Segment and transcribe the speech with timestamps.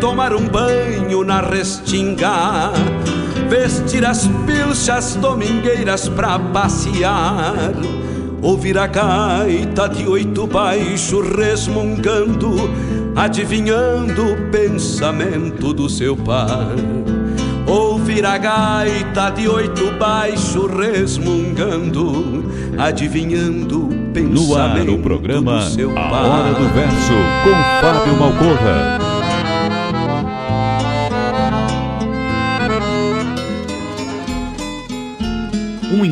[0.00, 2.72] tomar um banho na restinga,
[3.48, 7.74] vestir as pilchas domingueiras pra passear,
[8.40, 12.70] ouvir a gaita de oito baixo resmungando,
[13.14, 16.74] adivinhando o pensamento do seu par.
[17.66, 22.44] Ouvir a gaita de oito baixo resmungando,
[22.78, 26.10] adivinhando o pensamento No ar, o programa do seu A.
[26.10, 27.12] Hora do Verso,
[27.44, 29.09] com Fábio Malcorra.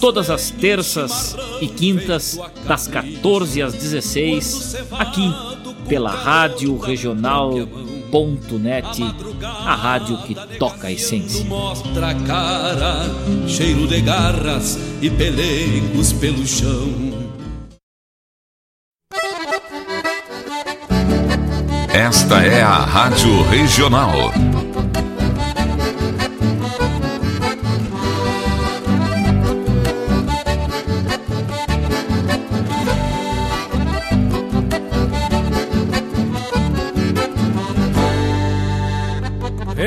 [0.00, 5.30] todas as terças e quintas, das 14 às 16, aqui
[5.88, 9.02] pela Rádio Regional.net,
[9.42, 11.44] a rádio que toca a essência.
[11.44, 13.06] Mostra a cara,
[13.46, 16.92] cheiro de garras e pelegos pelo chão.
[21.92, 24.32] Esta é a Rádio Regional.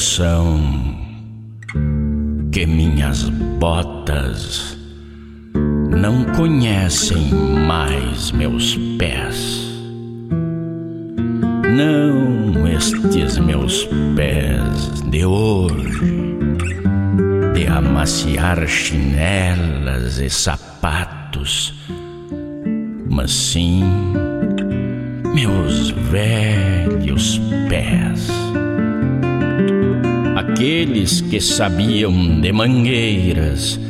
[0.00, 0.58] Impressão
[2.50, 3.28] que minhas
[3.58, 4.78] botas
[5.90, 7.30] não conhecem
[7.66, 9.60] mais meus pés.
[11.76, 13.86] Não estes meus
[14.16, 16.34] pés de hoje,
[17.52, 21.74] de amaciar chinelas e sapatos,
[23.06, 23.84] mas sim
[25.34, 27.38] meus velhos
[27.68, 28.30] pés
[30.60, 33.80] aqueles que sabiam de mangueiras,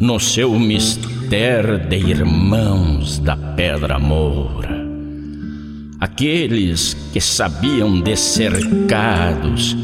[0.00, 4.82] no seu mistério de irmãos da Pedra Moura.
[6.00, 9.76] Aqueles que sabiam de cercados,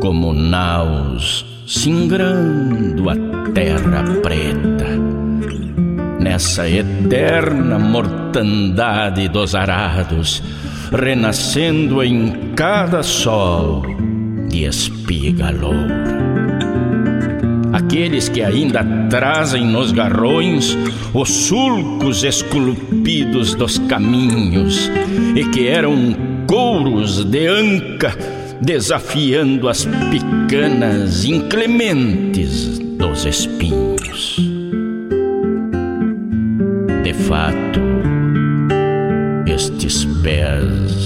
[0.00, 3.16] como naus singrando a
[3.52, 4.86] terra preta.
[6.20, 10.40] Nessa eterna mortandade dos arados,
[10.92, 13.95] renascendo em cada sol
[14.56, 16.06] de espiga loura.
[17.74, 20.76] Aqueles que ainda trazem nos garrões
[21.12, 24.90] os sulcos esculpidos dos caminhos
[25.34, 26.16] e que eram
[26.46, 28.16] couros de anca
[28.62, 34.38] desafiando as picanas inclementes dos espinhos.
[37.04, 37.80] De fato,
[39.46, 41.05] estes pés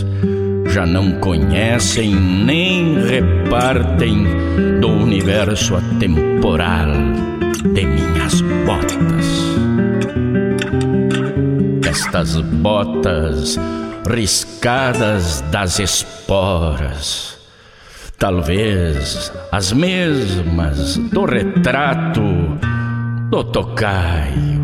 [0.70, 4.25] já não conhecem nem repartem
[4.81, 6.93] do universo atemporal
[7.75, 9.26] de minhas botas.
[11.88, 13.58] Estas botas
[14.08, 17.37] riscadas das esporas,
[18.16, 22.23] talvez as mesmas do retrato
[23.28, 24.59] do tocaio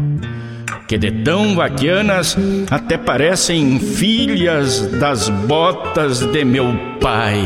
[0.86, 2.36] que de tão vaquianas
[2.70, 7.42] até parecem filhas das botas de meu pai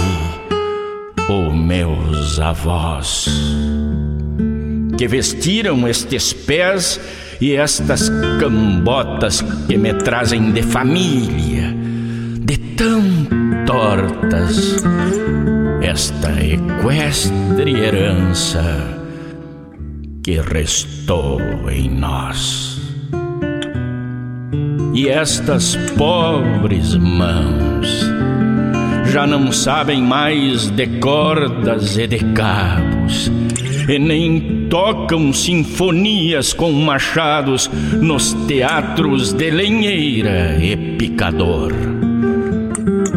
[1.28, 3.26] ou meus avós,
[4.98, 7.00] que vestiram estes pés
[7.40, 11.74] e estas cambotas que me trazem de família,
[12.40, 13.02] de tão
[13.64, 14.84] tortas,
[15.80, 18.62] esta equestre herança
[20.22, 21.40] que restou
[21.70, 22.69] em nós.
[24.92, 28.10] E estas pobres mãos
[29.06, 33.30] já não sabem mais de cordas e de cabos,
[33.88, 37.68] e nem tocam sinfonias com machados
[38.00, 41.72] nos teatros de lenheira e picador.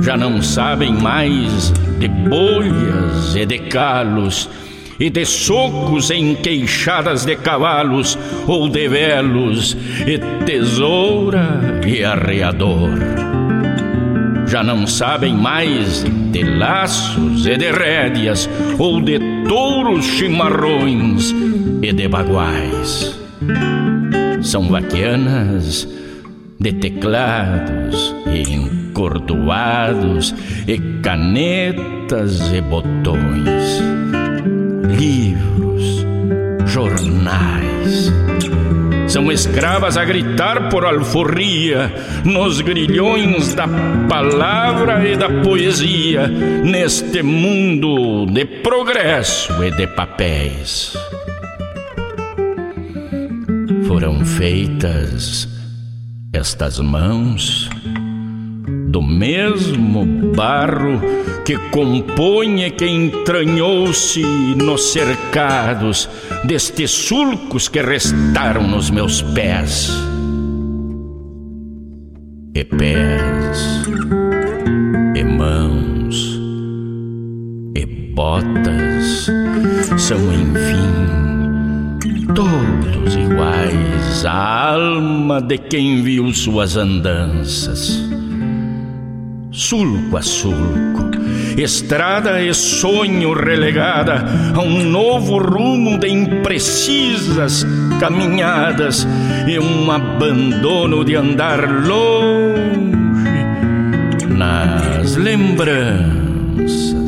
[0.01, 4.49] Já não sabem mais de bolhas e de calos
[4.99, 8.17] e de socos em queixadas de cavalos
[8.47, 9.75] ou de velos,
[10.05, 12.91] e tesoura e arreador.
[14.47, 21.33] Já não sabem mais de laços e de rédeas, ou de touros chimarrões
[21.81, 23.19] e de baguais.
[24.41, 25.87] São vaquianas
[26.59, 30.35] de teclados e encordoados,
[30.67, 34.02] e canetas e botões
[39.07, 41.91] São escravas a gritar por alforria
[42.23, 43.67] nos grilhões da
[44.09, 50.97] palavra e da poesia, neste mundo de progresso e de papéis.
[53.87, 55.47] Foram feitas
[56.33, 57.69] estas mãos
[58.87, 60.05] do mesmo
[60.35, 60.99] barro
[61.45, 64.21] que compõe que entranhou-se
[64.55, 66.09] nos cercados
[66.43, 69.89] destes sulcos que restaram nos meus pés.
[72.55, 73.83] E pés,
[75.15, 76.39] e mãos,
[77.75, 79.29] e botas
[79.97, 80.93] são, enfim,
[82.33, 88.13] todos iguais à alma de quem viu suas andanças
[89.53, 91.11] sulco a sulco,
[91.57, 94.23] estrada e sonho relegada
[94.55, 97.65] a um novo rumo de imprecisas
[97.99, 99.07] caminhadas
[99.47, 102.93] e um abandono de andar longe
[104.29, 107.02] nas lembranças.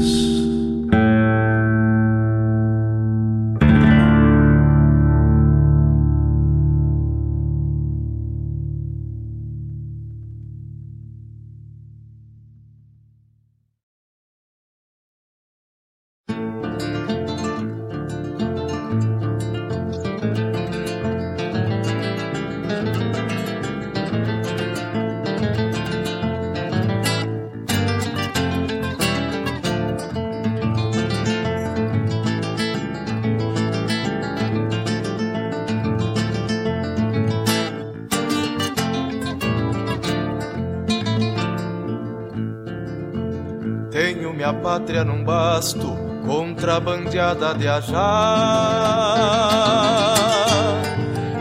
[47.56, 47.96] De ajar.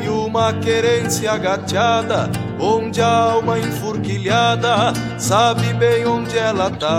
[0.02, 6.90] E uma querência agateada, onde a alma enfurquilhada sabe bem onde ela tá.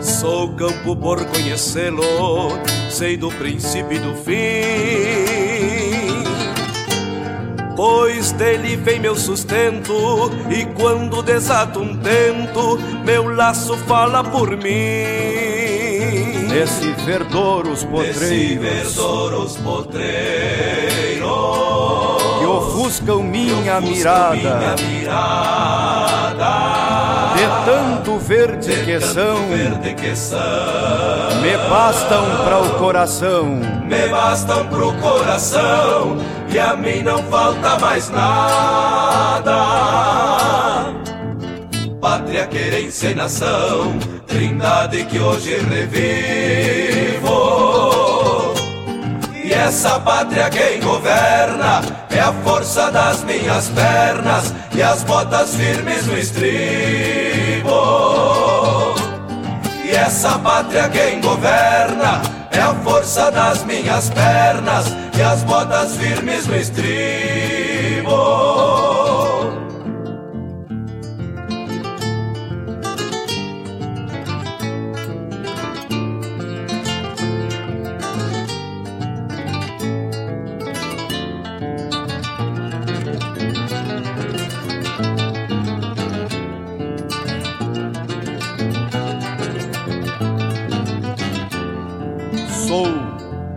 [0.00, 2.58] Sou campo por conhecê-lo,
[2.90, 5.44] sei do princípio e do fim
[7.76, 9.92] pois dele vem meu sustento,
[10.50, 15.43] e quando desato um tento, meu laço fala por mim.
[16.54, 21.20] Nesse verdor os potreiros, Nesse verdor os potreiros,
[22.38, 25.34] que ofuscam minha, ofuscam mirada, minha mirada.
[27.34, 30.38] De tanto verde, de que, tanto são, verde que são,
[31.42, 36.18] me bastam para o coração, me bastam pro coração
[36.48, 39.64] que a mim não falta mais nada.
[42.00, 43.98] pátria, querência e nação,
[44.34, 47.34] trindade que hoje revivo.
[49.44, 56.06] E essa pátria quem governa é a força das minhas pernas e as botas firmes
[56.06, 57.70] no estribo.
[59.84, 64.86] E essa pátria quem governa é a força das minhas pernas
[65.16, 68.14] e as botas firmes no estribo.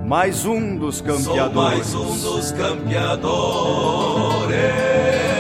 [0.08, 1.88] Mais um dos campeadores.
[1.88, 3.28] Sou mais um dos campeadores.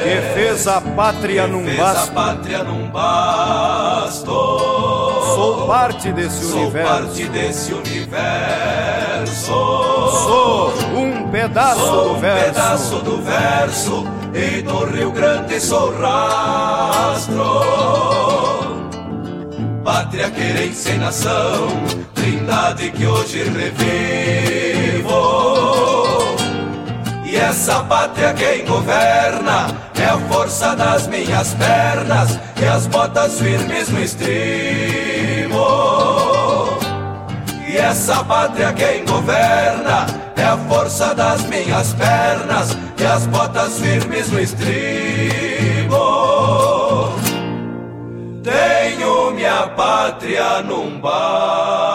[0.03, 2.11] Que fez a pátria que num fez basto.
[2.11, 4.25] a pátria num basto.
[4.25, 6.93] Sou parte desse Sou universo.
[6.93, 9.45] parte desse universo.
[9.45, 12.45] Sou um pedaço Sou do um verso.
[12.45, 14.05] pedaço do verso.
[14.33, 17.37] E do Rio Grande sou rastro.
[19.87, 21.69] Pátria, querência e nação,
[22.13, 25.07] trindade que hoje revivo.
[27.23, 29.67] E essa pátria quem governa
[29.97, 35.55] é a força das minhas pernas e as botas firmes no estribo.
[37.65, 44.29] E essa pátria quem governa é a força das minhas pernas e as botas firmes
[44.31, 45.77] no estribo.
[49.77, 51.86] Tenho minha pátria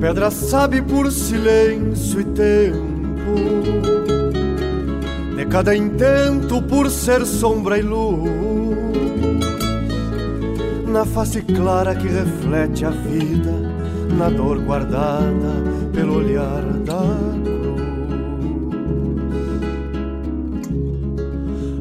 [0.00, 3.34] pedra sabe por silêncio e tempo,
[5.36, 8.30] de cada intento por ser sombra e luz,
[10.86, 13.52] na face clara que reflete a vida,
[14.16, 17.02] na dor guardada pelo olhar da
[17.42, 17.58] cruz.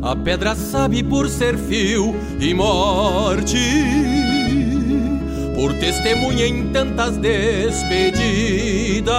[0.02, 3.58] A pedra sabe por ser fio e morte,
[5.58, 9.12] por testemunha em tantas despedidas,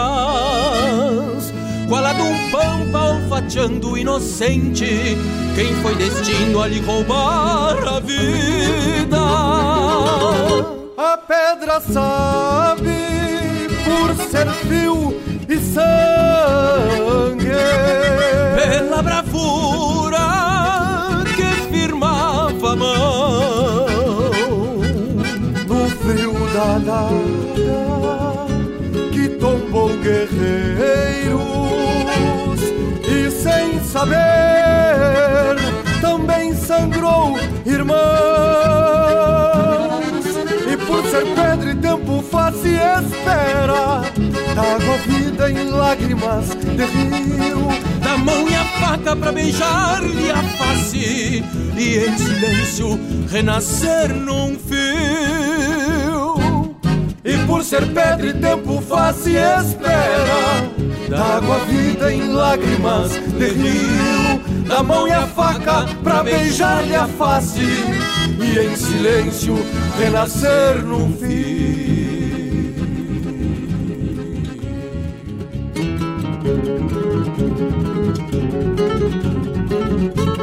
[1.88, 5.18] qual a de um pampa olfateando inocente,
[5.56, 9.18] quem foi destino a lhe roubar a vida.
[10.96, 12.94] A pedra sabe
[13.84, 17.48] por ser fio e sangue.
[18.54, 20.07] Pela bravura
[26.78, 28.46] frio da nada
[29.12, 31.40] que tombou guerreiros
[33.06, 35.56] e sem saber
[36.00, 37.98] também sangrou irmãos.
[40.70, 44.02] E por ser pedra e tempo faz e espera,
[44.56, 47.68] água vida em lágrimas de rio.
[48.02, 51.44] da mão e a faca pra beijar-lhe a face
[51.76, 52.98] e em silêncio
[53.30, 55.77] renascer num fio.
[57.24, 60.70] E por ser pedra e tempo faz e espera
[61.08, 64.08] Da água vida em lágrimas de rio
[64.82, 67.60] mão e a faca pra beijar-lhe a face
[68.40, 69.56] E em silêncio
[69.98, 71.68] renascer num fim.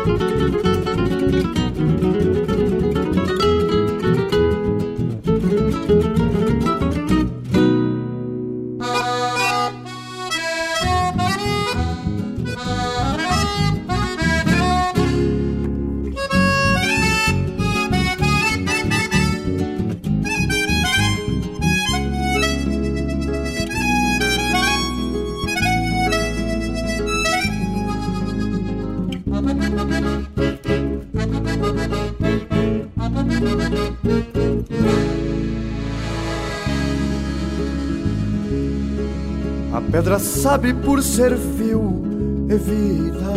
[0.05, 0.64] Música
[39.95, 42.03] pedra sabe por ser fio
[42.49, 43.31] e vida,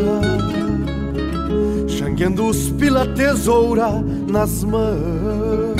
[1.86, 5.76] xangueando os pila tesoura nas mãos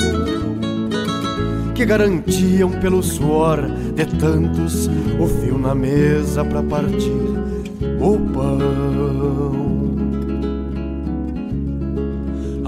[1.75, 3.59] que garantiam pelo suor
[3.93, 7.11] de tantos o fio na mesa para partir
[7.99, 9.59] o pão.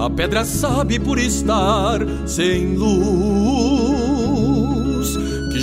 [0.04, 3.71] A pedra sabe por estar sem luz,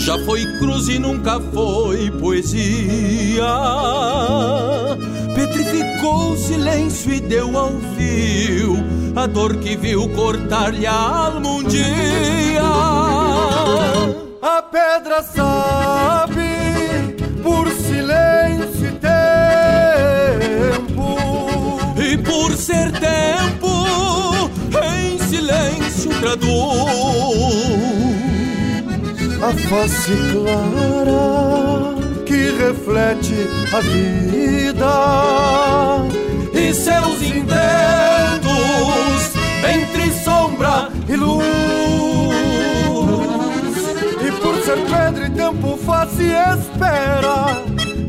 [0.10, 3.46] já foi cruz e nunca foi poesia.
[5.36, 8.84] Petrificou o silêncio e deu ao fio
[9.16, 12.63] a dor que viu cortar-lhe a alma um dia.
[14.42, 16.42] A pedra sabe
[17.44, 18.92] por silêncio e
[20.74, 21.18] tempo,
[22.01, 23.70] e por ser tempo
[25.30, 27.88] silêncio traduz
[29.50, 34.94] a face clara que reflete a vida
[36.53, 37.50] e seus intentos
[39.68, 41.46] entre sombra e luz.
[44.22, 47.63] E por ser pedra e tempo faz e espera,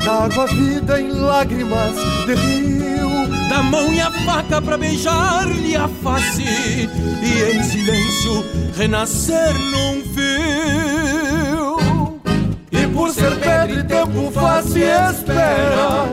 [0.06, 1.94] água vida em lágrimas
[2.26, 8.44] de rio da mão e a faca para beijar-lhe a face e em silêncio
[8.76, 10.20] renascer num fio.
[13.00, 16.04] Por ser pedra e tempo faz e espera,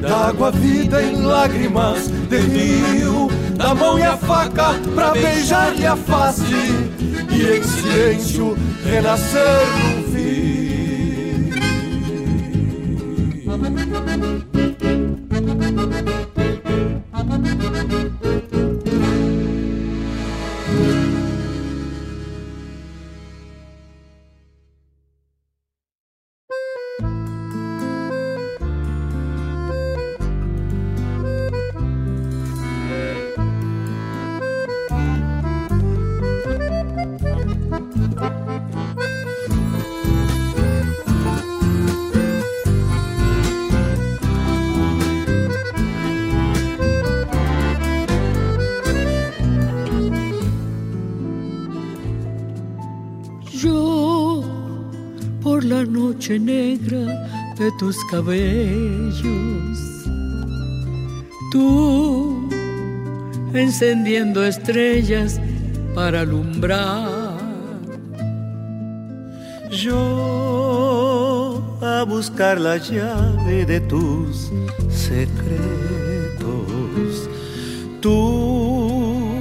[0.00, 6.42] d'água vida em lágrimas de rio, da mão e a faca para beijar-lhe a face.
[7.30, 10.11] E em silêncio renascer num
[56.22, 56.38] fio.
[56.38, 59.78] negra de tus cabellos.
[61.50, 62.48] Tú
[63.52, 65.40] encendiendo estrellas
[65.94, 67.40] para alumbrar.
[69.70, 70.02] Yo
[71.82, 74.50] a buscar la llave de tus
[74.90, 76.38] secretos.
[78.00, 79.32] Tú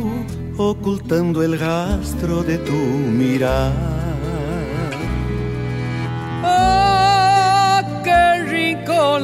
[0.57, 2.73] ocultando el rastro de tu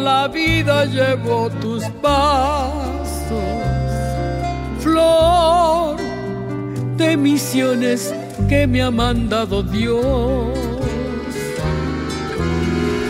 [0.03, 3.43] la vida llevo tus pasos,
[4.79, 5.97] flor
[6.97, 8.13] de misiones
[8.47, 10.57] que me ha mandado Dios.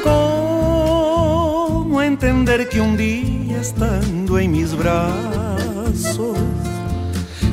[0.04, 6.38] ¿Cómo entender que un día estando en mis brazos,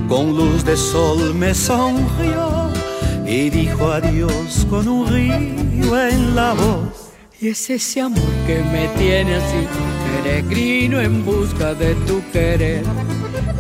[0.09, 2.71] con luz de sol me sonrió
[3.27, 6.84] y dijo adiós con un río en la voz?
[7.45, 9.67] Y es ese amor que me tiene así,
[10.23, 12.83] peregrino en busca de tu querer.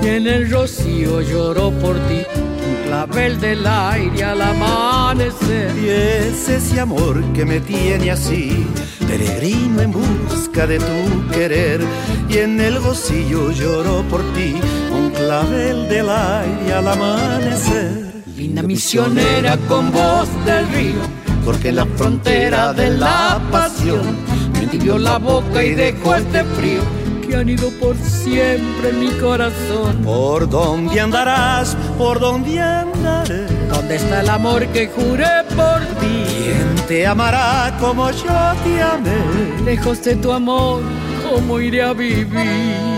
[0.02, 2.22] Y en el rocío lloro por ti,
[2.66, 5.70] un clavel del aire al amanecer.
[5.76, 8.66] Y es ese amor que me tiene así,
[9.06, 11.82] peregrino en busca de tu querer.
[12.30, 14.54] Y en el rocío lloro por ti,
[14.90, 18.14] un clavel del aire al amanecer.
[18.34, 24.16] Linda misionera con voz del río porque la frontera de la pasión
[24.52, 26.80] me tibió la boca y dejó este frío
[27.26, 29.96] que han ido por siempre en mi corazón.
[30.04, 31.76] ¿Por dónde andarás?
[31.98, 33.46] ¿Por dónde andaré?
[33.68, 36.24] ¿Dónde está el amor que juré por ti?
[36.26, 39.64] ¿Quién te amará como yo te amé?
[39.64, 40.82] Lejos de tu amor,
[41.28, 42.93] ¿cómo iré a vivir?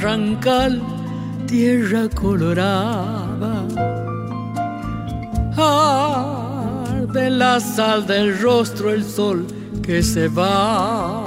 [0.00, 0.80] Barrancal,
[1.46, 3.66] tierra colorada.
[5.56, 9.46] Arde la sal del rostro el sol
[9.82, 11.24] que se va.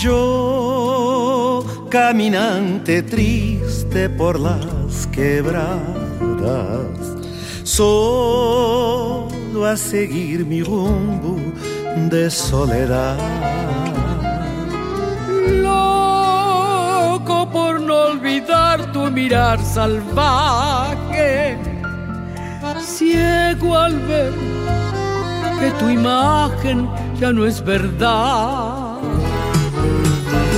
[0.00, 5.76] Yo, caminante triste por las quebradas,
[7.64, 11.36] solo a seguir mi rumbo
[12.10, 13.81] de soledad.
[18.92, 21.58] Tu mirar salvaje,
[22.80, 24.32] ciego al ver
[25.60, 26.88] que tu imagen
[27.20, 28.96] ya no es verdad.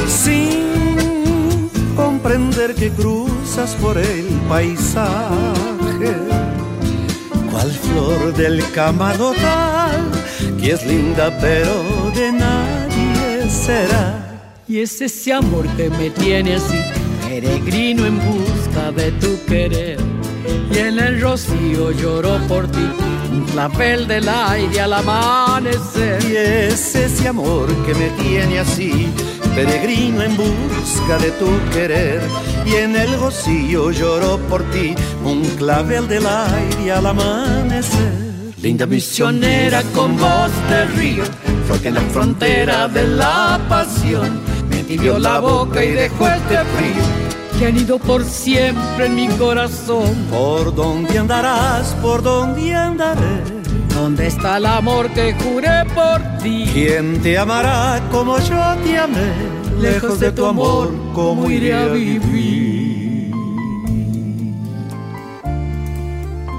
[0.07, 6.12] Sin comprender que cruzas por el paisaje,
[7.50, 10.11] cual flor del camarotal,
[10.61, 11.74] que es linda pero
[12.14, 14.20] de nadie será.
[14.66, 16.81] Y es ese amor que me tiene así,
[17.40, 19.99] peregrino en busca de tu querer.
[20.73, 22.87] Y en el rocío lloro por ti,
[23.33, 26.23] un clavel del aire al amanecer.
[26.31, 29.09] Y es ese amor que me tiene así,
[29.57, 32.20] peregrino en busca de tu querer.
[32.66, 34.94] Y en el rocío lloro por ti,
[35.25, 38.12] un clavel del aire al amanecer.
[38.62, 41.25] Linda misionera con voz de río,
[41.66, 46.59] fue que en la frontera de la pasión me tibió la boca y dejó este
[46.77, 47.23] frío
[47.59, 50.14] que han ido por siempre en mi corazón.
[50.31, 51.95] ¿Por dónde andarás?
[52.03, 53.43] ¿Por dónde andaré?
[53.95, 56.69] ¿Dónde está el amor que juré por ti?
[56.73, 59.33] ¿Quién te amará como yo te amé?
[59.81, 63.33] Lejos de tu amor, ¿cómo iré a vivir?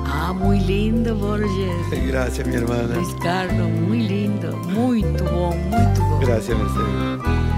[0.05, 2.07] Ah, muy lindo, Borges.
[2.07, 2.95] Gracias, mi hermana.
[2.95, 4.55] Luis Carlos, muy lindo.
[4.69, 6.19] Muy bom, muito bom.
[6.21, 7.54] Gracias, Mercedes.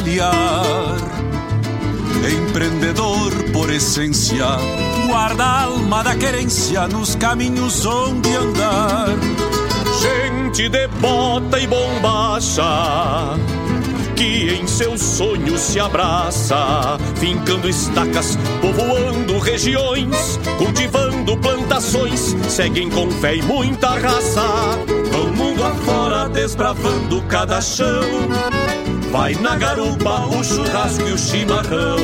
[0.00, 0.96] Pelear.
[2.48, 4.46] Empreendedor por essência,
[5.06, 9.08] guarda a alma da querência nos caminhos onde andar.
[10.00, 12.62] Gente de bota e bombacha
[14.16, 23.36] que em seus sonhos se abraça, fincando estacas, povoando regiões, cultivando plantações, seguem com fé
[23.36, 24.44] e muita raça.
[25.10, 28.02] Vão mundo afora desbravando cada chão.
[29.10, 31.98] Vai na garupa o churrasco e o chimarrão.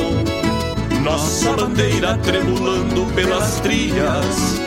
[1.01, 4.59] Nossa bandeira tremulando pelas trilhas,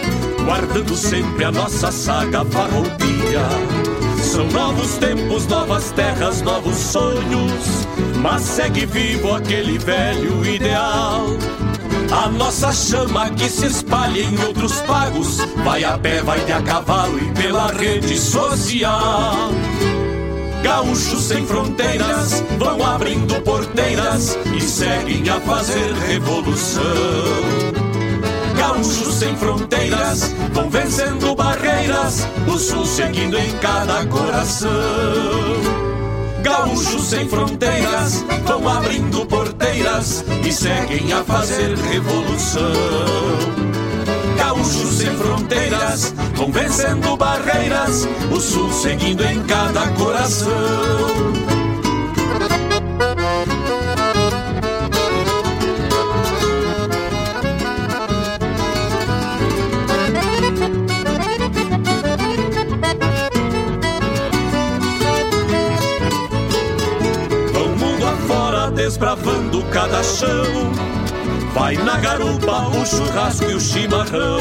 [0.46, 3.46] guardando sempre a nossa saga farroupilha.
[4.22, 7.86] São novos tempos, novas terras, novos sonhos,
[8.22, 11.26] mas segue vivo aquele velho ideal.
[12.10, 16.62] A nossa chama que se espalha em outros pagos, vai a pé, vai de a
[16.62, 19.50] cavalo e pela rede social.
[20.62, 26.82] Gaúchos sem fronteiras vão abrindo porteiras e seguem a fazer revolução.
[28.56, 34.70] Gaúchos sem fronteiras vão vencendo barreiras, o sul seguindo em cada coração.
[36.42, 43.59] Gaúchos sem fronteiras vão abrindo porteiras e seguem a fazer revolução.
[44.60, 50.50] Gaúchos sem fronteiras vão vencendo barreiras, o sul seguindo em cada coração.
[67.54, 70.99] Vão mundo afora desbravando cada chão.
[71.54, 74.38] Vai na garupa o churrasco e o chimarrão.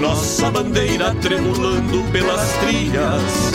[0.00, 3.52] Nossa bandeira tremulando pelas trilhas,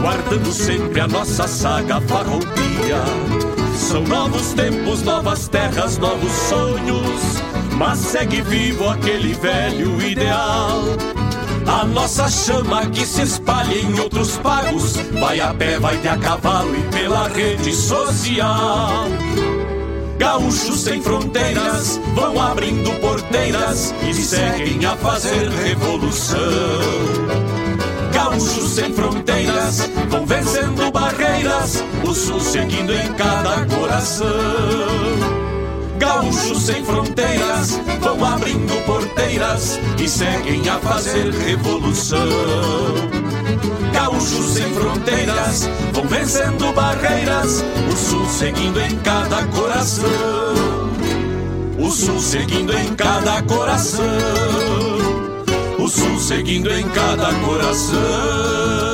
[0.00, 3.02] guardando sempre a nossa saga farroupilha.
[3.76, 7.42] São novos tempos, novas terras, novos sonhos,
[7.76, 10.82] mas segue vivo aquele velho ideal.
[11.66, 16.16] A nossa chama que se espalha em outros pagos, vai a pé, vai de a
[16.16, 19.06] cavalo e pela rede social.
[20.18, 26.38] Gaúchos sem fronteiras vão abrindo porteiras e seguem a fazer revolução.
[28.12, 34.26] Gaúchos sem fronteiras vão vencendo barreiras, o sul seguindo em cada coração.
[35.98, 43.13] Gaúchos sem fronteiras vão abrindo porteiras e seguem a fazer revolução.
[43.92, 50.04] Gaúchos sem fronteiras vão vencendo barreiras, o sul seguindo em cada coração.
[51.78, 54.04] O sul seguindo em cada coração.
[55.78, 58.93] O sul seguindo em cada coração.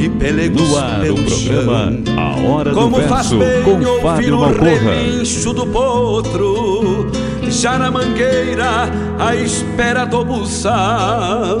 [0.00, 2.16] e pelegos No ar, o pelo programa chão.
[2.16, 4.70] A Hora do Como faz Verso, bem com ouvir Fábio o Malcorra.
[4.70, 7.10] relincho do potro
[7.50, 11.58] Já na mangueira, à espera do buçal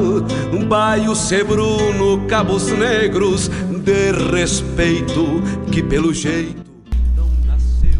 [0.52, 3.50] Um baio sebruno, cabos negros
[3.84, 6.60] De respeito, que pelo jeito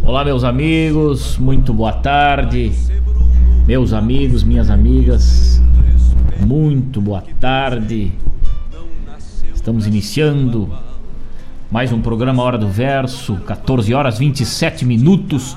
[0.02, 2.72] Olá, meus amigos, muito boa tarde.
[3.64, 5.62] Meus amigos, minhas amigas,
[6.44, 8.10] muito boa tarde.
[9.60, 10.70] Estamos iniciando
[11.70, 15.54] mais um programa Hora do Verso, 14 horas 27 minutos.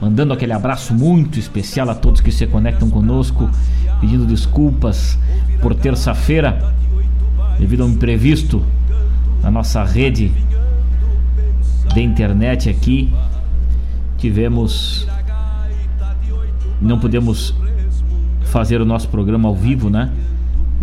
[0.00, 3.50] Mandando aquele abraço muito especial a todos que se conectam conosco,
[4.00, 5.18] pedindo desculpas
[5.60, 6.72] por terça-feira,
[7.58, 8.62] devido a um imprevisto
[9.42, 10.30] na nossa rede
[11.92, 13.12] de internet aqui.
[14.16, 15.08] Tivemos.
[16.80, 17.52] Não podemos
[18.44, 20.12] fazer o nosso programa ao vivo, né?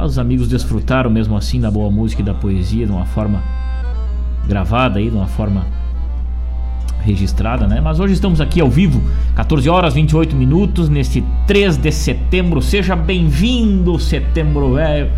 [0.02, 3.40] Mas os amigos desfrutaram mesmo assim da boa música e da poesia de uma forma
[4.48, 5.64] gravada aí, de uma forma
[7.02, 7.80] registrada, né?
[7.80, 9.00] Mas hoje estamos aqui ao vivo,
[9.36, 12.64] 14 horas 28 minutos, neste 3 de setembro.
[12.64, 15.12] Seja bem-vindo, setembro velho.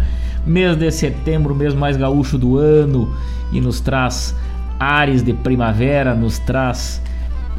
[0.46, 3.10] Mês de setembro, mês mais gaúcho do ano,
[3.54, 4.36] e nos traz
[4.78, 7.02] ares de primavera, nos traz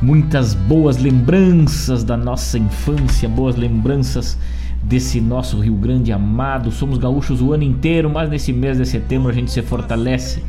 [0.03, 4.37] muitas boas lembranças da nossa infância, boas lembranças
[4.85, 6.71] desse nosso Rio Grande amado.
[6.71, 10.43] Somos gaúchos o ano inteiro, mas nesse mês de setembro a gente se fortalece,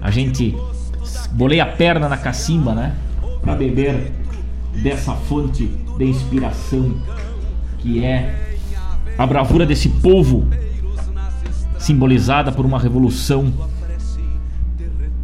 [0.00, 0.56] a gente
[1.32, 2.94] boleia a perna na cacimba, né?
[3.40, 4.12] Para beber
[4.82, 5.66] dessa fonte
[5.98, 6.96] de inspiração
[7.78, 8.56] que é
[9.18, 10.48] a bravura desse povo
[11.78, 13.52] simbolizada por uma revolução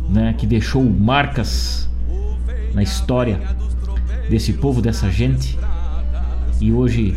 [0.09, 1.89] né, que deixou marcas
[2.75, 3.41] na história
[4.29, 5.59] desse povo, dessa gente.
[6.61, 7.17] E hoje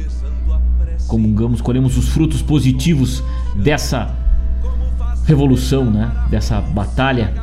[1.12, 3.22] comungamos, colhemos os frutos positivos
[3.54, 4.16] dessa
[5.26, 6.10] revolução, né?
[6.30, 7.34] Dessa batalha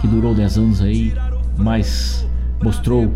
[0.00, 1.12] que durou 10 anos aí,
[1.56, 2.24] mas
[2.62, 3.12] mostrou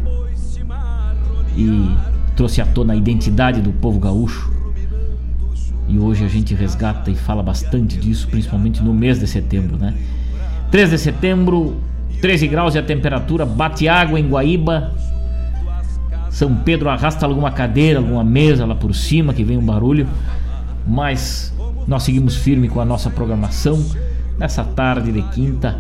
[1.57, 1.88] e
[2.35, 4.53] trouxe à tona a identidade do povo gaúcho.
[5.87, 9.94] E hoje a gente resgata e fala bastante disso, principalmente no mês de setembro, né?
[10.72, 11.77] 3 de setembro,
[12.20, 14.92] 13 graus e a temperatura, bate água em Guaíba.
[16.33, 20.09] São Pedro arrasta alguma cadeira, alguma mesa lá por cima que vem um barulho,
[20.87, 21.53] mas
[21.87, 23.85] nós seguimos firme com a nossa programação
[24.38, 25.77] nessa tarde de quinta,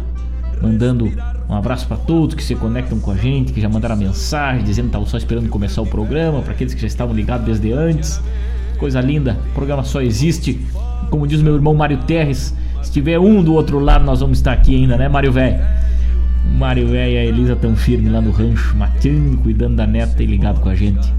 [0.60, 1.10] mandando
[1.48, 4.84] um abraço para todos que se conectam com a gente, que já mandaram mensagem dizendo
[4.84, 8.20] que estavam só esperando começar o programa, para aqueles que já estavam ligados desde antes.
[8.78, 10.60] Coisa linda, o programa só existe,
[11.08, 14.52] como diz meu irmão Mário Terres, se tiver um do outro lado nós vamos estar
[14.52, 15.58] aqui ainda, né, Mário Velho?
[16.44, 20.26] O Velho e a Elisa tão firme lá no rancho, matando, cuidando da neta e
[20.26, 21.12] ligado com a gente.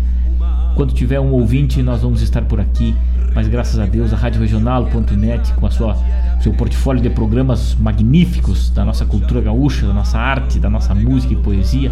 [0.75, 2.95] Quando tiver um ouvinte, nós vamos estar por aqui.
[3.35, 5.97] Mas graças a Deus, a Rádio Regional.net, com a sua
[6.43, 11.33] seu portfólio de programas magníficos da nossa cultura gaúcha, da nossa arte, da nossa música
[11.33, 11.89] e poesia,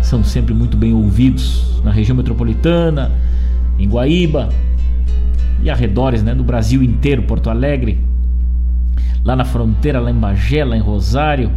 [0.00, 3.10] são sempre muito bem ouvidos na região metropolitana,
[3.76, 4.50] em Guaíba
[5.60, 7.98] e arredores né, do Brasil inteiro, Porto Alegre,
[9.24, 11.50] lá na fronteira, lá em Bagé, lá em Rosário,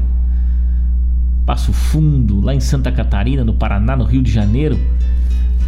[1.51, 4.79] Passo Fundo, lá em Santa Catarina, no Paraná, no Rio de Janeiro,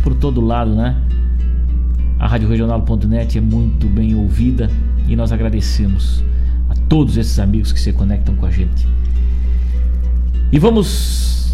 [0.02, 0.96] por todo lado, né?
[2.18, 4.72] A Rádio Regional.net é muito bem ouvida
[5.10, 6.24] e nós agradecemos
[6.70, 8.88] a todos esses amigos que se conectam com a gente.
[10.54, 11.54] E vamos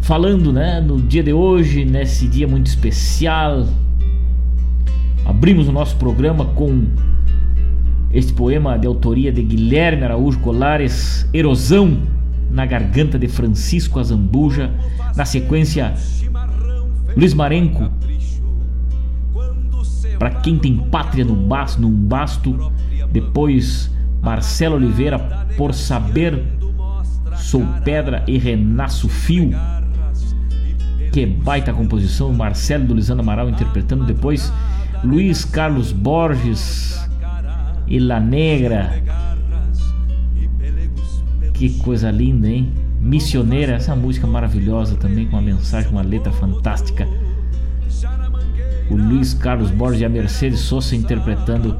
[0.00, 3.68] falando, né, no dia de hoje, nesse dia muito especial.
[5.24, 6.86] Abrimos o nosso programa com
[8.12, 12.18] este poema de autoria de Guilherme Araújo Colares, Erosão
[12.50, 14.70] na garganta de Francisco Azambuja.
[15.16, 15.94] Na sequência,
[17.16, 17.90] Luiz Marenco,
[20.18, 22.72] para quem tem pátria no basto, num basto.
[23.10, 25.18] Depois, Marcelo Oliveira,
[25.56, 26.42] por saber,
[27.36, 29.50] sou pedra e renasço fio.
[31.12, 34.52] Que baita composição, Marcelo do Lisandro Amaral interpretando depois
[35.02, 37.00] Luiz Carlos Borges
[37.86, 39.29] e La Negra.
[41.60, 42.72] Que coisa linda, hein?
[42.98, 47.06] Missioneira, essa música maravilhosa também, com uma mensagem, uma letra fantástica.
[48.90, 51.76] O Luiz Carlos Borges e a Mercedes Sosa interpretando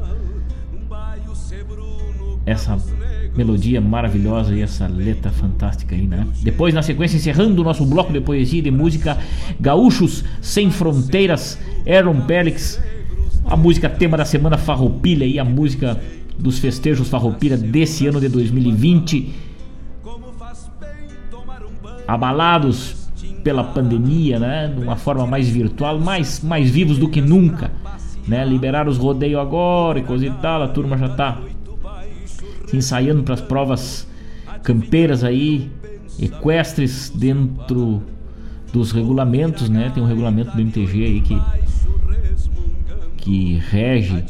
[2.45, 2.77] essa
[3.35, 6.27] melodia maravilhosa e essa letra fantástica aí, né?
[6.43, 9.17] Depois, na sequência, encerrando o nosso bloco de poesia e de música,
[9.59, 12.79] Gaúchos Sem Fronteiras, Aaron Pélix,
[13.45, 15.99] a música tema da semana Farroupilha e a música
[16.37, 19.49] dos festejos Farroupilha desse ano de 2020
[22.13, 23.09] abalados
[23.43, 27.71] pela pandemia, né, de uma forma mais virtual, mais, mais vivos do que nunca,
[28.27, 31.39] né, liberar os rodeios agora e coisa e tal, a turma já está
[32.73, 34.07] ensaiando para as provas
[34.61, 35.71] campeiras aí,
[36.19, 38.03] equestres dentro
[38.71, 41.41] dos regulamentos, né, tem um regulamento do MTG aí que
[43.17, 44.23] que rege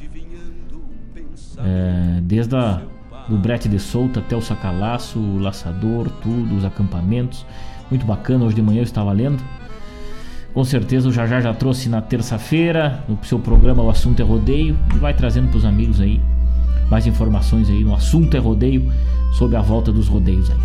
[1.57, 2.81] é, desde a,
[3.29, 7.45] do brete de solta até o sacalaço, o laçador, tudo, os acampamentos
[7.91, 8.45] muito bacana.
[8.45, 9.43] Hoje de manhã eu estava lendo.
[10.53, 14.77] Com certeza o Jajá já trouxe na terça-feira no seu programa O Assunto é Rodeio
[14.93, 16.19] e vai trazendo para os amigos aí
[16.91, 18.91] mais informações aí no Assunto é Rodeio
[19.31, 20.57] sobre a volta dos rodeios aí.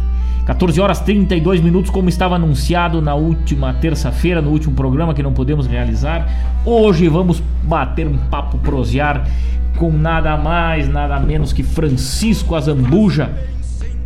[0.45, 5.33] 14 horas 32 minutos, como estava anunciado na última terça-feira, no último programa que não
[5.33, 6.29] podemos realizar.
[6.65, 9.29] Hoje vamos bater um papo prosear
[9.77, 13.31] com nada mais, nada menos que Francisco Azambuja,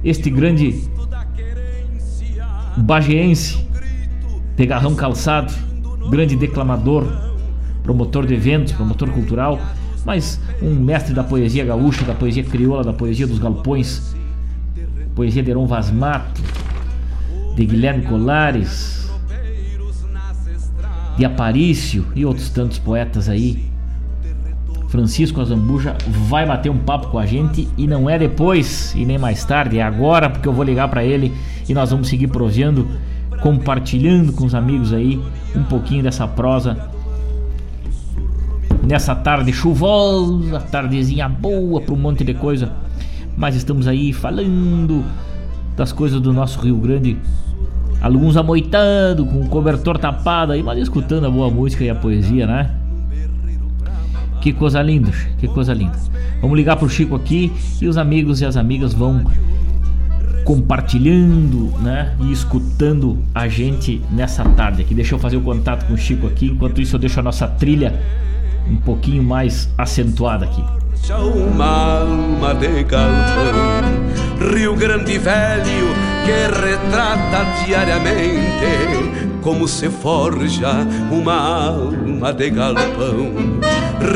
[0.04, 0.82] este grande
[2.76, 3.66] bagiense,
[4.56, 5.52] pegarrão calçado,
[6.10, 7.06] grande declamador,
[7.82, 9.58] promotor de eventos, promotor cultural,
[10.04, 14.14] mas um mestre da poesia gaúcha, da poesia crioula, da poesia dos galpões,
[15.14, 16.40] poesia de Heron Vaz Mato,
[17.54, 19.10] de Guilherme Colares,
[21.16, 23.68] de Aparício e outros tantos poetas aí.
[24.88, 25.96] Francisco Azambuja
[26.28, 29.78] vai bater um papo com a gente e não é depois e nem mais tarde,
[29.78, 31.32] é agora porque eu vou ligar para ele
[31.70, 32.86] e nós vamos seguir proseando,
[33.40, 35.20] compartilhando com os amigos aí
[35.54, 36.76] um pouquinho dessa prosa
[38.82, 42.72] nessa tarde chuvosa, tardezinha boa para um monte de coisa.
[43.36, 45.04] Mas estamos aí falando
[45.76, 47.16] das coisas do nosso Rio Grande.
[48.00, 52.48] Alguns amoitando, com o cobertor tapado aí, mas escutando a boa música e a poesia,
[52.48, 52.70] né?
[54.40, 55.96] Que coisa linda, que coisa linda.
[56.40, 59.24] Vamos ligar pro Chico aqui e os amigos e as amigas vão
[60.44, 64.94] compartilhando, né, e escutando a gente nessa tarde aqui.
[64.94, 67.46] Deixa eu fazer o contato com o Chico aqui, enquanto isso eu deixo a nossa
[67.46, 68.00] trilha
[68.68, 70.64] um pouquinho mais acentuada aqui.
[71.10, 82.32] Uma alma de galpão, Rio Grande Velho que retrata diariamente como se forja uma alma
[82.32, 83.32] de galpão.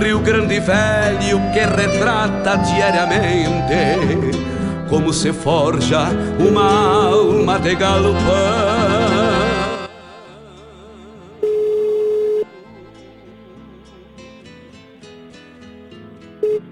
[0.01, 4.54] Rio Grande Velho que retrata diariamente
[4.89, 6.09] como se forja
[6.39, 8.25] uma alma de galopão.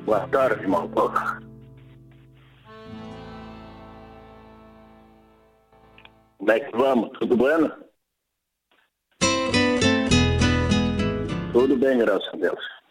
[0.04, 0.88] Boa tarde, irmão.
[6.38, 7.10] Como é que vamos?
[7.18, 7.70] Tudo bem?
[11.52, 12.81] Tudo bem, graças a Deus.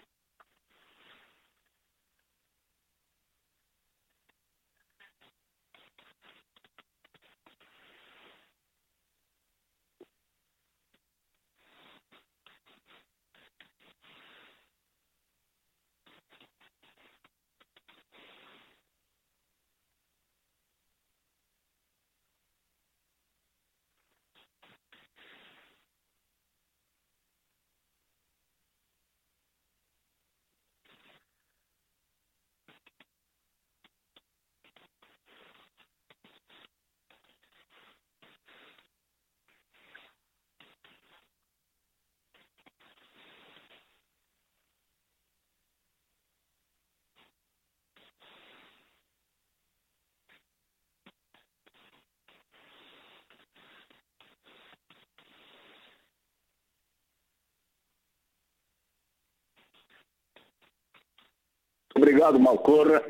[62.22, 63.02] Obrigado, Malcorra.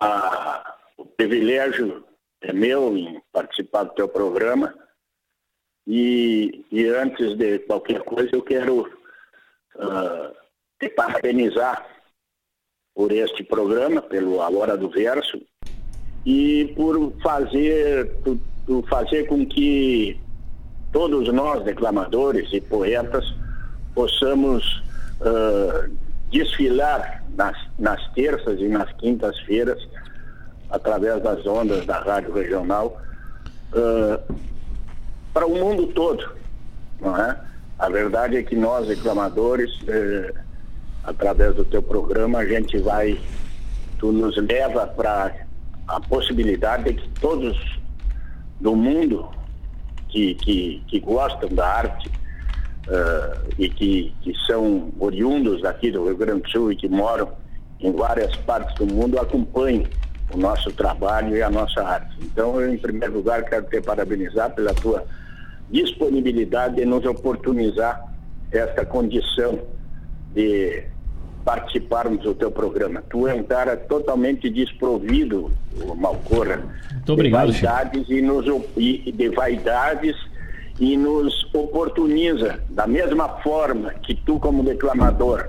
[0.00, 2.02] Ah, o privilégio
[2.40, 4.74] é meu em participar do teu programa.
[5.86, 8.90] E, e antes de qualquer coisa, eu quero
[9.74, 10.34] uh,
[10.80, 11.86] te parabenizar
[12.94, 15.42] por este programa, pelo A Hora do Verso,
[16.24, 20.18] e por fazer, por, por fazer com que
[20.94, 23.26] todos nós, declamadores e poetas,
[23.94, 24.82] possamos
[25.20, 26.03] uh,
[26.34, 29.80] desfilar nas, nas terças e nas quintas-feiras,
[30.68, 33.00] através das ondas da Rádio Regional,
[33.72, 34.34] uh,
[35.32, 36.34] para o mundo todo.
[37.00, 37.38] Não é?
[37.78, 40.36] A verdade é que nós, reclamadores, uh,
[41.04, 43.16] através do teu programa, a gente vai,
[43.98, 45.32] tu nos leva para
[45.86, 47.78] a possibilidade de que todos
[48.60, 49.28] do mundo
[50.08, 52.10] que, que, que gostam da arte,
[52.88, 57.30] uh, e que, que são oriundos daqui do Rio Grande do Sul e que moram
[57.80, 59.86] em várias partes do mundo acompanhem
[60.32, 62.16] o nosso trabalho e a nossa arte.
[62.22, 65.04] Então, eu, em primeiro lugar, quero te parabenizar pela tua
[65.70, 68.04] disponibilidade de nos oportunizar
[68.50, 69.60] esta condição
[70.32, 70.84] de
[71.44, 73.02] participarmos do teu programa.
[73.10, 75.50] Tu é um cara totalmente desprovido,
[75.96, 76.62] Malcorra,
[76.92, 80.16] Muito obrigado, de vaidades e, nos, e de vaidades
[80.78, 85.48] e nos oportuniza, da mesma forma que tu, como declamador,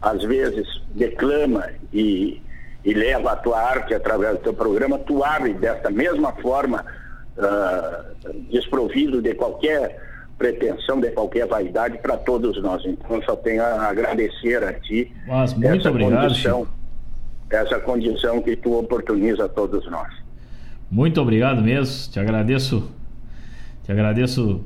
[0.00, 2.42] às vezes declama e,
[2.84, 6.84] e leva a tua arte através do teu programa, tu abre dessa mesma forma,
[7.36, 9.98] uh, desprovido de qualquer
[10.36, 12.84] pretensão, de qualquer vaidade para todos nós.
[12.84, 16.74] Então, só tenho a agradecer a ti Mas, muito essa obrigado, condição, Chico.
[17.50, 20.08] essa condição que tu oportuniza a todos nós.
[20.90, 22.90] Muito obrigado mesmo, te agradeço,
[23.88, 24.60] te agradeço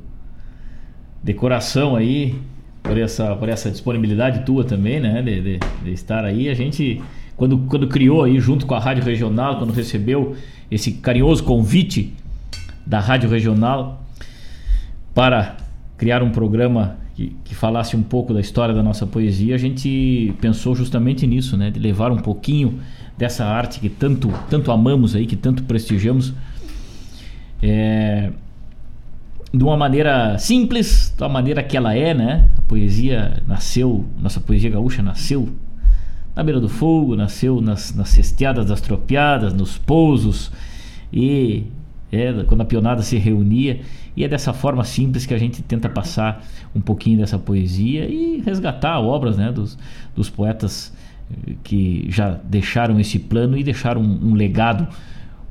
[1.23, 2.35] de coração aí
[2.81, 6.49] por essa, por essa disponibilidade tua também, né, de, de, de estar aí.
[6.49, 7.01] A gente,
[7.37, 10.35] quando, quando criou aí junto com a Rádio Regional, quando recebeu
[10.69, 12.11] esse carinhoso convite
[12.85, 14.05] da Rádio Regional
[15.13, 15.55] para
[15.97, 20.33] criar um programa que, que falasse um pouco da história da nossa poesia, a gente
[20.41, 22.81] pensou justamente nisso, né, de levar um pouquinho
[23.17, 26.33] dessa arte que tanto, tanto amamos aí, que tanto prestigiamos,
[27.61, 28.29] é,
[29.53, 32.49] de uma maneira simples, da maneira que ela é, né?
[32.57, 35.47] A poesia nasceu, nossa poesia gaúcha nasceu
[36.35, 40.51] na beira do fogo, nasceu nas, nas cesteadas das tropiadas, nos pousos
[41.11, 41.65] e
[42.11, 43.81] é, quando a pionada se reunia.
[44.15, 46.43] E é dessa forma simples que a gente tenta passar
[46.75, 49.77] um pouquinho dessa poesia e resgatar obras né, dos,
[50.15, 50.93] dos poetas
[51.31, 54.87] eh, que já deixaram esse plano e deixaram um, um legado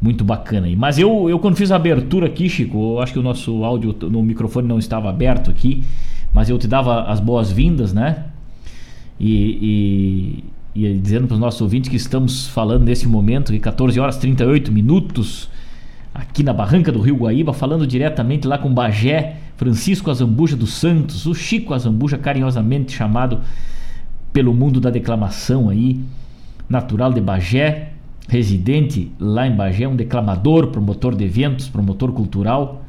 [0.02, 0.74] muito bacana aí.
[0.74, 3.94] Mas eu, eu quando fiz a abertura aqui, Chico, eu acho que o nosso áudio
[4.10, 5.84] no microfone não estava aberto aqui,
[6.34, 8.24] mas eu te dava as boas-vindas, né?
[9.20, 10.42] E,
[10.74, 14.16] e, e dizendo para os nossos ouvintes que estamos falando nesse momento, de 14 horas
[14.16, 15.48] 38 minutos,
[16.12, 21.26] aqui na Barranca do Rio Guaíba, falando diretamente lá com Bagé, Francisco Azambuja dos Santos,
[21.26, 23.40] o Chico Azambuja, carinhosamente chamado
[24.32, 26.00] pelo mundo da declamação aí,
[26.68, 27.91] natural de Bagé,
[28.28, 32.84] residente lá em Bagé, um declamador, promotor de eventos, promotor cultural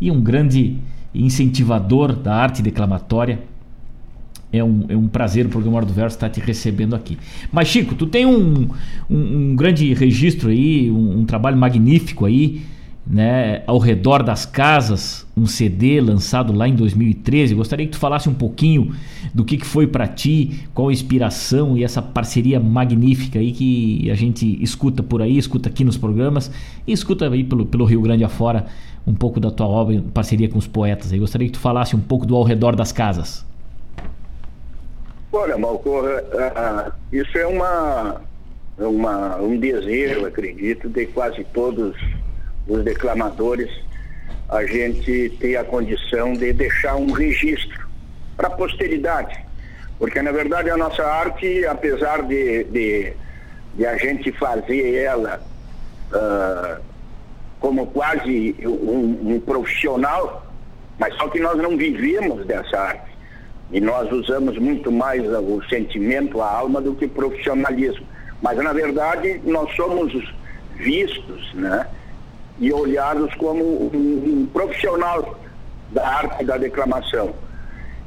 [0.00, 0.78] e um grande
[1.14, 3.40] incentivador da arte declamatória.
[4.52, 7.16] É um, é um prazer o programa Hora do Verso estar te recebendo aqui.
[7.50, 8.68] Mas, Chico, tu tem um,
[9.08, 12.60] um, um grande registro aí, um, um trabalho magnífico aí,
[13.06, 17.54] né, ao redor das casas, um CD lançado lá em 2013.
[17.54, 18.94] Gostaria que tu falasse um pouquinho
[19.34, 24.10] do que, que foi para ti, qual a inspiração e essa parceria magnífica aí que
[24.10, 26.50] a gente escuta por aí, escuta aqui nos programas
[26.86, 28.66] e escuta aí pelo, pelo Rio Grande afora
[29.06, 31.12] um pouco da tua obra parceria com os poetas.
[31.12, 33.44] Eu gostaria que tu falasse um pouco do Ao Redor das Casas.
[35.32, 38.20] Olha, Malcorra, uh, isso é uma,
[38.78, 41.96] uma, um desejo, acredito, de quase todos
[42.66, 43.70] os declamadores,
[44.48, 47.88] a gente ter a condição de deixar um registro
[48.36, 49.38] para a posteridade.
[49.98, 53.12] Porque, na verdade, a nossa arte, apesar de, de,
[53.74, 55.40] de a gente fazer ela
[56.12, 56.82] uh,
[57.60, 60.46] como quase um, um profissional,
[60.98, 63.12] mas só que nós não vivemos dessa arte.
[63.70, 68.06] E nós usamos muito mais o sentimento, a alma, do que profissionalismo.
[68.42, 70.12] Mas, na verdade, nós somos
[70.76, 71.86] vistos né,
[72.58, 75.38] e olhados como um, um profissional
[75.90, 77.34] da arte da declamação.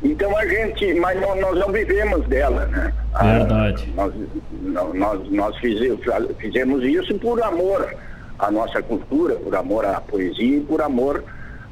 [0.03, 2.93] Então a gente, mas nós, nós não vivemos dela, né?
[3.21, 3.93] Verdade.
[3.97, 4.13] Ah, nós,
[4.93, 5.99] nós, nós fizemos,
[6.37, 7.95] fizemos isso por amor
[8.37, 11.23] à nossa cultura, por amor à poesia e por amor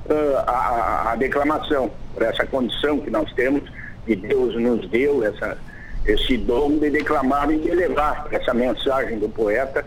[0.06, 3.64] uh, à, à declamação, por essa condição que nós temos
[4.06, 5.58] que Deus nos deu essa,
[6.06, 9.86] esse dom de declamar e de elevar essa mensagem do poeta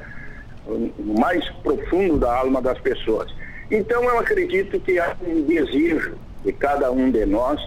[1.19, 3.33] mais profundo da alma das pessoas.
[3.71, 7.61] Então eu acredito que há um desejo de cada um de nós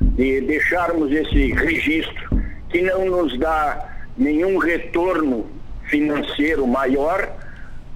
[0.00, 5.46] de deixarmos esse registro que não nos dá nenhum retorno
[5.84, 7.30] financeiro maior,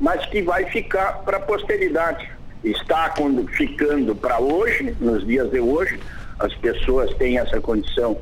[0.01, 2.31] mas que vai ficar para a posteridade.
[2.65, 3.13] Está
[3.53, 5.99] ficando para hoje, nos dias de hoje,
[6.39, 8.19] as pessoas têm essa condição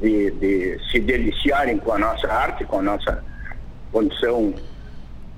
[0.00, 3.24] de, de se deliciarem com a nossa arte, com a nossa
[3.90, 4.54] condição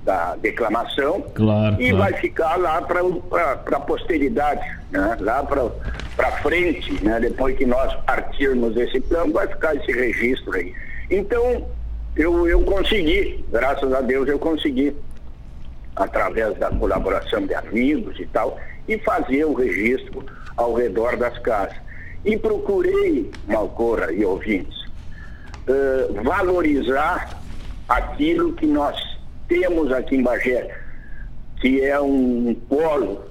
[0.03, 1.97] da declamação claro, e claro.
[1.97, 5.17] vai ficar lá para a posteridade, né?
[5.19, 7.19] lá para frente, né?
[7.19, 10.73] depois que nós partirmos esse plano, vai ficar esse registro aí.
[11.09, 11.67] Então,
[12.15, 14.95] eu, eu consegui, graças a Deus eu consegui,
[15.95, 20.25] através da colaboração de amigos e tal, e fazer o registro
[20.57, 21.75] ao redor das casas.
[22.25, 24.77] E procurei, Malcora e ouvintes,
[25.67, 27.41] uh, valorizar
[27.87, 29.10] aquilo que nós
[29.51, 30.73] temos aqui em Bagé,
[31.59, 33.25] que é um polo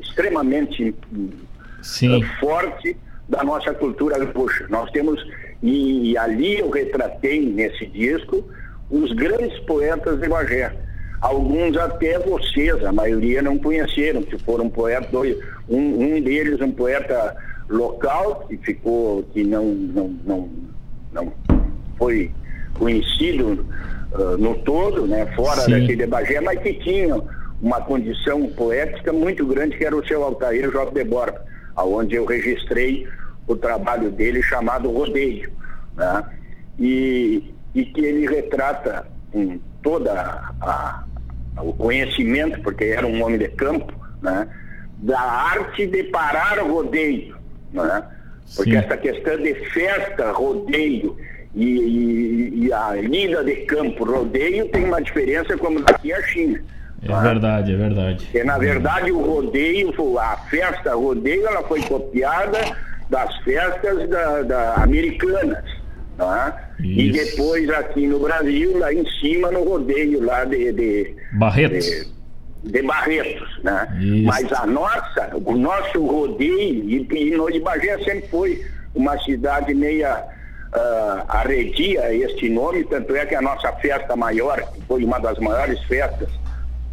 [0.00, 2.96] extremamente uh, forte
[3.28, 4.66] da nossa cultura gaúcha.
[4.70, 5.22] Nós temos,
[5.62, 8.48] e, ali eu retratei nesse disco,
[8.90, 10.74] os grandes poetas de Bagé
[11.20, 15.36] Alguns até vocês, a maioria não conheceram, que foram poetas,
[15.68, 17.36] um, um deles um poeta
[17.68, 20.48] local, que ficou, que não, não, não,
[21.12, 21.32] não
[21.98, 22.32] foi
[22.78, 23.66] conhecido
[24.12, 25.72] uh, no todo, né, fora Sim.
[25.72, 27.20] daqui de Bagé, mas que tinha
[27.60, 31.42] uma condição poética muito grande, que era o seu Altair Jorge de Borba,
[31.76, 33.06] aonde eu registrei
[33.46, 35.50] o trabalho dele chamado Rodeio,
[35.96, 36.24] né,
[36.78, 40.12] e, e que ele retrata em toda
[40.60, 41.04] a,
[41.58, 43.92] o conhecimento, porque era um homem de campo,
[44.22, 44.48] né?
[44.98, 47.36] da arte de parar o rodeio.
[47.72, 48.02] Né?
[48.54, 48.76] Porque Sim.
[48.76, 51.16] essa questão de festa, rodeio
[51.54, 56.60] e, e, e, a lida de campo, rodeio, tem uma diferença como daqui a China.
[57.02, 58.24] É verdade, é verdade.
[58.26, 62.58] Porque, na verdade, o rodeio, a festa rodeio, ela foi copiada
[63.08, 65.64] das festas da, da americanas.
[66.16, 66.70] Tá?
[66.78, 70.72] E depois aqui no Brasil, lá em cima, no rodeio lá de.
[70.72, 71.86] de Barretos.
[72.62, 73.88] De, de Barretos, né?
[74.24, 79.72] Mas a nossa, o nosso rodeio, e, e nós de Bagé sempre foi uma cidade
[79.72, 80.22] meia
[80.74, 85.38] uh, arredia este nome, tanto é que a nossa festa maior, que foi uma das
[85.38, 86.28] maiores festas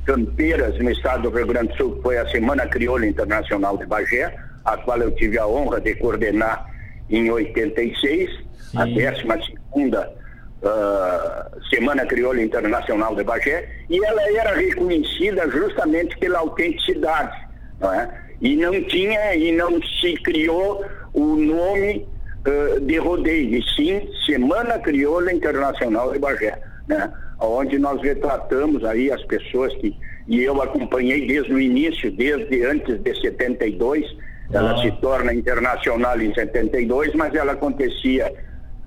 [0.05, 4.33] campeiras no estado do Rio Grande do Sul, foi a Semana Crioula Internacional de Bagé,
[4.63, 6.65] a qual eu tive a honra de coordenar
[7.09, 8.29] em 86
[8.71, 8.77] Sim.
[8.77, 10.13] a 12 segunda
[10.61, 17.37] uh, Semana Crioula Internacional de Bagé, e ela era reconhecida justamente pela autenticidade,
[17.79, 18.09] não é?
[18.39, 22.07] E não tinha, e não se criou o nome
[22.47, 27.11] uh, de rodeio, e sim Semana Crioula Internacional de Bagé, né?
[27.39, 29.95] Onde nós retratamos aí as pessoas que,
[30.27, 34.05] e eu acompanhei desde o início, desde antes de 72,
[34.51, 34.81] ela ah.
[34.81, 38.33] se torna internacional em 72, mas ela acontecia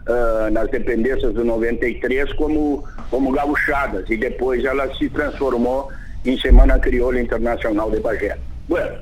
[0.09, 5.91] uh, nas dependências do 93 como, como gauchadas e depois ela se transformou
[6.25, 8.37] em Semana Crioula Internacional de Bagé.
[8.69, 8.99] Bueno,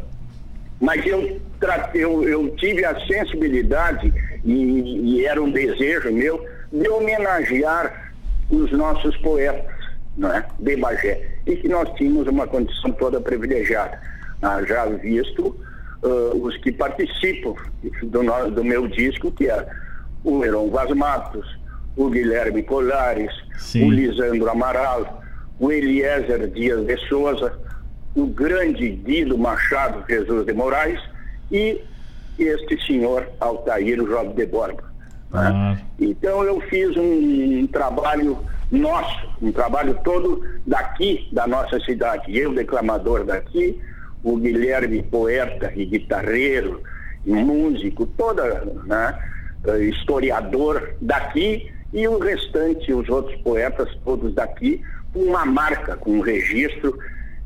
[0.81, 1.41] mas eu,
[1.95, 4.13] eu, eu tive a sensibilidade
[4.45, 8.13] e, e, era um desejo meu de homenagear
[8.51, 9.79] os nossos poetas
[10.17, 14.01] não é, de Bagé e que nós tínhamos uma condição toda privilegiada.
[14.43, 15.57] Ah, já visto
[16.03, 17.55] uh, os que participam
[18.03, 19.67] do, do meu disco, que é
[20.25, 21.59] o Heron Vaz Matos,
[21.97, 23.89] o Guilherme Colares, Sim.
[23.89, 25.23] o Lisandro Amaral,
[25.59, 27.53] o Eliezer Dias de Souza,
[28.15, 31.01] o grande Guido Machado Jesus de Moraes
[31.51, 31.81] e
[32.45, 34.85] este senhor Altair Job de Borba.
[35.33, 35.51] Ah.
[35.51, 35.85] Né?
[36.01, 38.39] Então eu fiz um, um, trabalho
[38.71, 42.37] nosso, um trabalho todo daqui da nossa cidade.
[42.37, 43.81] Eu, declamador daqui,
[44.23, 46.83] o Guilherme, poeta e guitarreiro,
[47.27, 49.19] e músico, toda, né?
[49.91, 54.83] historiador daqui e o restante, os outros poetas todos daqui,
[55.13, 56.99] com uma marca, com um registro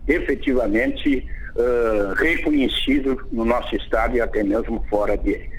[0.07, 1.27] efetivamente
[1.57, 5.51] uh, reconhecido no nosso estado e até mesmo fora dele.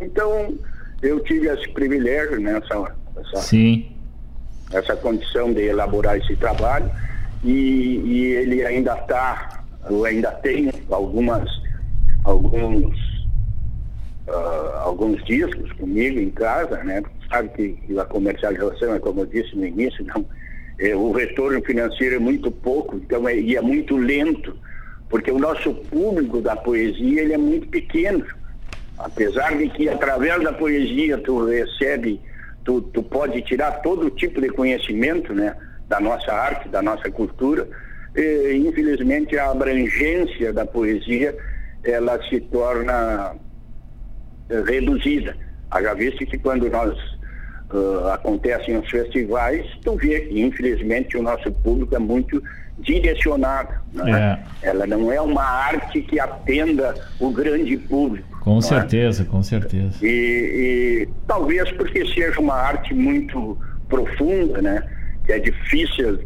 [0.00, 0.54] Então,
[1.02, 2.60] eu tive esse privilégio né,
[3.16, 3.92] essa, Sim.
[4.72, 6.90] essa condição de elaborar esse trabalho
[7.44, 11.48] e, e ele ainda está, eu ainda tenho algumas,
[12.24, 12.96] alguns,
[14.28, 17.02] uh, alguns discos comigo em casa, né?
[17.28, 20.24] Sabe que, que a comercialização é como eu disse no início, não,
[20.78, 24.56] é, o retorno financeiro é muito pouco, então é, e é muito lento
[25.12, 28.24] porque o nosso público da poesia ele é muito pequeno.
[28.98, 32.18] Apesar de que através da poesia tu recebe,
[32.64, 35.54] tu, tu pode tirar todo tipo de conhecimento né,
[35.86, 37.68] da nossa arte, da nossa cultura,
[38.16, 41.36] e, infelizmente a abrangência da poesia
[41.84, 43.34] ela se torna
[44.48, 45.36] eh, reduzida.
[45.70, 46.96] Haja visto que quando nós
[47.70, 52.42] uh, acontecem os festivais, tu vê que infelizmente o nosso público é muito
[52.82, 53.80] direcionada.
[53.92, 54.38] Né?
[54.62, 54.68] É.
[54.68, 58.40] Ela não é uma arte que atenda o grande público.
[58.40, 58.62] Com é?
[58.62, 59.26] certeza, é?
[59.26, 59.94] com certeza.
[60.02, 63.56] E, e, talvez porque seja uma arte muito
[63.88, 64.82] profunda, né?
[65.24, 66.20] Que é difícil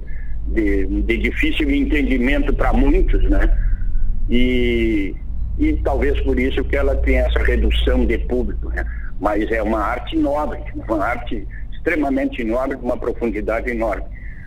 [0.48, 3.57] de, de difícil entendimento para muitos, né?
[4.30, 5.14] E,
[5.59, 8.84] e talvez por isso que ela tem essa redução de público, né?
[9.20, 14.04] Mas é uma arte nobre, uma arte extremamente nobre, com uma profundidade enorme.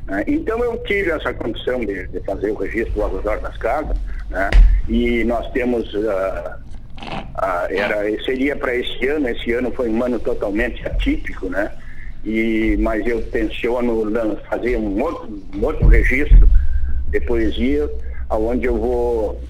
[0.09, 0.23] Né?
[0.27, 3.95] Então eu tive essa condição de, de fazer o registro do alusório das casas,
[4.29, 4.49] né?
[4.87, 10.19] e nós temos, uh, uh, era, seria para esse ano, esse ano foi um ano
[10.19, 11.71] totalmente atípico, né?
[12.25, 14.11] E, mas eu tenciono
[14.49, 16.49] fazer um outro, um outro registro
[17.07, 17.89] de poesia,
[18.29, 19.41] onde eu vou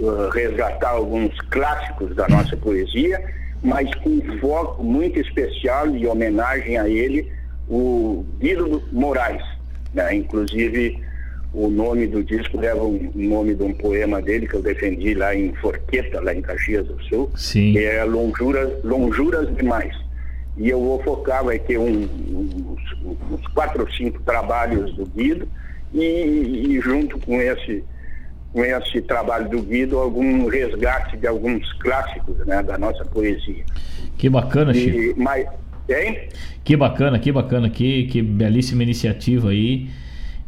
[0.00, 3.18] uh, resgatar alguns clássicos da nossa poesia,
[3.62, 7.32] mas com foco muito especial e homenagem a ele,
[7.66, 9.55] o Guido Moraes
[9.96, 10.14] né?
[10.14, 11.02] Inclusive,
[11.54, 15.34] o nome do disco leva um nome de um poema dele que eu defendi lá
[15.34, 17.72] em Forqueta, lá em Caxias do Sul, Sim.
[17.72, 19.96] que é Lonjuras, Lonjuras Demais.
[20.58, 22.82] E eu vou focar, vai ter um, uns,
[23.30, 25.48] uns, quatro ou cinco trabalhos do Guido
[25.92, 27.84] e, e, junto com esse,
[28.52, 33.64] com esse trabalho do Guido, algum resgate de alguns clássicos né, da nossa poesia.
[34.16, 34.98] Que bacana, Chico.
[34.98, 35.46] E, mas,
[36.64, 39.88] Que bacana, que bacana, que, que belíssima iniciativa aí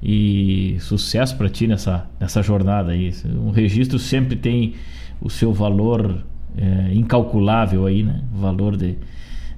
[0.02, 3.12] e sucesso para ti nessa, nessa jornada aí.
[3.24, 4.74] Um registro sempre tem
[5.20, 6.24] o seu valor
[6.56, 8.22] é, incalculável aí, né?
[8.32, 8.96] Valor de,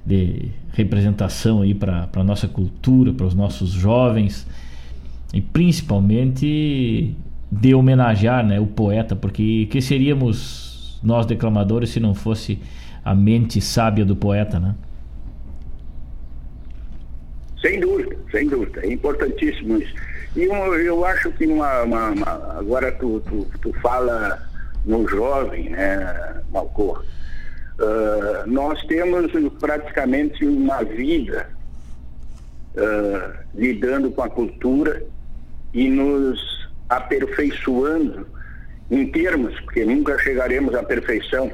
[0.05, 4.47] de representação aí para a nossa cultura, para os nossos jovens
[5.33, 7.15] e principalmente
[7.51, 12.59] de homenagear né, o poeta, porque que seríamos nós declamadores se não fosse
[13.03, 14.75] a mente sábia do poeta, né?
[17.61, 18.81] Sem dúvida, sem dúvida.
[18.83, 19.93] É importantíssimo isso.
[20.35, 24.41] E eu, eu acho que uma, uma, uma agora tu, tu, tu, fala
[24.85, 27.03] no jovem, né, Malcor,
[27.79, 31.49] uh, nós temos praticamente uma vida
[32.75, 35.03] uh, lidando com a cultura
[35.73, 38.25] e nos aperfeiçoando
[38.89, 41.51] em termos, porque nunca chegaremos à perfeição,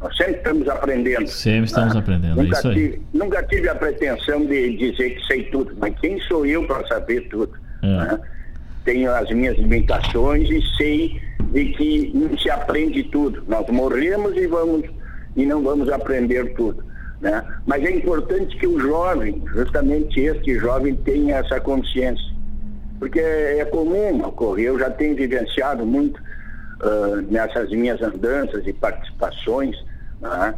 [0.00, 1.28] nós sempre estamos aprendendo.
[1.28, 2.74] Sempre estamos ah, aprendendo, é nunca é isso aí.
[2.74, 6.86] Tive, nunca tive a pretensão de dizer que sei tudo, mas quem sou eu para
[6.88, 7.52] saber tudo?
[7.82, 7.86] É.
[7.86, 8.20] Né?
[8.84, 11.20] Tenho as minhas limitações e sei
[11.52, 13.42] de que não se aprende tudo.
[13.46, 14.84] Nós morremos e vamos
[15.36, 16.82] e não vamos aprender tudo.
[17.20, 17.44] Né?
[17.66, 22.30] Mas é importante que o jovem, justamente este jovem, tenha essa consciência.
[22.98, 26.20] Porque é comum ocorrer, eu já tenho vivenciado muito
[26.82, 29.76] uh, nessas minhas andanças e participações,
[30.20, 30.54] né?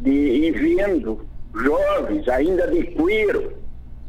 [0.00, 3.52] de, e vendo jovens ainda de cuero,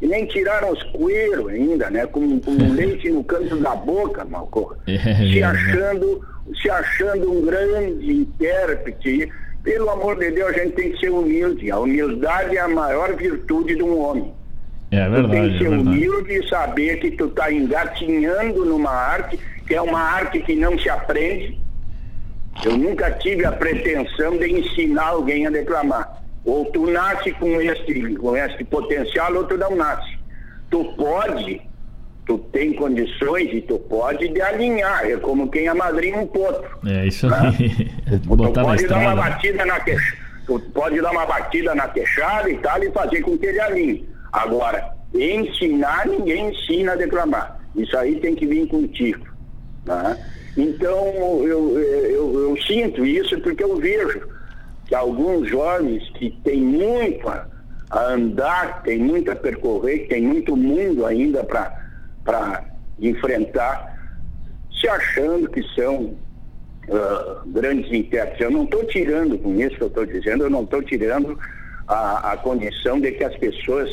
[0.02, 2.06] e nem tiraram os cueros ainda, né?
[2.06, 6.22] Com, com leite no canto da boca, Malcor, é, se achando,
[6.62, 9.32] se achando um grande intérprete.
[9.64, 11.70] Pelo amor de Deus, a gente tem que ser humilde.
[11.70, 14.34] A humildade é a maior virtude de um homem.
[14.92, 15.28] É verdade.
[15.28, 19.76] Tu tem que ser é humilde e saber que tu está engatinhando numa arte, que
[19.76, 21.60] é uma arte que não se aprende,
[22.66, 26.22] eu nunca tive a pretensão de ensinar alguém a declamar.
[26.46, 30.18] Ou tu nasce com esse, com esse potencial, ou tu não nasce.
[30.70, 31.62] Tu pode
[32.28, 36.78] tu tem condições e tu pode de alinhar, é como quem amadrinha um potro.
[36.86, 37.38] É isso né?
[37.58, 38.20] aí.
[38.20, 42.50] Tu, tu pode dar uma batida na queixada, tu pode dar uma batida na queixada
[42.50, 44.10] e tal e fazer com que ele alinhe.
[44.34, 47.60] Agora, ensinar, ninguém ensina a declamar.
[47.76, 49.26] Isso aí tem que vir contigo.
[49.86, 50.18] Né?
[50.58, 54.28] Então, eu, eu, eu, sinto isso porque eu vejo
[54.88, 57.48] que alguns jovens que têm muito a,
[57.92, 62.66] andar, têm muito a percorrer, têm muito mundo ainda para
[63.00, 63.96] enfrentar,
[64.82, 66.16] se achando que são
[66.88, 68.42] uh, grandes intérpretes.
[68.42, 71.38] Eu não estou tirando, com isso que eu estou dizendo, eu não estou tirando
[71.88, 73.90] a, a condição de que as pessoas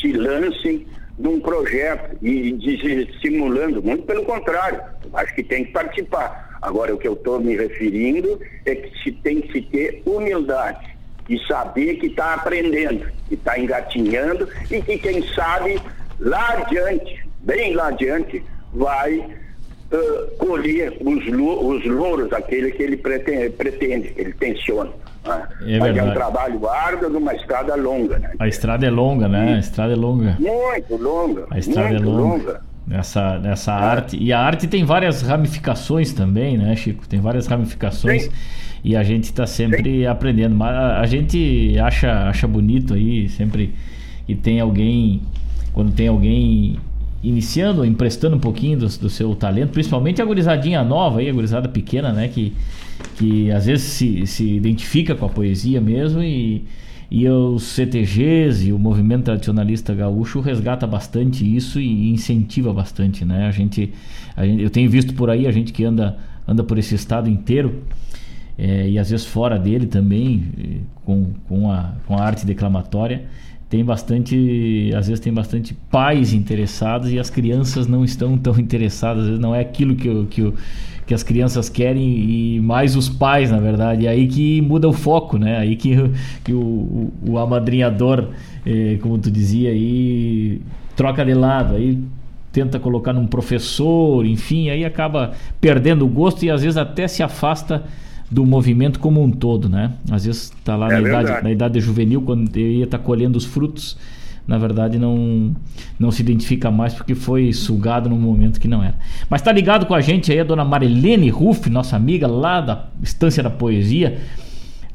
[0.00, 0.86] se lancem
[1.18, 4.80] num projeto e desestimulando, muito pelo contrário,
[5.14, 6.58] acho que tem que participar.
[6.62, 10.96] Agora, o que eu estou me referindo é que se tem que se ter humildade
[11.28, 15.80] e saber que está aprendendo, que está engatinhando e que, quem sabe,
[16.18, 18.42] lá adiante, bem lá adiante,
[18.72, 19.24] vai
[19.92, 24.90] uh, colher os, os louros, aquele que ele pretende, pretende ele tensiona.
[25.26, 25.48] Né?
[25.66, 28.18] É Mas é um trabalho árduo numa estrada longa.
[28.18, 28.32] Né?
[28.38, 29.54] A estrada é longa, né?
[29.54, 30.36] A estrada é longa.
[30.38, 31.46] Muito longa.
[31.50, 32.20] A estrada é longa.
[32.20, 32.68] longa.
[32.86, 33.74] Nessa, nessa é.
[33.74, 34.16] arte.
[34.18, 37.06] E a arte tem várias ramificações também, né, Chico?
[37.06, 38.24] Tem várias ramificações.
[38.24, 38.30] Sim.
[38.82, 40.06] E a gente está sempre Sim.
[40.06, 40.54] aprendendo.
[40.54, 43.74] Mas a, a, gente acha, acha bonito aí, sempre
[44.26, 45.20] que tem alguém.
[45.74, 46.78] Quando tem alguém
[47.22, 51.68] iniciando, emprestando um pouquinho do, do seu talento, principalmente a gurizadinha nova aí, a gurizada
[51.68, 52.28] pequena, né?
[52.28, 52.52] Que,
[53.16, 56.64] que às vezes se, se identifica com a poesia mesmo e,
[57.10, 63.46] e os CTGs e o movimento tradicionalista gaúcho resgata bastante isso e incentiva bastante, né?
[63.46, 63.92] A gente,
[64.36, 67.28] a gente eu tenho visto por aí a gente que anda anda por esse estado
[67.28, 67.82] inteiro
[68.56, 73.26] é, e às vezes fora dele também com, com, a, com a arte declamatória
[73.68, 79.22] tem bastante, às vezes tem bastante pais interessados e as crianças não estão tão interessadas,
[79.22, 80.52] às vezes não é aquilo que, que,
[81.06, 84.04] que as crianças querem e mais os pais, na verdade.
[84.04, 85.58] E aí que muda o foco, né?
[85.58, 85.94] Aí que,
[86.42, 88.28] que o, o, o amadrinhador,
[88.64, 90.62] eh, como tu dizia, aí
[90.96, 91.98] troca de lado, aí
[92.50, 97.22] tenta colocar num professor, enfim, aí acaba perdendo o gosto e às vezes até se
[97.22, 97.84] afasta
[98.30, 99.92] do movimento como um todo, né?
[100.10, 103.38] Às vezes está lá é na, idade, na idade juvenil, quando ia estar tá colhendo
[103.38, 103.96] os frutos,
[104.46, 105.54] na verdade não
[105.98, 108.94] não se identifica mais porque foi sugado num momento que não era.
[109.30, 112.86] Mas está ligado com a gente aí a dona Marilene Ruff, nossa amiga lá da
[113.02, 114.18] Estância da Poesia,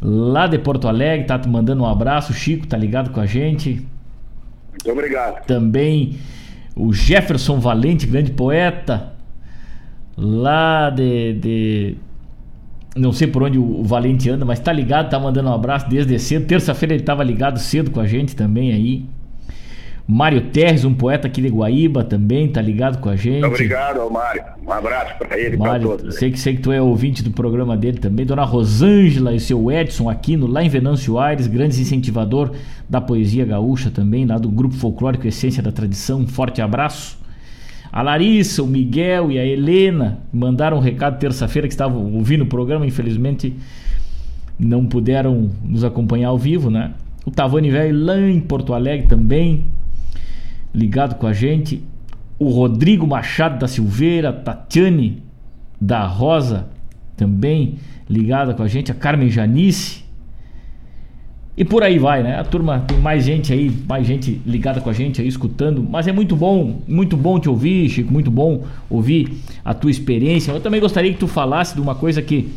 [0.02, 2.34] lá de Porto Alegre, tá te mandando um abraço.
[2.34, 3.86] Chico tá ligado com a gente.
[4.72, 5.46] Muito obrigado.
[5.46, 6.18] Também
[6.76, 9.14] o Jefferson Valente, grande poeta,
[10.18, 11.98] lá de, de
[12.96, 16.18] não sei por onde o Valente anda, mas tá ligado, tá mandando um abraço desde
[16.20, 16.46] cedo.
[16.46, 19.06] Terça-feira ele tava ligado cedo com a gente também aí.
[20.06, 23.46] Mário Terres, um poeta aqui de Guaíba também, tá ligado com a gente.
[23.46, 24.44] Obrigado Mário.
[24.66, 26.16] Um abraço para ele e para todos.
[26.16, 28.26] Sei que, sei que tu é ouvinte do programa dele também.
[28.26, 32.52] Dona Rosângela e seu Edson Aquino, lá em Venâncio Aires, grande incentivador
[32.90, 36.20] da poesia gaúcha também, lá do Grupo Folclórico Essência da Tradição.
[36.20, 37.23] Um forte abraço.
[37.94, 42.48] A Larissa, o Miguel e a Helena mandaram um recado terça-feira que estavam ouvindo o
[42.48, 43.56] programa, infelizmente
[44.58, 46.96] não puderam nos acompanhar ao vivo, né?
[47.24, 49.66] O Tavani Velho lá em Porto Alegre também,
[50.74, 51.84] ligado com a gente.
[52.40, 55.22] O Rodrigo Machado da Silveira, Tatiane
[55.80, 56.70] da Rosa
[57.16, 57.76] também
[58.10, 58.92] ligada com a gente.
[58.92, 60.03] A Carmen Janice,
[61.56, 62.40] e por aí vai, né?
[62.40, 65.86] A turma tem mais gente aí, mais gente ligada com a gente aí, escutando.
[65.88, 70.52] Mas é muito bom, muito bom te ouvir, Chico, muito bom ouvir a tua experiência.
[70.52, 72.50] Eu também gostaria que tu falasse de uma coisa que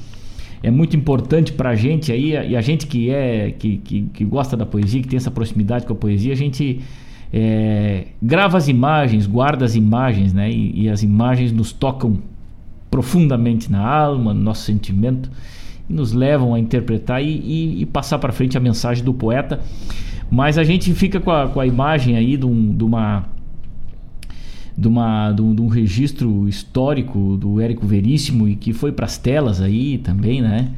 [0.62, 4.56] é muito importante pra gente aí, e a gente que é, que, que, que gosta
[4.56, 6.80] da poesia, que tem essa proximidade com a poesia, a gente
[7.30, 10.50] é, grava as imagens, guarda as imagens, né?
[10.50, 12.18] E, e as imagens nos tocam
[12.90, 15.30] profundamente na alma, no nosso sentimento
[15.88, 19.60] nos levam a interpretar e, e, e passar para frente a mensagem do poeta.
[20.30, 23.24] Mas a gente fica com a, com a imagem aí de, um, de uma
[24.76, 29.06] de, uma, de, um, de um registro histórico do Érico Veríssimo e que foi para
[29.06, 30.68] as telas aí também, né?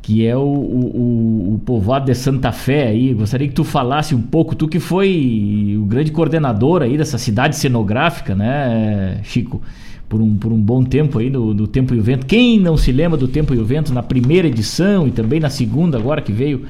[0.00, 3.12] Que é o, o, o, povoado de Santa Fé aí.
[3.12, 7.56] Gostaria que tu falasse um pouco, tu que foi o grande coordenador aí dessa cidade
[7.56, 9.60] cenográfica, né, Chico?
[10.08, 12.26] Por um, por um bom tempo aí no, no Tempo e o Vento.
[12.26, 15.50] Quem não se lembra do Tempo e o Vento na primeira edição e também na
[15.50, 16.66] segunda, agora que veio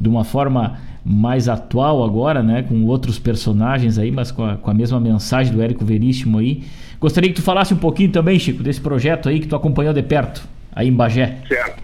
[0.00, 4.70] de uma forma mais atual agora, né, com outros personagens aí, mas com a, com
[4.70, 6.64] a mesma mensagem do Érico Veríssimo aí.
[6.98, 10.02] Gostaria que tu falasse um pouquinho também, Chico, desse projeto aí que tu acompanhou de
[10.02, 10.42] perto,
[10.74, 11.38] aí em Bagé.
[11.46, 11.82] Certo,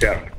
[0.00, 0.32] certo.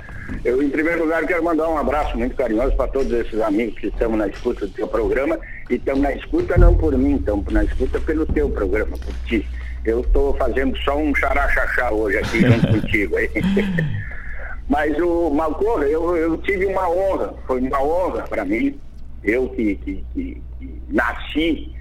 [0.44, 3.88] Eu, em primeiro lugar, quero mandar um abraço muito carinhoso para todos esses amigos que
[3.88, 5.38] estamos na escuta do teu programa.
[5.70, 9.46] E estamos na escuta não por mim, estamos na escuta pelo teu programa, por ti.
[9.86, 13.16] Eu estou fazendo só um xaraxaxá hoje aqui junto contigo.
[14.70, 18.80] Mas o Malcorra, eu, eu tive uma honra, foi uma honra para mim.
[19.24, 21.74] Eu que, que, que, que nasci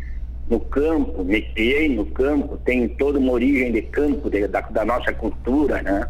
[0.49, 4.85] no campo, me criei no campo, tenho toda uma origem de campo, de, da, da,
[4.85, 6.07] nossa cultura, né?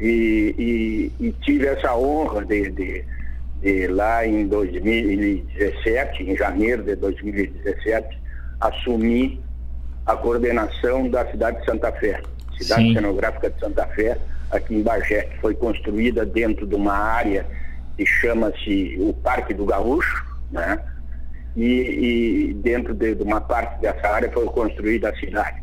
[0.00, 3.04] E, e, e tive essa honra de, de,
[3.62, 8.18] de, lá em 2017, em janeiro de 2017,
[8.60, 9.40] assumir
[10.08, 12.22] a coordenação da cidade de Santa Fé,
[12.56, 12.94] cidade Sim.
[12.94, 14.16] cenográfica de Santa Fé,
[14.50, 17.46] aqui em Bagé, que foi construída dentro de uma área
[17.94, 20.80] que chama-se o Parque do Gaúcho, né?
[21.54, 25.62] E, e dentro de, de, uma parte dessa área foi construída a cidade.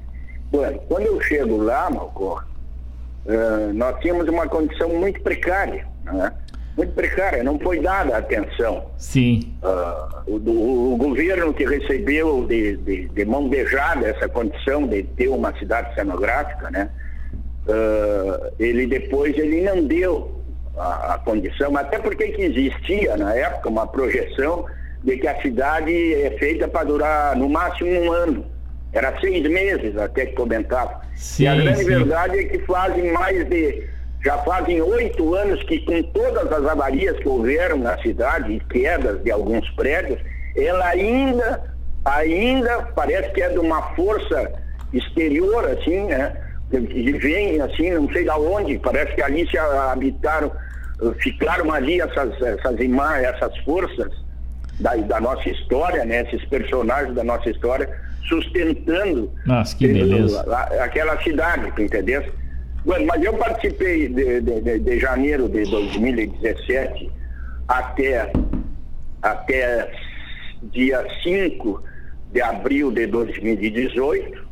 [0.51, 2.45] Bom, quando eu chego lá, Malcor,
[3.25, 6.31] uh, nós tínhamos uma condição muito precária, né?
[6.77, 8.85] Muito precária, não foi dada atenção.
[8.97, 9.53] Sim.
[9.63, 15.29] Uh, o, o, governo que recebeu de, de, de, mão beijada essa condição de ter
[15.29, 16.89] uma cidade cenográfica, né?
[17.67, 20.43] Uh, ele depois ele não deu
[20.77, 24.65] a, a, condição, até porque que existia na época uma projeção
[25.03, 28.45] de que a cidade é feita para durar no máximo um ano.
[28.91, 31.01] Era seis meses até que comentava.
[31.15, 31.85] Sim, e a grande sim.
[31.85, 33.94] verdade é que fazem mais de.
[34.25, 39.23] Já fazem oito anos que, com todas as avarias que houveram na cidade e quedas
[39.23, 40.19] de alguns prédios,
[40.57, 41.61] ela ainda,
[42.03, 44.51] ainda parece que é de uma força
[44.91, 46.35] exterior, assim, né?
[46.71, 50.51] E vem, assim, não sei de onde, parece que ali se habitaram,
[51.19, 54.11] ficaram ali essas, essas imagens, essas forças
[54.79, 56.21] da, da nossa história, né?
[56.21, 57.87] Esses personagens da nossa história
[58.27, 59.77] sustentando Nossa,
[60.81, 62.23] aquela cidade, entendeu?
[62.85, 67.11] Bueno, mas eu participei de, de, de, janeiro de 2017
[67.67, 68.31] até,
[69.23, 69.91] até
[70.71, 71.83] dia 5
[72.31, 74.47] de abril de 2018,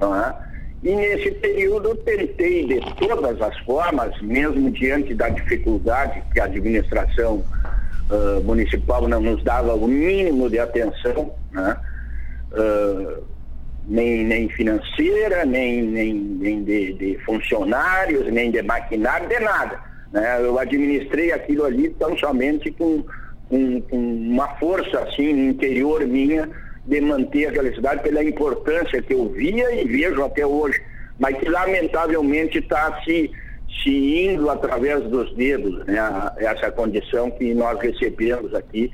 [0.00, 0.34] não é?
[0.82, 7.44] E nesse período tentei de todas as formas, mesmo diante da dificuldade que a administração
[8.10, 11.76] uh, municipal não nos dava o mínimo de atenção, né?
[12.50, 13.31] uh,
[13.86, 19.80] nem, nem financeira, nem, nem, nem de, de, funcionários, nem de maquinário, de nada.
[20.12, 20.40] Né?
[20.40, 23.04] Eu administrei aquilo ali tão somente com,
[23.48, 26.48] com, com uma força assim interior minha
[26.86, 30.80] de manter aquela cidade pela importância que eu via e vejo até hoje,
[31.18, 33.30] mas que lamentavelmente está se,
[33.82, 35.98] se indo através dos dedos, né?
[36.38, 38.90] essa condição que nós recebemos aqui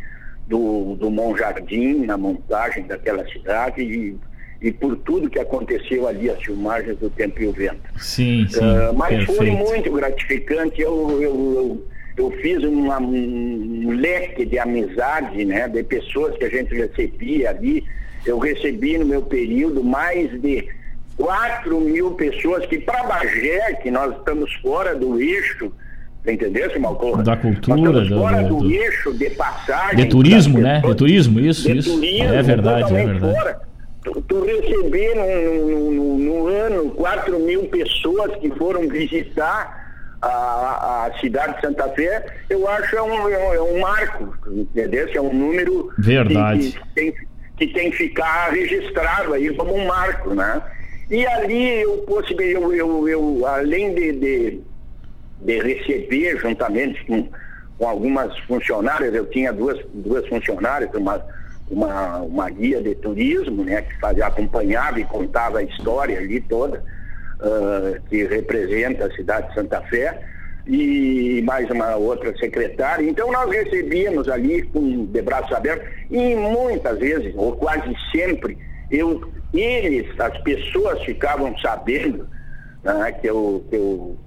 [0.47, 4.17] do, do Monjardim, na montagem daquela cidade e,
[4.61, 7.81] e por tudo que aconteceu ali, as filmagens do Tempo e o Vento.
[7.97, 8.59] Sim, sim.
[8.59, 9.37] Uh, mas perfeito.
[9.37, 10.81] foi muito gratificante.
[10.81, 11.87] Eu, eu, eu,
[12.17, 17.85] eu fiz uma, um leque de amizade, né, de pessoas que a gente recebia ali.
[18.27, 20.69] Eu recebi no meu período mais de
[21.17, 25.73] 4 mil pessoas que para Bagé, que nós estamos fora do eixo,
[26.27, 27.23] entendeu, Malcorra?
[27.23, 29.97] Da cultura, do, fora do, do, eixo de passagem.
[29.97, 30.83] De turismo, né?
[30.85, 31.95] De turismo, isso, de isso.
[31.95, 33.35] Turismo, é verdade, é verdade.
[33.35, 33.68] Fora.
[34.13, 39.87] Tu, tu receber no, no, no, ano 4 mil pessoas que foram visitar
[40.21, 45.09] a, a cidade de Santa Fé, eu acho é um, é um marco, entendeu?
[45.13, 46.73] É um número verdade.
[46.73, 47.15] Que, que, tem,
[47.57, 50.63] que tem que ficar registrado aí como um marco, né?
[51.11, 52.05] E ali eu,
[52.39, 54.61] eu, eu, eu além de, de
[55.41, 57.29] de receber juntamente com,
[57.79, 61.25] com algumas funcionárias, eu tinha duas, duas funcionárias, uma,
[61.71, 66.83] uma, uma guia de turismo, né, que fazia, acompanhava e contava a história ali toda,
[67.41, 70.21] uh, que representa a cidade de Santa Fé,
[70.67, 73.09] e mais uma outra secretária.
[73.09, 78.59] Então nós recebíamos ali com de braços abertos, e muitas vezes, ou quase sempre,
[78.91, 82.29] eu, eles, as pessoas ficavam sabendo
[82.83, 84.19] né, que eu, que eu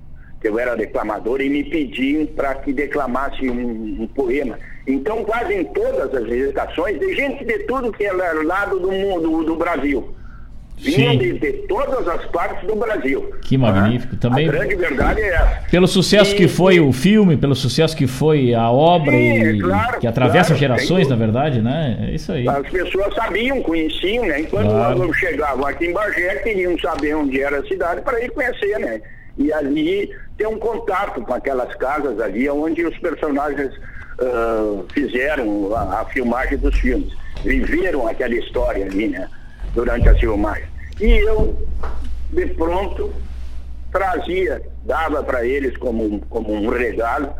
[0.41, 4.57] que eu era declamador, e me pediam para que declamasse um, um, poema.
[4.87, 9.43] Então, quase em todas as visitações, de gente de tudo que é lado do mundo,
[9.43, 10.15] do Brasil.
[10.81, 13.31] Vinham de, de, todas as partes do Brasil.
[13.43, 14.15] Que magnífico.
[14.15, 14.49] Também.
[14.49, 15.61] A grande verdade é essa.
[15.69, 19.59] Pelo sucesso e, que foi o filme, pelo sucesso que foi a obra sim, e
[19.59, 22.07] é claro, que atravessa claro, gerações, na verdade, né?
[22.09, 22.47] É isso aí.
[22.47, 24.39] As pessoas sabiam, conheciam, né?
[24.39, 25.13] Enquanto claro.
[25.13, 29.01] chegavam aqui em Bagé, queriam saber onde era a cidade para ir conhecer, né?
[29.37, 33.71] E ali ter um contato com aquelas casas ali onde os personagens
[34.93, 37.13] fizeram a, a, filmagem dos filmes,
[37.43, 39.27] viveram aquela história ali, né,
[39.73, 40.67] durante a filmagem.
[40.99, 41.57] E eu,
[42.31, 43.13] de pronto,
[43.91, 47.33] trazia, dava para eles como, como um regalo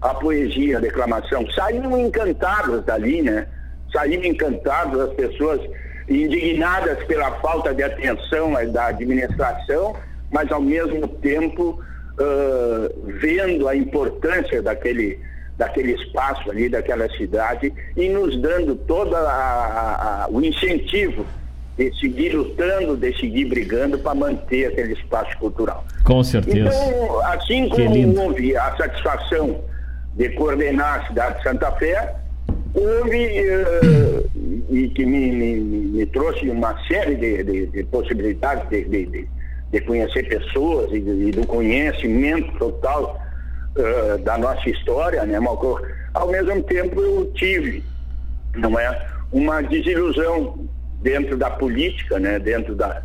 [0.00, 1.50] a poesia, a declamação.
[1.50, 3.46] Saíram encantados dali, né?
[3.92, 5.60] Saíram encantados as pessoas
[6.08, 9.96] indignadas pela falta de atenção da administração,
[10.30, 11.82] mas ao mesmo tempo
[12.18, 15.18] uh, vendo a importância daquele,
[15.58, 19.14] daquele espaço ali, daquela cidade e nos dando todo
[20.30, 21.26] o incentivo
[21.76, 25.84] de seguir lutando, de seguir brigando para manter aquele espaço cultural.
[26.04, 26.70] Com certeza.
[26.70, 29.60] Então, assim como houve a satisfação
[30.14, 32.16] de coordenar a cidade de Santa Fé,
[32.74, 34.30] houve uh,
[34.70, 39.28] e que me, me, me, trouxe uma série de, de, de possibilidades de, de,
[39.72, 43.20] de, conhecer pessoas e, e, do conhecimento total
[43.78, 45.86] uh, da nossa história, né, Malcor?
[46.14, 47.84] Ao mesmo tempo eu tive,
[48.54, 50.58] não é, uma desilusão
[51.02, 53.02] dentro da política, né, dentro da,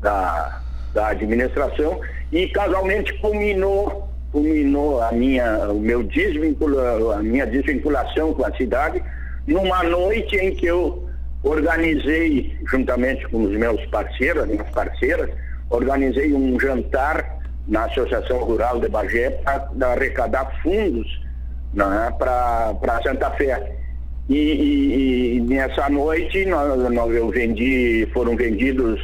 [0.00, 0.60] da,
[0.92, 2.00] da administração
[2.32, 9.02] e casualmente culminou culminou a minha o meu desvincula, a minha desvinculação com a cidade
[9.46, 11.08] numa noite em que eu
[11.42, 15.30] organizei juntamente com os meus parceiros, minhas parceiras,
[15.70, 17.35] organizei um jantar
[17.66, 21.20] na Associação Rural de Bagé para arrecadar fundos
[21.72, 23.76] né, para Santa Fé.
[24.28, 29.00] E, e, e, nessa noite nós, nós, eu vendi, foram vendidos,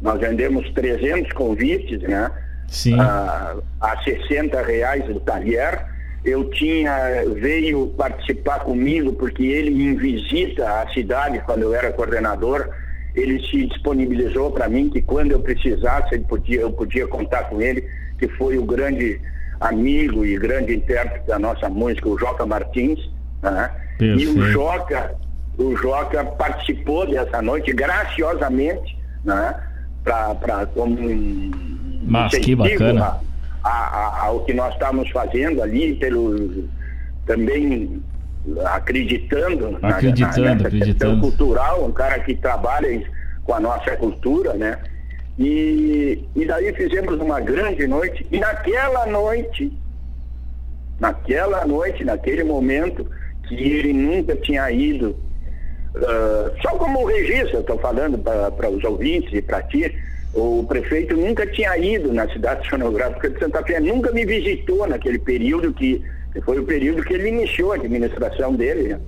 [0.00, 2.30] nós vendemos 300 convites, né?
[2.66, 2.98] Sim.
[2.98, 5.88] A, a 60 reais do talher.
[6.22, 12.68] Eu tinha, veio participar comigo porque ele em visita à cidade quando eu era coordenador,
[13.14, 17.60] ele se disponibilizou para mim que quando eu precisasse ele podia, eu podia contar com
[17.60, 17.84] ele,
[18.18, 19.20] que foi o grande
[19.60, 23.10] amigo e grande intérprete da nossa música, o Joca Martins,
[23.42, 23.70] né?
[24.00, 25.14] E o Joca,
[25.58, 29.54] o Joca participou dessa noite graciosamente, né?
[30.02, 31.50] Para como um
[32.04, 33.20] Mas que bacana.
[33.62, 36.64] A, a, ao que nós estamos fazendo ali, pelo
[37.26, 38.02] também
[38.66, 41.20] acreditando, acreditando, na, nessa acreditando.
[41.20, 43.02] cultural, um cara que trabalha
[43.44, 44.78] com a nossa cultura, né?
[45.38, 49.72] E, e daí fizemos uma grande noite, e naquela noite,
[50.98, 53.06] naquela noite, naquele momento,
[53.48, 55.16] que ele nunca tinha ido,
[55.94, 59.94] uh, só como registro, estou falando para os ouvintes e para ti,
[60.34, 65.18] o prefeito nunca tinha ido na cidade sonográfica de Santa Fé, nunca me visitou naquele
[65.18, 68.88] período que, que foi o período que ele iniciou a administração dele.
[68.88, 69.00] Né?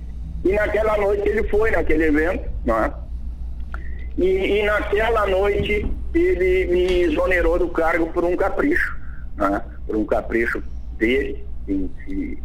[0.45, 2.91] E naquela noite ele foi naquele evento, é?
[4.17, 8.95] E, e naquela noite ele me exonerou do cargo por um capricho,
[9.35, 9.61] né?
[9.87, 10.61] por um capricho
[10.97, 12.37] dele, em que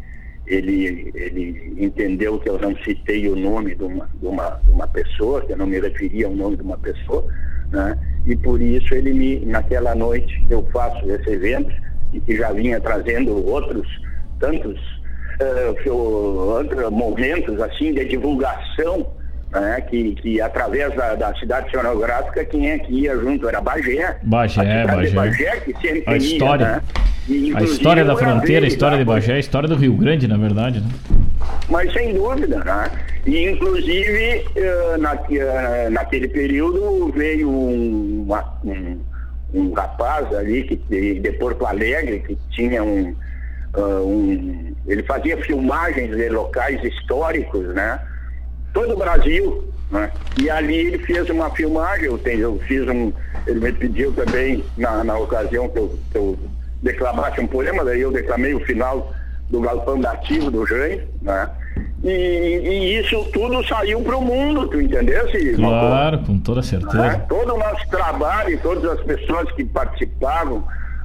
[0.46, 4.88] ele, ele entendeu que eu não citei o nome de uma, de, uma, de uma
[4.88, 7.26] pessoa, que eu não me referia ao nome de uma pessoa,
[7.70, 7.98] né?
[8.24, 11.70] e por isso ele me, naquela noite eu faço esse evento,
[12.14, 13.86] e que já vinha trazendo outros
[14.38, 14.78] tantos
[15.40, 19.06] uh, momentos assim de divulgação
[19.50, 24.18] né, que, que através da, da cidade sonográfica, quem é que ia junto era Bagé.
[24.22, 25.10] Bagé, Bagé.
[25.10, 26.82] Bagé que sempre a história, ia, né?
[27.28, 30.36] e, a história da fronteira, a história de Bagé, a história do Rio Grande, na
[30.36, 30.88] verdade, né?
[31.70, 32.90] Mas sem dúvida, né?
[33.26, 34.44] E inclusive
[34.98, 38.26] na, naquele período veio um,
[38.64, 39.00] um,
[39.54, 43.16] um rapaz ali que, de, de Porto Alegre que tinha um, uh,
[43.78, 48.00] um ele fazia filmagens de locais históricos, né?
[48.72, 49.64] todo o Brasil.
[49.90, 50.10] Né?
[50.40, 53.12] E ali ele fez uma filmagem, eu, tenho, eu fiz um.
[53.46, 56.38] Ele me pediu também, na, na ocasião que eu, que eu
[56.82, 59.12] declamasse um poema, daí eu declamei o final
[59.48, 61.48] do Galpão Nativo do Jânio, né?
[62.04, 65.54] E, e, isso tudo saiu para o mundo, tu entendesse?
[65.54, 66.98] Claro, com toda certeza.
[66.98, 67.24] Né?
[67.28, 70.64] Todo o nosso trabalho, todas as pessoas que participavam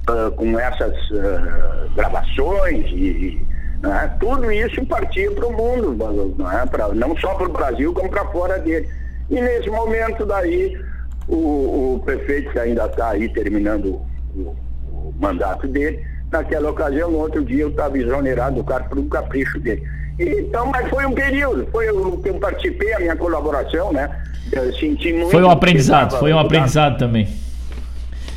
[0.10, 3.42] uh, com essas uh, gravações e,
[3.84, 4.16] né?
[4.18, 6.66] Tudo isso partia para o mundo, não, é?
[6.66, 8.88] pra, não só para o Brasil, como para fora dele.
[9.30, 10.80] E nesse momento daí,
[11.28, 14.02] o, o prefeito que ainda está aí terminando
[14.36, 14.56] o,
[14.90, 16.02] o, mandato dele,
[16.32, 19.84] naquela ocasião, no outro dia, eu estava exonerado do cargo por um capricho dele.
[20.18, 24.10] Então, mas foi um período, foi o que eu participei, a minha colaboração, né?
[24.52, 25.32] Eu senti muito.
[25.32, 27.28] Foi um aprendizado, foi um aprendizado também.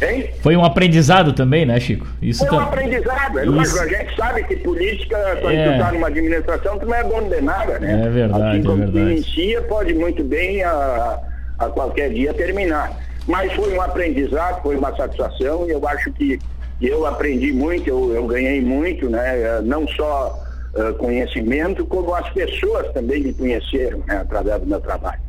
[0.03, 0.31] Hein?
[0.43, 2.07] Foi um aprendizado também, né, Chico?
[2.21, 2.67] Isso Foi um tá...
[2.67, 3.63] aprendizado.
[3.63, 3.81] Isso.
[3.81, 5.65] A gente sabe que política, quando é.
[5.65, 8.05] tu está numa administração, tu não é dono de nada, né?
[8.05, 9.13] É verdade, assim é verdade.
[9.13, 11.19] inicia, pode muito bem a,
[11.59, 12.93] a qualquer dia terminar.
[13.27, 16.39] Mas foi um aprendizado, foi uma satisfação e eu acho que
[16.81, 19.61] eu aprendi muito, eu, eu ganhei muito, né?
[19.65, 20.39] Não só
[20.75, 24.19] uh, conhecimento, como as pessoas também me conheceram né?
[24.19, 25.21] através do meu trabalho.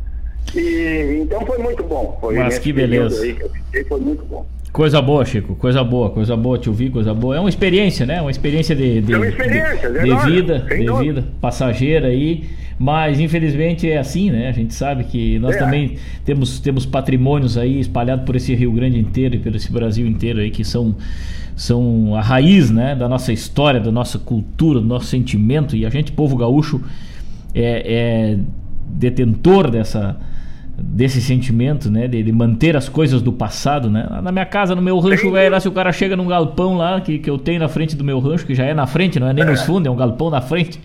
[0.53, 2.17] E, então foi muito bom.
[2.21, 3.21] Foi Mas que beleza.
[3.21, 4.45] Aí que eu fiquei, foi muito bom.
[4.77, 7.35] Coisa boa, Chico, coisa boa, coisa boa te ouvir, coisa boa.
[7.35, 8.21] É uma experiência, né?
[8.21, 12.43] Uma experiência de, de, é uma experiência, de, de vida, de vida, passageira aí.
[12.77, 14.47] Mas infelizmente é assim, né?
[14.47, 15.57] A gente sabe que nós é.
[15.57, 20.05] também temos, temos patrimônios aí espalhados por esse Rio Grande inteiro e por esse Brasil
[20.05, 20.95] inteiro aí que são,
[21.55, 25.75] são a raiz né, da nossa história, da nossa cultura, do nosso sentimento.
[25.75, 26.79] E a gente, povo gaúcho,
[27.51, 28.39] é, é
[28.91, 30.17] detentor dessa
[30.79, 32.07] desse sentimento, né?
[32.07, 34.07] De, de, manter as coisas do passado, né?
[34.21, 37.01] Na minha casa, no meu rancho velho, lá se o cara chega num galpão lá,
[37.01, 39.27] que, que eu tenho na frente do meu rancho, que já é na frente, não
[39.27, 40.79] é nem nos fundos, é um galpão na frente.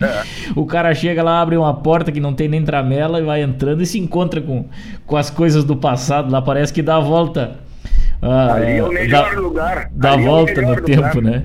[0.55, 3.81] O cara chega lá, abre uma porta que não tem nem tramela e vai entrando
[3.81, 4.65] e se encontra com,
[5.05, 6.31] com as coisas do passado.
[6.31, 7.57] Lá parece que dá a volta
[8.25, 9.89] ah, Ali é o melhor dá, lugar.
[9.91, 11.43] Dá Ali volta é no tempo, né?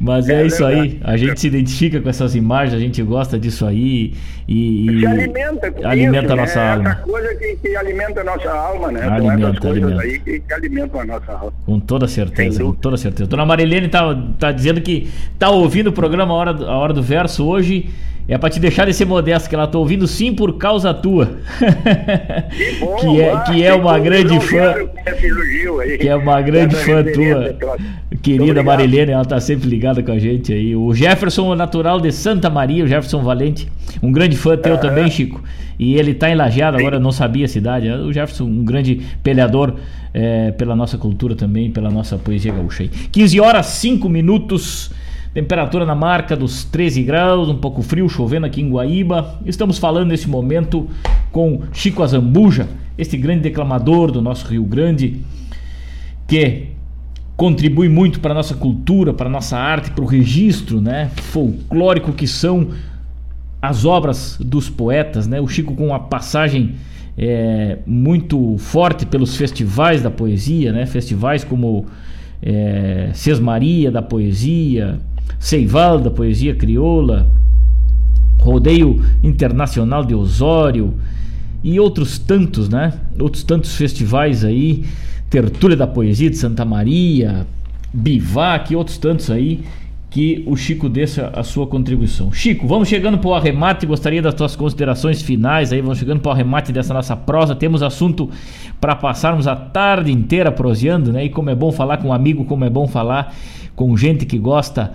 [0.00, 0.98] Mas é, é isso aí.
[1.04, 4.14] A gente se identifica com essas imagens, a gente gosta disso aí
[4.48, 4.86] e.
[4.90, 6.72] e se alimenta com alimenta isso, a nossa né?
[6.72, 6.90] alma.
[6.90, 9.02] Essa coisa que, que, alimenta a nossa alma, né?
[9.02, 10.00] Alimenta, alimenta.
[10.00, 11.52] aí que, que, alimentam a nossa alma.
[11.66, 13.28] Com toda certeza, com toda certeza.
[13.28, 17.02] Dona Marilene tá, tá dizendo que tá ouvindo o programa a Hora, a Hora do
[17.02, 17.90] Verso hoje
[18.26, 21.36] é pra te deixar de ser modesto, que ela tá ouvindo sim por causa tua.
[22.56, 24.74] Que, bom, que é, que é uma grande fã.
[26.00, 27.56] Que é uma grande fã tua.
[28.22, 30.74] Querida Marilene, ela tá sempre ligada com a gente aí.
[30.74, 33.70] O Jefferson, natural de Santa Maria, o Jefferson Valente.
[34.02, 35.42] Um grande fã teu também, Chico.
[35.78, 37.90] E ele tá em Lajeado, agora não sabia a cidade.
[37.90, 39.74] O Jefferson, um grande peleador
[40.14, 42.88] é, pela nossa cultura também, pela nossa poesia gaúcha aí.
[42.88, 44.90] 15 horas 5 minutos.
[45.34, 49.40] Temperatura na marca dos 13 graus, um pouco frio, chovendo aqui em Guaíba.
[49.44, 50.88] Estamos falando nesse momento
[51.32, 55.22] com Chico Azambuja, este grande declamador do nosso Rio Grande,
[56.28, 56.68] que
[57.36, 62.12] contribui muito para a nossa cultura, para a nossa arte, para o registro né, folclórico
[62.12, 62.68] que são
[63.60, 65.26] as obras dos poetas.
[65.26, 65.40] Né?
[65.40, 66.76] O Chico com uma passagem
[67.18, 70.86] é, muito forte pelos festivais da poesia, né?
[70.86, 71.86] festivais como
[72.40, 75.00] é, Sesmaria da Poesia,
[75.38, 77.30] Seival da Poesia Crioula,
[78.40, 80.94] Rodeio Internacional de Osório
[81.62, 82.92] e outros tantos, né?
[83.18, 84.84] Outros tantos festivais aí,
[85.30, 87.46] Tertúlia da Poesia de Santa Maria,
[87.92, 89.64] Bivac e outros tantos aí
[90.14, 92.32] que o Chico deixa a sua contribuição.
[92.32, 96.28] Chico, vamos chegando para o arremate, gostaria das tuas considerações finais aí, vamos chegando para
[96.28, 98.30] o arremate dessa nossa prosa, temos assunto
[98.80, 101.24] para passarmos a tarde inteira proseando, né?
[101.24, 103.34] E como é bom falar com um amigo, como é bom falar
[103.74, 104.92] com gente que gosta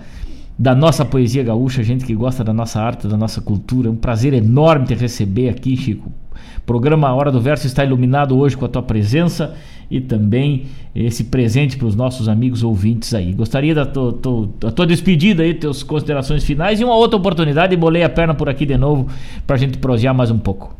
[0.60, 3.88] da nossa poesia gaúcha, gente que gosta da nossa arte, da nossa cultura.
[3.88, 6.12] É um prazer enorme te receber aqui, Chico.
[6.58, 9.56] O programa Hora do Verso está iluminado hoje com a tua presença
[9.90, 13.32] e também esse presente para os nossos amigos ouvintes aí.
[13.32, 14.12] Gostaria da tua,
[14.60, 17.74] da tua despedida aí, teus considerações finais e uma outra oportunidade.
[17.74, 19.08] Bolei a perna por aqui de novo
[19.46, 20.76] para a gente prosear mais um pouco.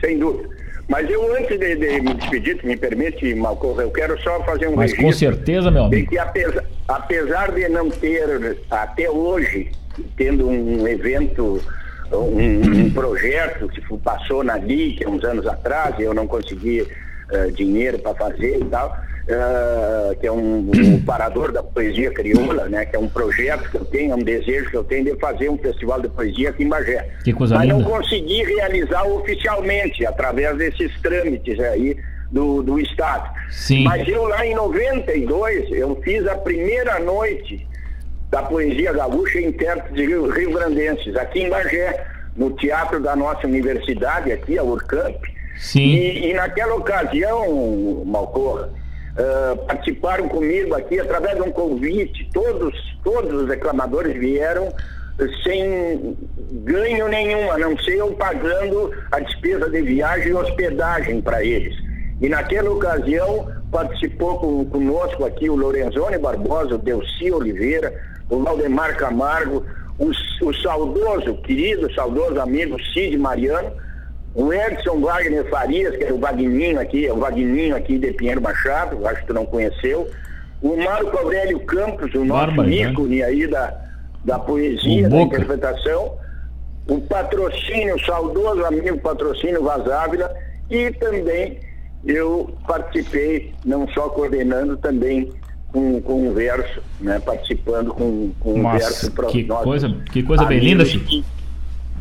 [0.00, 0.53] Sem dúvida.
[0.88, 4.76] Mas eu, antes de, de me despedir, me permite, Malcorra, eu quero só fazer um
[4.76, 5.04] Mas registro.
[5.04, 6.10] com certeza, meu amigo.
[6.10, 9.70] Que apesar, apesar de não ter, até hoje,
[10.16, 11.60] tendo um evento,
[12.12, 17.98] um, um projeto que passou na LIC uns anos atrás, eu não consegui uh, dinheiro
[17.98, 18.96] para fazer e tal,
[19.28, 22.84] uh, que é um, um, parador da poesia crioula, né?
[22.84, 25.48] Que é um projeto que eu tenho, é um desejo que eu tenho de fazer
[25.48, 27.08] um festival de poesia aqui em Bagé.
[27.24, 27.78] Que coisa Mas linda.
[27.78, 31.96] não consegui realizar oficialmente, através desses trâmites aí
[32.30, 33.30] do, do Estado.
[33.50, 33.84] Sim.
[33.84, 37.66] Mas eu lá em 92, eu fiz a primeira noite
[38.30, 42.04] da poesia gaúcha em intérpretes de Rio, Rio Grandenses, aqui em Bagé,
[42.36, 45.22] no teatro da nossa universidade, aqui, a Urcamp.
[45.56, 45.80] Sim.
[45.80, 48.70] E, e naquela ocasião, Malcorra,
[49.16, 54.72] uh, participaram comigo aqui através de um convite, todos, todos os reclamadores vieram
[55.44, 56.16] sem
[56.64, 61.74] ganho nenhum, a não ser eu pagando a despesa de viagem e hospedagem para eles.
[62.20, 67.92] E naquela ocasião participou com, conosco aqui o Lorenzoni Barbosa, o Delci Oliveira,
[68.28, 69.64] o Valdemar Camargo,
[69.98, 70.10] o,
[70.46, 73.70] o saudoso, querido, saudoso amigo Cid Mariano,
[74.34, 78.42] o Edson Wagner Farias, que é o Vagninho aqui, é o Vagninho aqui de Pinheiro
[78.42, 80.10] Machado, acho que tu não conheceu,
[80.60, 82.76] o Marco Aurélio Campos, o nosso Barba, né?
[82.76, 83.74] ícone aí da,
[84.24, 86.16] da poesia, da interpretação,
[86.88, 90.30] o patrocínio, o saudoso amigo patrocínio Vazávila
[90.68, 91.60] e também
[92.04, 95.30] eu participei, não só coordenando, também
[95.72, 100.22] com, com um verso, né, participando com, com um verso para que nós coisa, que
[100.22, 101.24] coisa bem linda, Chico.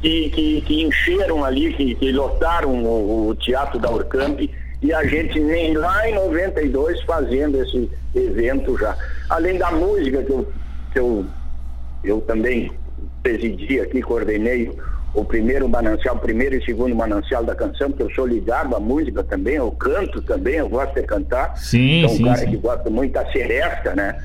[0.04, 4.38] Que, que, que, encheram ali, que, que lotaram o, o Teatro da Urcamp
[4.82, 8.98] e a gente nem lá em 92 fazendo esse evento já.
[9.30, 10.48] Além da música que eu,
[10.92, 11.26] que eu,
[12.04, 12.70] eu também
[13.24, 14.70] presidi aqui, coordenei
[15.14, 18.82] o primeiro manancial, o primeiro e segundo manancial da canção, porque eu sou ligado à
[18.82, 21.56] música também, eu canto também, eu gosto de cantar.
[21.58, 22.50] Sim, sou um sim, cara sim.
[22.50, 24.22] que gosta muito da seresta, né?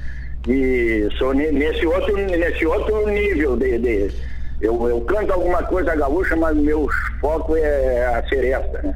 [0.49, 3.79] E sou ne- nesse outro, nesse outro nível de.
[3.79, 6.89] de- eu, eu canto alguma coisa gaúcha, mas meu
[7.21, 8.95] foco é a seresta, né?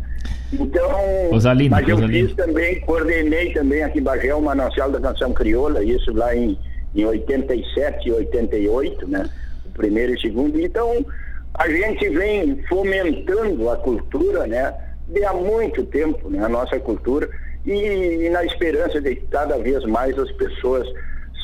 [0.52, 0.90] Então,
[1.30, 2.28] Rosalino, mas eu Rosalino.
[2.28, 6.58] fiz também, coordenei também aqui em Bagé o Manancial da Canção Crioula, isso lá em,
[6.94, 9.30] em 87 e 88, né?
[9.64, 10.60] O primeiro e segundo.
[10.60, 11.06] Então,
[11.54, 14.74] a gente vem fomentando a cultura, né?
[15.08, 16.44] De há muito tempo, né?
[16.44, 17.30] A nossa cultura.
[17.64, 20.86] E, e na esperança de que cada vez mais as pessoas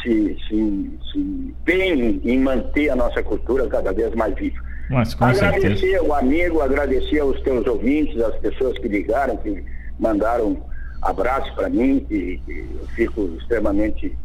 [0.03, 4.63] se, se, se empenhem em manter a nossa cultura cada vez mais viva.
[4.91, 5.99] Mas agradecer certeza.
[5.99, 9.63] ao amigo, agradecer aos teus ouvintes, às pessoas que ligaram, que
[9.99, 10.57] mandaram
[11.03, 14.17] abraço para mim, que, que eu fico extremamente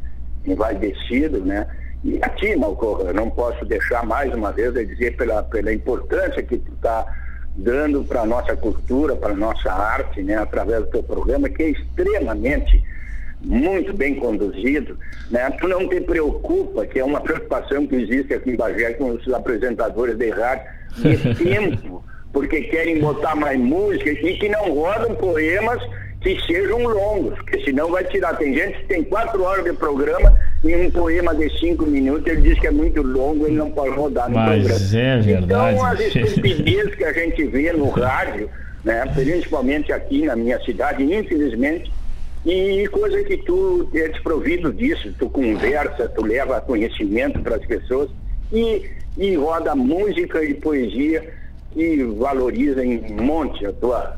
[0.45, 1.67] envaidecido, né?
[2.03, 5.73] E a ti, Malcorra, eu não posso deixar mais uma vez de dizer pela, pela
[5.73, 7.05] importância que tu está
[7.55, 10.35] dando para a nossa cultura, para a nossa arte, né?
[10.35, 12.83] Através do teu programa, que é extremamente
[13.43, 14.97] muito bem conduzido,
[15.29, 15.49] né?
[15.59, 19.33] Tu não te preocupa, que é uma preocupação que existe aqui em Bagé com os
[19.33, 20.65] apresentadores de rádio,
[20.97, 25.81] de tempo, porque querem botar mais música e que não rodam poemas
[26.21, 28.37] que sejam longos, porque senão vai tirar.
[28.37, 30.33] Tem gente que tem quatro horas de programa
[30.63, 33.93] e um poema de cinco minutos, ele diz que é muito longo, ele não pode
[33.93, 34.97] rodar no Mas programa.
[34.97, 35.43] é verdade.
[35.43, 38.49] Então, as estupidezes que a gente vê no rádio,
[38.85, 41.91] né, principalmente aqui na minha cidade, infelizmente,
[42.45, 48.09] e coisa que tu é desprovido disso, tu conversa, tu leva conhecimento para as pessoas
[48.51, 51.23] e, e roda música e poesia
[51.75, 54.15] e valoriza em monte a tua,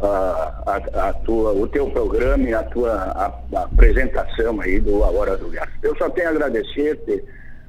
[0.00, 5.04] a, a, a tua, o teu programa e a tua a- a apresentação aí do
[5.04, 5.70] A Hora do Verso.
[5.82, 7.22] Eu só tenho a agradecer, te-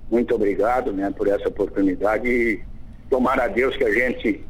[0.10, 2.60] muito obrigado né, por essa oportunidade e
[3.10, 4.44] tomara a Deus que a gente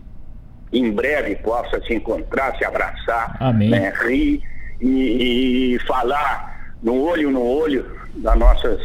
[0.74, 3.70] em breve possa se encontrar, se abraçar, Amém.
[3.70, 4.42] né, rir
[4.82, 7.86] e, e falar no olho no olho
[8.16, 8.82] das nossas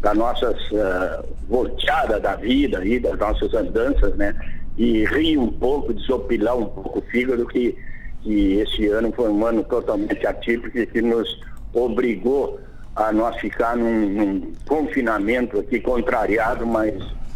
[0.00, 4.34] das nossas uh, volteadas da vida e das nossas andanças, né?
[4.76, 7.76] E rir um pouco, desopilar um pouco o fígado que,
[8.22, 11.40] que esse ano foi um ano totalmente atípico e que nos
[11.74, 12.60] obrigou
[12.94, 16.94] a nós ficar num, num confinamento aqui contrariado, mas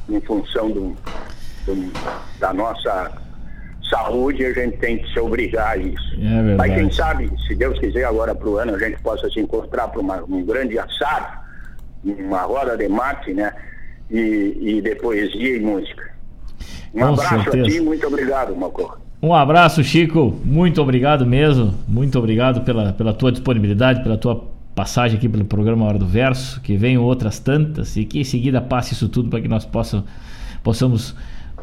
[0.09, 0.97] em função do,
[1.66, 1.93] do-
[2.39, 3.10] da nossa
[3.93, 6.14] saúde a gente tem que se obrigar a isso.
[6.20, 6.56] É.
[6.56, 9.89] Mas quem sabe, se Deus quiser, agora para o ano a gente possa se encontrar
[9.89, 11.39] para um grande assado,
[12.05, 13.52] uma roda de mate, né?
[14.10, 16.10] E, e de poesia e música.
[16.94, 17.64] Um Com abraço a certeza.
[17.64, 18.98] ti, muito obrigado, Malcor.
[19.23, 20.36] Um abraço, Chico.
[20.44, 21.73] Muito obrigado mesmo.
[21.86, 24.44] Muito obrigado pela, pela tua disponibilidade, pela tua
[24.74, 26.60] passagem aqui pelo programa Hora do Verso.
[26.60, 30.05] Que venham outras tantas e que em seguida passe isso tudo para que nós possam,
[30.62, 31.14] possamos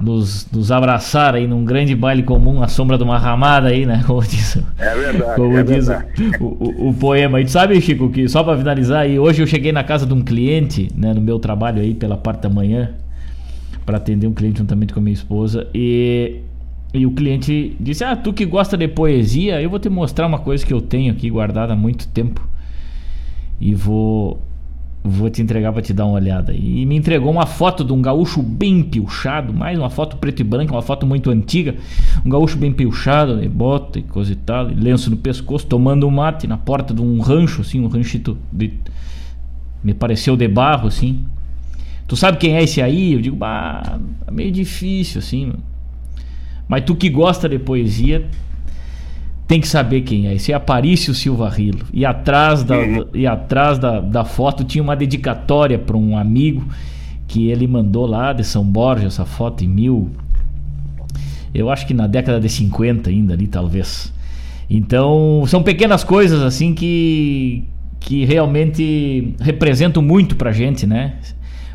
[0.02, 4.04] nos, nos abraçar aí num grande baile comum, à sombra de uma ramada aí, né?
[4.08, 6.38] Como diz, É verdade, como é diz verdade.
[6.40, 7.40] o, o, o poema.
[7.42, 10.14] E tu sabe, Chico, que só para finalizar aí, hoje eu cheguei na casa de
[10.14, 12.92] um cliente, né, no meu trabalho aí pela parte da manhã,
[13.86, 16.38] para atender um cliente juntamente com a minha esposa, e,
[16.94, 20.40] e o cliente disse: Ah, tu que gosta de poesia, eu vou te mostrar uma
[20.40, 22.48] coisa que eu tenho aqui guardada há muito tempo
[23.60, 24.40] e vou.
[25.02, 26.54] Vou te entregar para te dar uma olhada.
[26.54, 30.44] E me entregou uma foto de um gaúcho bem pilchado, mais uma foto preto e
[30.44, 31.76] branca, uma foto muito antiga.
[32.26, 36.12] Um gaúcho bem pilchado, de bota e coisa e tal, lenço no pescoço, tomando um
[36.12, 38.74] mate na porta de um rancho, assim, um ranchito de.
[39.82, 41.26] Me pareceu de barro, assim.
[42.06, 43.14] Tu sabe quem é esse aí?
[43.14, 45.54] Eu digo, bah, é meio difícil, assim.
[46.68, 48.28] Mas tu que gosta de poesia,
[49.50, 50.36] tem que saber quem é.
[50.36, 51.80] Esse é Aparício Silva Rilo.
[51.92, 52.76] E atrás da,
[53.16, 56.66] e atrás da, da foto tinha uma dedicatória para um amigo
[57.28, 60.12] que ele mandou lá de São Borja, essa foto em mil.
[61.54, 64.14] Eu acho que na década de 50 ainda ali, talvez.
[64.70, 67.64] Então, são pequenas coisas assim que,
[68.00, 71.16] que realmente representam muito pra gente, né?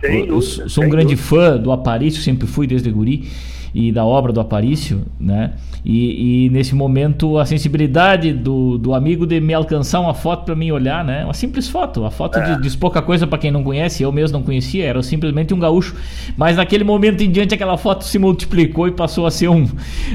[0.02, 3.28] Eu- eu sou um grande fã do Aparício, sempre fui desde guri
[3.74, 5.52] e da obra do Aparício, né?
[5.84, 10.54] E, e nesse momento a sensibilidade do, do amigo de me alcançar uma foto para
[10.54, 11.24] mim olhar, né?
[11.24, 12.54] Uma simples foto, uma foto É.
[12.54, 15.58] de, diz pouca coisa para quem não conhece, eu mesmo não conhecia, era simplesmente um
[15.58, 15.94] gaúcho,
[16.36, 19.66] mas naquele momento em diante aquela foto se multiplicou e passou a ser um,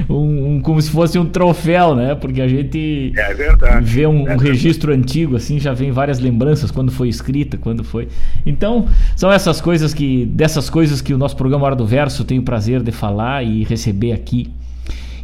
[0.08, 2.14] um, um- como se fosse um troféu, né?
[2.14, 3.84] Porque a gente É verdade.
[3.84, 4.48] vê um, um É verdade.
[4.50, 8.08] registro antigo assim, já vem várias lembranças quando foi escrita, quando foi.
[8.44, 12.38] Então, são essas coisas que dessas coisas que o nosso programa Hora do Verso tem
[12.38, 14.50] o prazer de falar e receber aqui.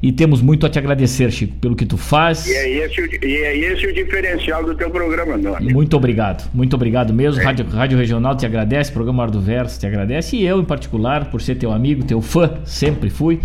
[0.02, 2.46] E temos muito a te agradecer, Chico, pelo que tu faz.
[2.46, 6.48] E é esse, o, e é esse o diferencial do teu programa, não Muito obrigado,
[6.52, 7.40] muito obrigado mesmo.
[7.40, 7.44] É.
[7.44, 10.36] Rádio, Rádio Regional te agradece, programa Ar do Verso te agradece.
[10.36, 13.40] E eu, em particular, por ser teu amigo, teu fã, sempre fui.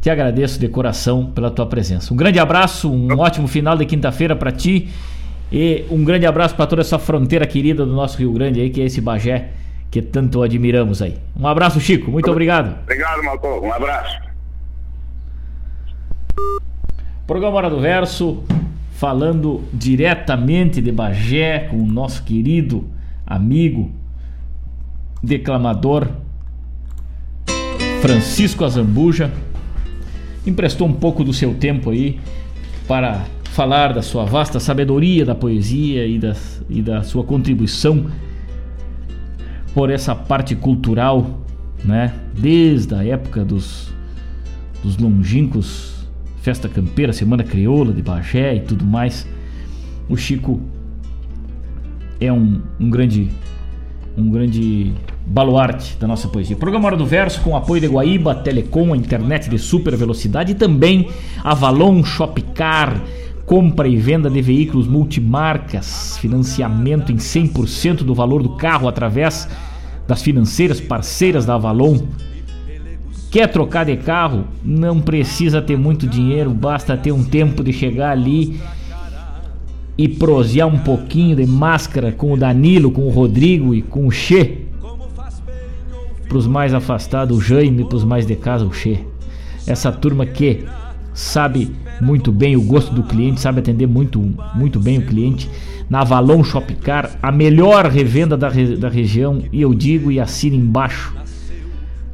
[0.00, 2.12] Te agradeço de coração pela tua presença.
[2.12, 4.88] Um grande abraço, um ótimo final de quinta-feira para ti.
[5.50, 8.80] E um grande abraço para toda essa fronteira querida do nosso Rio Grande aí, que
[8.80, 9.50] é esse Bagé
[9.94, 11.18] que tanto admiramos aí.
[11.38, 12.10] Um abraço, Chico.
[12.10, 12.80] Muito obrigado.
[12.82, 13.60] Obrigado, Malcom.
[13.60, 14.18] Um abraço.
[17.24, 18.42] Programa Hora do Verso,
[18.90, 22.90] falando diretamente de Bagé com o nosso querido
[23.24, 23.92] amigo,
[25.22, 26.08] declamador
[28.02, 29.30] Francisco Azambuja.
[30.44, 32.18] Emprestou um pouco do seu tempo aí
[32.88, 36.34] para falar da sua vasta sabedoria da poesia e da,
[36.68, 38.10] e da sua contribuição
[39.74, 41.40] por essa parte cultural,
[41.84, 42.14] né?
[42.32, 43.92] Desde a época dos,
[44.82, 45.94] dos longínquos
[46.40, 49.26] Festa Campeira, Semana Crioula de Bagé e tudo mais.
[50.08, 50.60] O Chico
[52.20, 53.30] é um, um grande
[54.16, 54.92] um grande
[55.26, 56.54] baluarte da nossa poesia.
[56.54, 60.54] Programa Hora do Verso com apoio de Guaíba, Telecom, a internet de super velocidade e
[60.54, 61.08] também
[61.42, 63.00] Avalon Shopcar,
[63.46, 69.48] compra e venda de veículos multimarcas, financiamento em 100% do valor do carro através
[70.06, 71.98] das financeiras parceiras da Avalon.
[73.30, 74.44] Quer trocar de carro?
[74.64, 78.60] Não precisa ter muito dinheiro, basta ter um tempo de chegar ali
[79.96, 84.10] e prosear um pouquinho de máscara com o Danilo, com o Rodrigo e com o
[84.10, 84.66] Che.
[86.28, 89.04] Para os mais afastados, o Jaime, para os mais de casa, o Che.
[89.66, 90.64] Essa turma que
[91.14, 91.70] sabe
[92.00, 94.20] muito bem o gosto do cliente, sabe atender muito,
[94.54, 95.48] muito bem o cliente.
[95.88, 101.14] Na Avalon Shopcar, a melhor revenda da, da região, e eu digo e assino embaixo,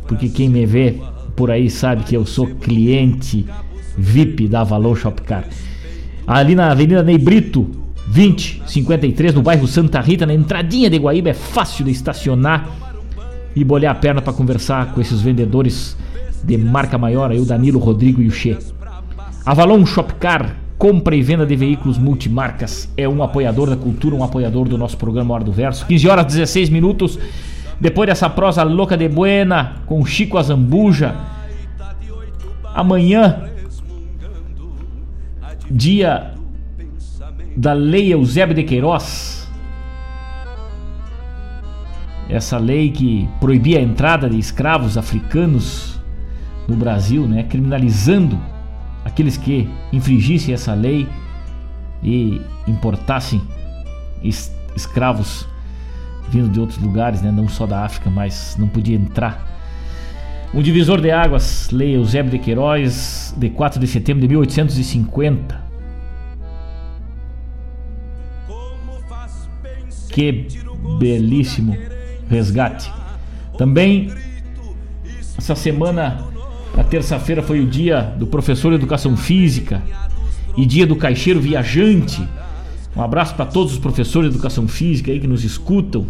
[0.06, 0.97] porque quem me vê
[1.35, 3.47] por aí sabe que eu sou cliente
[3.97, 5.44] VIP da Avalon Shopcar.
[6.27, 7.70] Ali na Avenida Ney Brito,
[8.09, 12.68] 2053, no bairro Santa Rita, na entradinha de Guaíba, é fácil de estacionar
[13.55, 15.97] e bolhar a perna para conversar com esses vendedores
[16.43, 18.59] de marca maior, aí o Danilo, Rodrigo e o Che.
[19.45, 24.69] Avalon Shopcar, compra e venda de veículos multimarcas, é um apoiador da cultura, um apoiador
[24.69, 25.87] do nosso programa Hora do Verso.
[25.87, 27.19] 15 horas 16 minutos.
[27.81, 31.15] Depois dessa prosa louca de buena com Chico Azambuja.
[32.75, 33.49] Amanhã,
[35.71, 36.35] dia
[37.57, 39.49] da Lei Eusébio de Queiroz.
[42.29, 45.99] Essa lei que proibia a entrada de escravos africanos
[46.69, 48.39] no Brasil, né, criminalizando
[49.05, 51.09] aqueles que infringissem essa lei
[52.02, 53.40] e importassem
[54.22, 55.47] es escravos
[56.31, 59.48] vindo de outros lugares, né, não só da África, mas não podia entrar.
[60.55, 65.60] Um divisor de águas, Lei Eusébio de Queiroz, de 4 de setembro de 1850.
[70.09, 70.48] Que
[70.98, 71.77] belíssimo
[72.28, 72.93] resgate.
[73.56, 74.12] Também
[75.39, 76.24] essa semana
[76.77, 79.83] a terça-feira foi o dia do professor de educação física
[80.57, 82.27] e dia do caixeiro viajante.
[82.97, 86.07] Um abraço para todos os professores de educação física aí que nos escutam.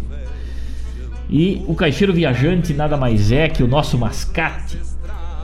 [1.29, 4.77] E o caixeiro viajante nada mais é que o nosso mascate.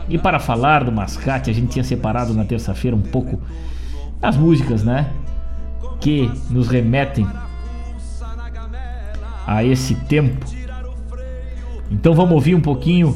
[0.10, 3.40] E para falar do mascate, a gente tinha separado na terça-feira um pouco
[4.22, 5.10] as músicas, né?
[6.00, 7.28] Que nos remetem
[9.46, 10.46] a esse tempo.
[11.90, 13.16] Então vamos ouvir um pouquinho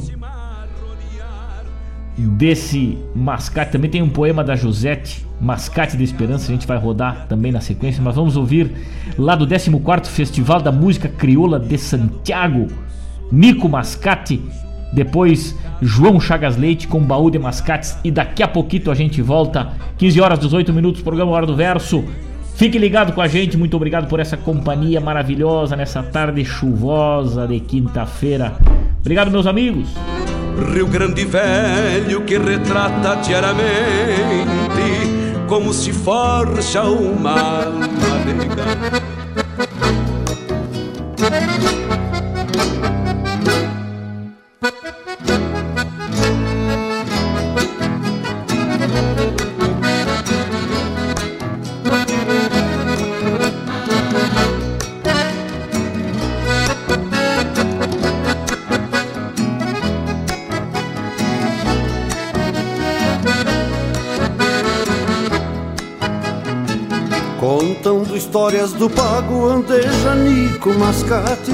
[2.28, 3.72] desse Mascate.
[3.72, 7.62] Também tem um poema da Josete, Mascate da Esperança, a gente vai rodar também na
[7.62, 8.72] sequência, mas vamos ouvir
[9.18, 12.68] lá do 14º Festival da Música Crioula de Santiago,
[13.32, 14.42] Nico Mascate,
[14.94, 19.72] depois João Chagas Leite com Baú de Mascates e daqui a pouquinho a gente volta,
[19.98, 22.04] 15 horas 18 minutos, programa Hora do Verso.
[22.56, 27.60] Fique ligado com a gente, muito obrigado por essa companhia maravilhosa nessa tarde chuvosa de
[27.60, 28.54] quinta-feira.
[29.00, 29.90] Obrigado, meus amigos.
[30.74, 33.62] Rio Grande Velho que retrata diariamente
[35.48, 37.92] como se forja uma alma
[68.16, 71.52] histórias do pago andeja Nico Mascate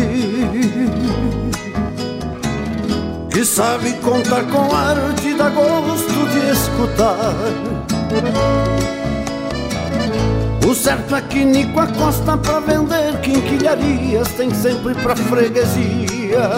[3.31, 7.35] Que sabe contar com arte, dá gosto de escutar.
[10.67, 16.49] O certo é que Nico acosta pra vender quinquilharias, tem sempre pra freguesia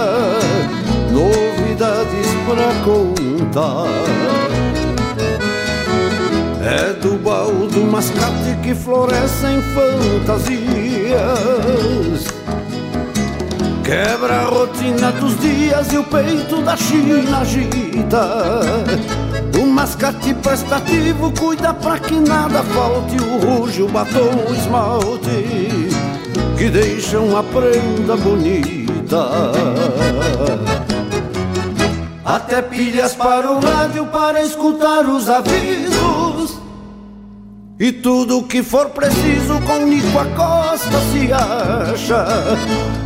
[1.11, 4.48] novidades pra contar.
[6.61, 10.49] É do baú do mascate que florescem fantasias
[13.89, 18.59] Quebra a rotina dos dias e o peito da China agita.
[19.59, 25.89] O mascate prestativo cuida pra que nada falte o ruge, o batom, o esmalte
[26.55, 29.31] que deixam a prenda bonita.
[32.23, 35.88] Até pilhas para o rádio para escutar os avisos.
[37.79, 42.25] E tudo que for preciso com Nico Acosta se acha.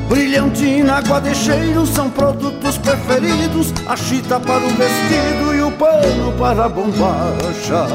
[0.10, 3.72] Brilhantina, água de cheiro são produtos preferidos.
[3.86, 7.86] A chita para o vestido e o pano para a bombacha.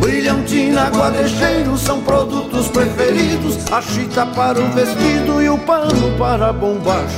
[0.00, 3.70] Brilhantina, água de cheiro são produtos preferidos.
[3.70, 7.12] A chita para o vestido e o pano para a bombacha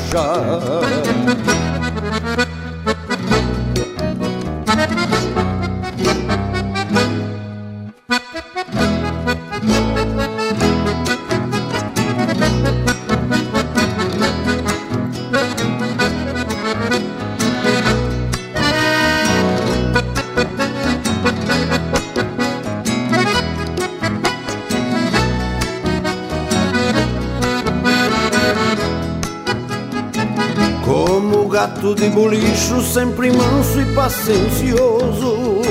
[31.55, 35.63] gato de bolicho, sempre manso e paciencioso.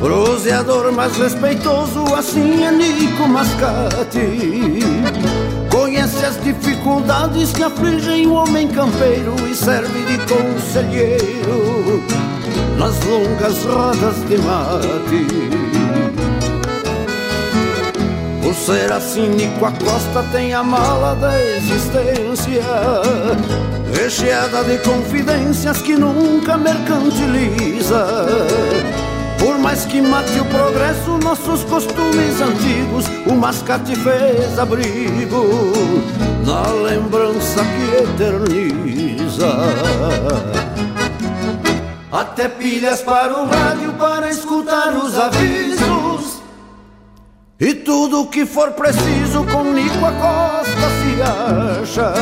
[0.00, 4.80] Proseador mais respeitoso, assim é Nico Mascate.
[5.70, 12.02] Conhece as dificuldades que afligem o homem campeiro e serve de conselheiro
[12.78, 15.63] nas longas rodas de mate.
[18.44, 22.60] Por ser assim, Nico Acosta tem a mala da existência
[23.90, 28.26] Recheada de confidências que nunca mercantiliza.
[29.38, 35.72] Por mais que mate o progresso, nossos costumes antigos O mascate fez abrigo
[36.44, 39.48] Na lembrança que eterniza.
[42.12, 45.63] Até pilhas para o rádio para escutar os avisos
[47.60, 52.12] e tudo que for preciso com Nico Acosta se acha.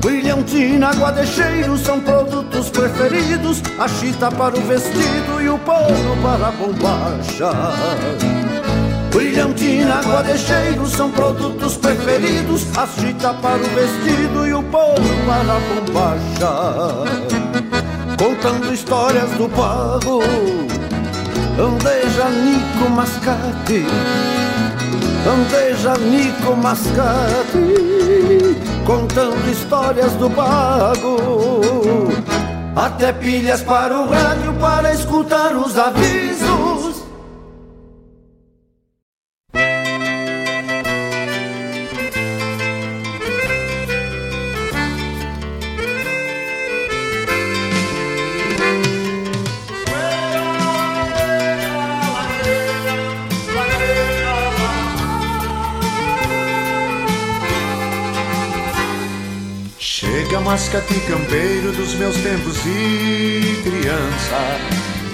[0.00, 3.62] Brilhantina, água de cheiro são produtos preferidos.
[3.78, 7.50] A chita para o vestido e o pano para a bombacha.
[9.10, 12.66] Brilhantina, água de cheiro são produtos preferidos.
[12.76, 17.20] A chita para o vestido e o pano para a bombacha.
[18.18, 20.22] Contando histórias do pago
[21.58, 23.84] Andeja Nico Mascate
[25.26, 28.56] Andeja Nico Mascate
[28.86, 31.18] Contando histórias do pago.
[32.74, 36.69] Até pilhas para o rádio para escutar os avisos
[60.60, 64.58] mascate campeiro dos meus tempos de criança.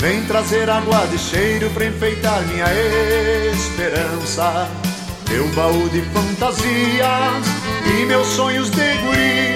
[0.01, 2.67] Vem trazer água de cheiro pra enfeitar minha
[3.53, 4.69] esperança.
[5.31, 7.47] Meu baú de fantasias
[7.87, 9.55] e meus sonhos de guri.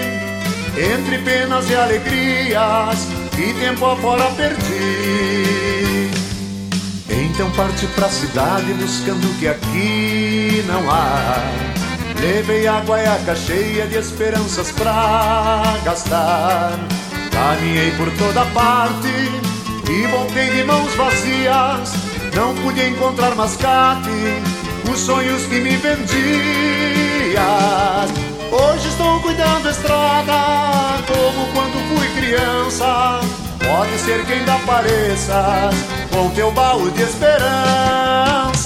[0.95, 6.09] Entre penas e alegrias, e tempo afora perdi.
[7.11, 11.70] Então parte pra cidade buscando o que aqui não há
[12.21, 12.99] Levei e água
[13.35, 16.79] cheia de esperanças pra gastar.
[17.31, 19.09] Caminhei por toda parte
[19.89, 21.95] e voltei de mãos vazias.
[22.35, 24.11] Não pude encontrar mascate,
[24.93, 26.11] os sonhos que me vendias.
[28.53, 33.21] Hoje estou cuidando da estrada, como quando fui criança.
[33.67, 35.75] Pode ser que ainda apareças
[36.11, 38.61] com teu baú de esperanças.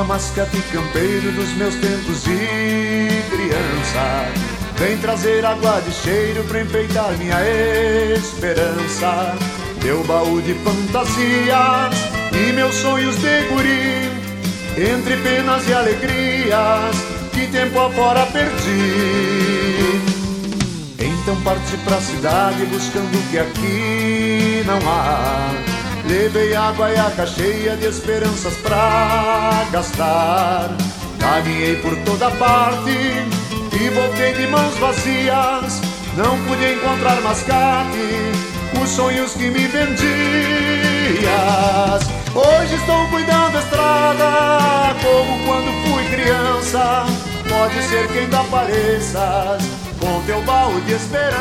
[0.00, 2.38] Chega mascate campeiro dos meus tempos de
[3.28, 4.32] criança
[4.76, 7.36] Vem trazer água de cheiro pra enfeitar minha
[8.16, 9.36] esperança.
[9.84, 11.94] Meu baú de fantasias
[12.32, 14.08] e meus sonhos de guri.
[14.78, 16.96] Entre penas e alegrias,
[17.34, 20.00] que tempo afora perdi.
[20.98, 25.79] Então parti pra cidade buscando o que aqui não há.
[26.10, 26.74] Levei a
[27.24, 30.68] cheia de esperanças pra gastar.
[31.20, 35.80] Caminhei por toda parte e voltei de mãos vazias.
[36.16, 38.32] Não pude encontrar mascate,
[38.82, 40.00] os sonhos que me vendias.
[42.34, 47.06] Hoje estou cuidando da estrada, como quando fui criança.
[47.48, 49.62] Pode ser que ainda apareças
[50.00, 51.40] com teu baú de esperanças.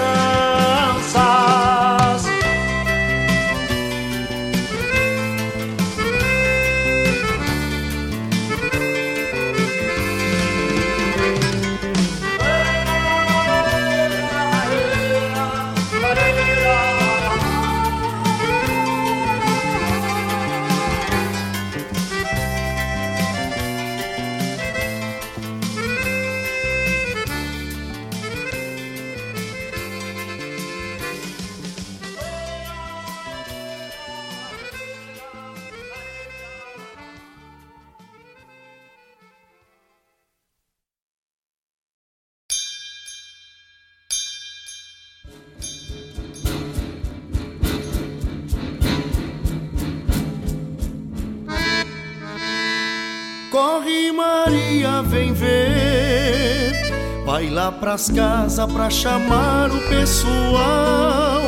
[57.60, 61.42] Lá pras casas pra chamar o pessoal.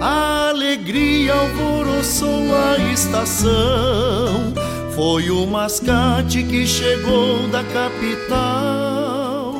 [0.00, 4.52] A alegria alvoroçou a estação.
[4.96, 9.54] Foi o mascate que chegou da capital.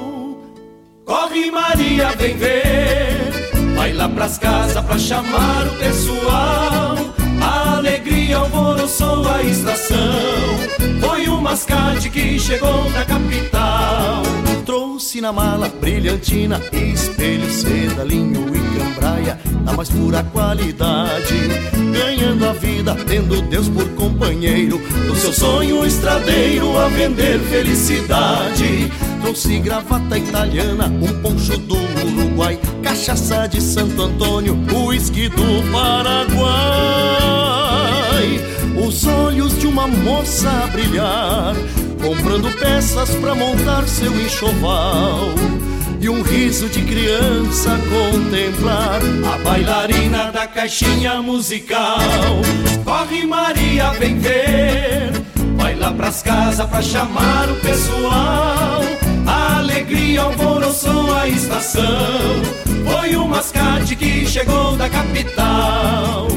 [1.04, 3.52] Corre Maria, vem ver.
[3.76, 7.03] Vai lá pras casas pra chamar o pessoal.
[8.44, 9.96] Alvoroçou a estação.
[11.00, 14.22] Foi o mascate que chegou da capital.
[14.66, 21.48] Trouxe na mala brilhantina, espelho, seda, linho e cambraia, na mais pura qualidade.
[21.92, 28.92] Ganhando a vida, tendo Deus por companheiro, no seu sonho estradeiro a vender felicidade.
[29.22, 37.43] Trouxe gravata italiana, um poncho do Uruguai, cachaça de Santo Antônio, uísque do Paraguai
[38.76, 41.54] os olhos de uma moça a brilhar,
[42.02, 45.28] comprando peças para montar seu enxoval.
[46.00, 49.00] E um riso de criança a contemplar
[49.32, 51.98] a bailarina da caixinha musical.
[52.84, 55.12] Corre Maria, vem ver,
[55.56, 58.82] vai lá pras casas pra chamar o pessoal.
[59.26, 61.82] A alegria alvoroçou a estação,
[62.84, 66.28] foi o mascate que chegou da capital.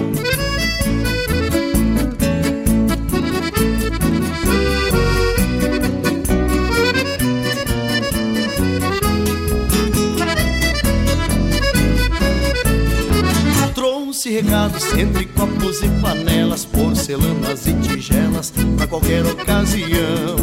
[14.18, 20.38] Trouxe recados entre copos e panelas, porcelanas e tigelas para qualquer ocasião.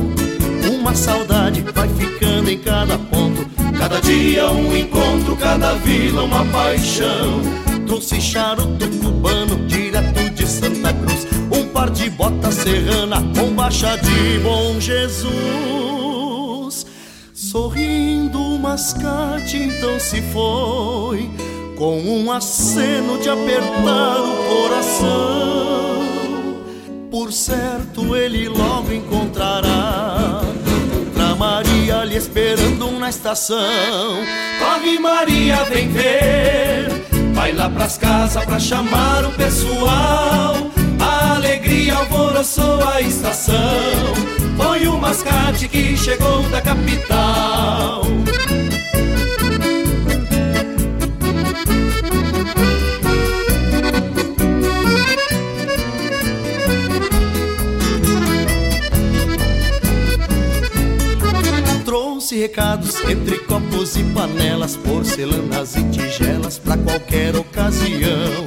[0.73, 3.45] Uma saudade vai ficando em cada ponto,
[3.77, 7.41] cada dia um encontro, cada vila uma paixão.
[7.85, 14.79] Trouxe charuto cubano direto de Santa Cruz, um par de bota serrana, bombacha de bom
[14.79, 15.35] Jesus.
[17.33, 21.29] Sorrindo o mascate então se foi
[21.77, 26.05] com um aceno de apertar o coração.
[27.11, 30.45] Por certo, ele logo encontrará
[31.25, 34.19] outra Maria lhe esperando na estação.
[34.59, 36.89] Corre, Maria, vem ver.
[37.35, 40.71] Vai lá pras casas pra chamar o pessoal.
[41.01, 43.55] A alegria alvoroçou a estação.
[44.57, 48.03] Foi o mascate que chegou da capital.
[62.45, 68.45] Recados entre copos e panelas, porcelanas e tigelas para qualquer ocasião.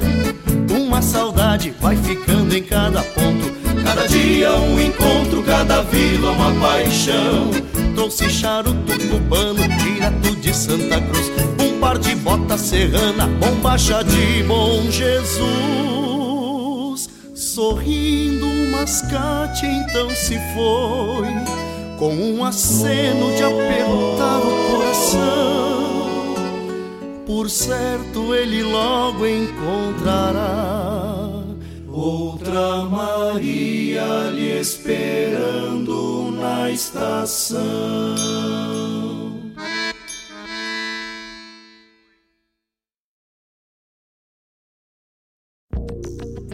[0.70, 3.52] Uma saudade vai ficando em cada ponto,
[3.84, 7.50] cada dia um encontro, cada vila uma paixão.
[7.96, 14.88] Trouxe charuto cubano direto de Santa Cruz, um par de bota serrana, bombacha de bom
[14.92, 15.48] Jesus.
[17.34, 21.67] Sorrindo, o mascate então se foi
[21.98, 26.38] com um aceno de apertar o coração.
[27.26, 30.78] por certo ele logo encontrará
[31.90, 37.58] outra Maria lhe esperando na estação.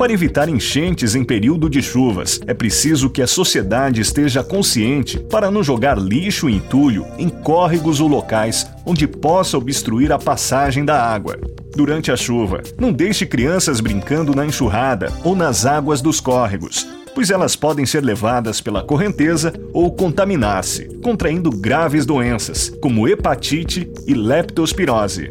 [0.04, 5.50] Para evitar enchentes em período de chuvas, é preciso que a sociedade esteja consciente para
[5.50, 11.02] não jogar lixo e entulho em córregos ou locais onde possa obstruir a passagem da
[11.02, 11.38] água.
[11.74, 17.30] Durante a chuva, não deixe crianças brincando na enxurrada ou nas águas dos córregos, pois
[17.30, 25.30] elas podem ser levadas pela correnteza ou contaminar-se, contraindo graves doenças, como hepatite e leptospirose.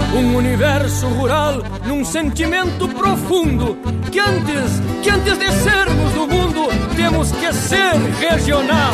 [0.13, 3.77] um universo rural num sentimento profundo
[4.11, 8.93] que antes, que antes de sermos do mundo, temos que ser regional.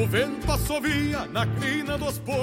[0.00, 2.40] o vento assovia na crina dos potros.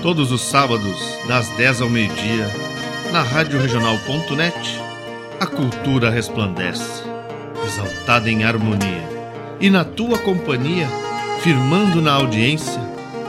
[0.00, 0.96] Todos os sábados,
[1.26, 2.46] das 10 ao meio-dia,
[3.12, 4.80] na Rádio Regional.net,
[5.40, 7.02] a cultura resplandece,
[7.66, 9.08] exaltada em harmonia.
[9.60, 10.88] E na tua companhia,
[11.42, 12.80] firmando na audiência,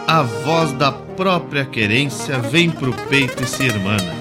[0.08, 4.21] a voz da própria querência vem pro peito e se irmana.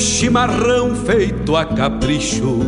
[0.00, 2.58] Chimarrão feito a capricho,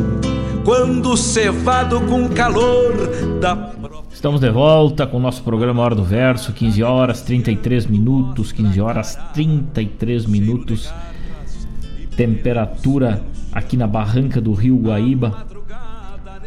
[0.64, 2.92] quando cevado com calor
[3.40, 3.72] da
[4.12, 8.80] Estamos de volta com o nosso programa Hora do Verso, 15 horas 33 minutos, 15
[8.80, 10.92] horas 33 minutos.
[12.16, 15.46] Temperatura aqui na barranca do Rio Guaíba,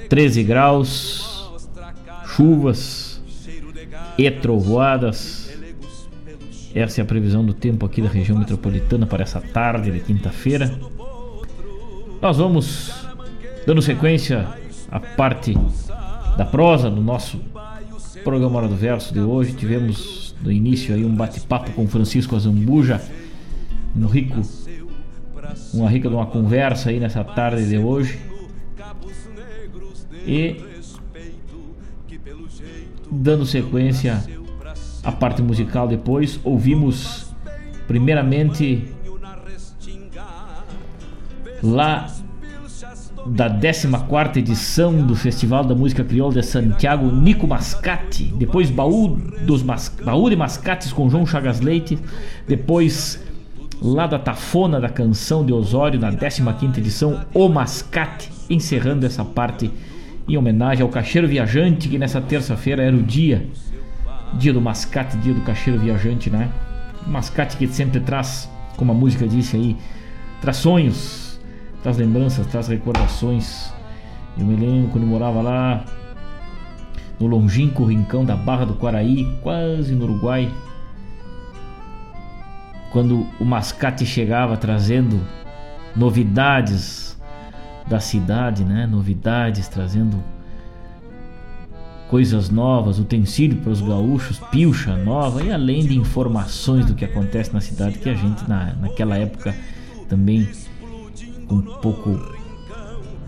[0.08, 1.52] 13 graus,
[2.28, 3.20] chuvas
[4.18, 5.35] e trovoadas
[6.76, 10.78] essa é a previsão do tempo aqui da região metropolitana para essa tarde de quinta-feira.
[12.22, 12.92] Nós vamos
[13.66, 14.46] dando sequência
[14.92, 15.58] à parte
[16.38, 17.40] da prosa do nosso
[18.26, 19.54] programa Hora do Verso de hoje.
[19.54, 23.02] Tivemos no início aí um bate-papo com Francisco Azambuja,
[23.96, 24.42] um rico,
[25.74, 28.20] uma rica de uma conversa aí nessa tarde de hoje.
[30.28, 30.58] E
[33.10, 34.22] dando sequência
[35.06, 37.34] à parte musical depois, ouvimos
[37.88, 38.92] primeiramente
[41.62, 42.08] lá
[43.26, 48.26] da 14 edição do Festival da Música Crioula de Santiago, Nico Mascate.
[48.38, 49.90] Depois Baú, dos Mas...
[50.04, 51.98] Baú de Mascates com João Chagas Leite.
[52.48, 53.24] Depois
[53.82, 58.32] lá da Tafona da Canção de Osório, na 15 edição, O Mascate.
[58.48, 59.72] Encerrando essa parte
[60.28, 63.48] em homenagem ao Cacheiro Viajante, que nessa terça-feira era o dia.
[64.36, 66.50] Dia do Mascate, dia do Cacheiro Viajante, né?
[67.08, 69.78] Mascate que sempre traz, como a música disse aí,
[70.42, 71.40] traz sonhos,
[71.82, 73.72] traz lembranças, traz recordações.
[74.38, 75.86] Eu me lembro quando morava lá
[77.20, 80.52] no longínquo rincão da Barra do Quaraí, quase no Uruguai,
[82.92, 85.22] quando o mascate chegava trazendo
[85.96, 87.18] novidades
[87.88, 88.86] da cidade, né?
[88.86, 90.24] Novidades trazendo
[92.10, 97.54] coisas novas, utensílio para os gaúchos, pilcha nova e além de informações do que acontece
[97.54, 99.56] na cidade que a gente na, naquela época
[100.08, 100.48] também
[101.50, 102.20] um pouco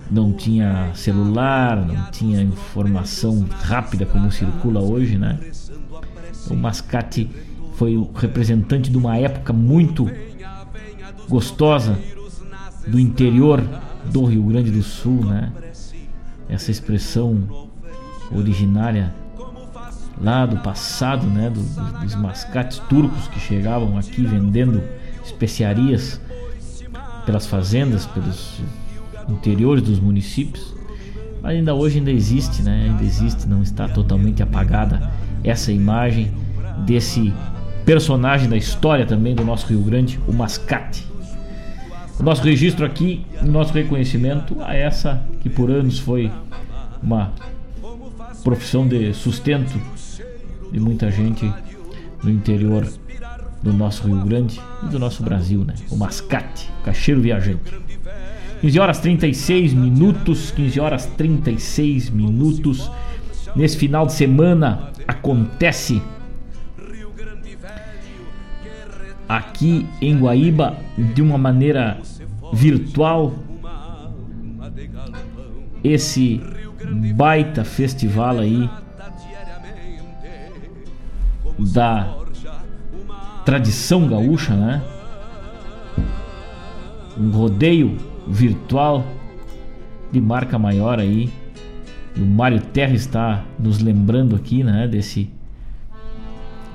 [0.10, 5.38] não tinha celular, não tinha informação rápida como circula hoje, né?
[6.50, 7.30] O Mascate
[7.74, 10.10] foi o representante de uma época muito
[11.28, 12.00] gostosa
[12.88, 13.62] do interior
[14.06, 15.52] do Rio Grande do Sul, né?
[16.48, 17.67] Essa expressão
[18.32, 19.14] originária
[20.22, 21.50] lá do passado, né?
[21.50, 24.84] Do, do, dos mascates turcos que chegavam aqui vendendo
[25.24, 26.20] especiarias
[27.26, 28.62] pelas fazendas, pelos
[29.30, 30.76] interiores dos municípios.
[31.42, 32.90] Mas ainda hoje ainda existe, né?
[32.90, 35.12] Ainda existe, não está totalmente apagada
[35.44, 36.32] essa imagem
[36.86, 37.34] desse
[37.86, 41.08] personagem da história também do nosso Rio Grande, o Mascate.
[42.20, 46.32] O nosso registro aqui, o nosso reconhecimento a essa que por anos foi
[47.02, 47.32] uma
[48.44, 49.80] profissão de sustento
[50.72, 51.52] de muita gente
[52.24, 52.88] no interior
[53.62, 55.74] do nosso Rio Grande e do nosso Brasil, né?
[55.90, 57.74] O mascate, o cacheiro viajante.
[58.62, 62.90] 15 horas 36 minutos, 15 horas 36 minutos.
[63.56, 66.02] Nesse final de semana acontece
[69.28, 72.00] aqui em Guaíba de uma maneira
[72.54, 73.34] virtual
[75.84, 76.42] esse
[77.14, 78.70] baita festival aí
[81.60, 82.16] da
[83.46, 84.82] tradição gaúcha, né?
[87.18, 87.98] Um rodeio
[88.28, 89.04] virtual
[90.12, 91.32] de marca maior aí.
[92.16, 95.30] E o Mário Terra está nos lembrando aqui, né, desse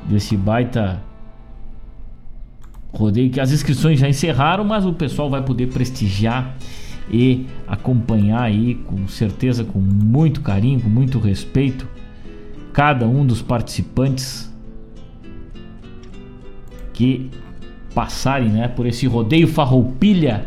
[0.04, 1.00] desse baita
[2.92, 6.56] rodeio que as inscrições já encerraram, mas o pessoal vai poder prestigiar
[7.10, 11.86] e acompanhar aí com certeza com muito carinho, com muito respeito
[12.72, 14.50] cada um dos participantes
[16.92, 17.30] que
[17.94, 20.46] passarem né, por esse rodeio farroupilha,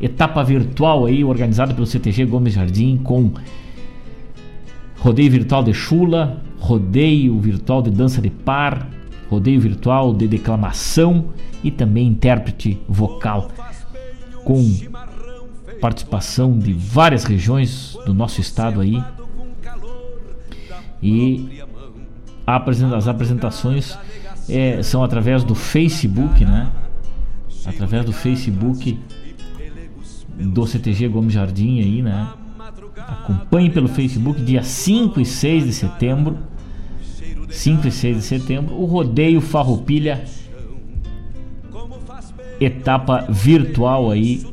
[0.00, 3.32] etapa virtual aí organizada pelo CTG Gomes Jardim com
[4.98, 8.86] rodeio virtual de chula, rodeio virtual de dança de par,
[9.30, 11.26] rodeio virtual de declamação
[11.64, 13.48] e também intérprete vocal
[14.44, 14.89] com
[15.80, 19.02] participação de várias regiões do nosso estado aí
[21.02, 21.62] e
[22.46, 23.96] as apresentações
[24.48, 26.70] é, são através do Facebook, né?
[27.64, 28.98] Através do Facebook
[30.38, 32.28] do CTG Gomes Jardim aí, né?
[32.96, 36.38] Acompanhe pelo Facebook dia 5 e 6 de setembro.
[37.48, 40.24] 5 e 6 de setembro, o rodeio Farroupilha
[42.60, 44.44] etapa virtual aí.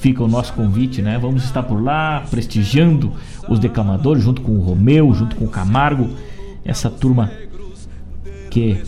[0.00, 1.18] Fica o nosso convite, né?
[1.18, 3.12] Vamos estar por lá prestigiando
[3.46, 6.08] os declamadores junto com o Romeu, junto com o Camargo,
[6.64, 7.30] essa turma
[8.50, 8.82] que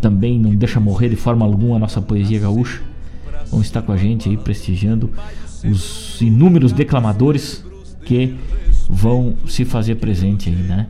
[0.00, 2.82] também não deixa morrer de forma alguma a nossa poesia gaúcha.
[3.50, 5.10] Vão estar com a gente aí prestigiando
[5.64, 7.64] os inúmeros declamadores
[8.04, 8.36] que
[8.90, 10.86] vão se fazer presente aí, né?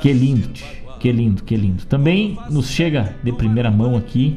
[0.00, 0.48] Que lindo,
[0.98, 1.86] que lindo, que lindo.
[1.86, 4.36] Também nos chega de primeira mão aqui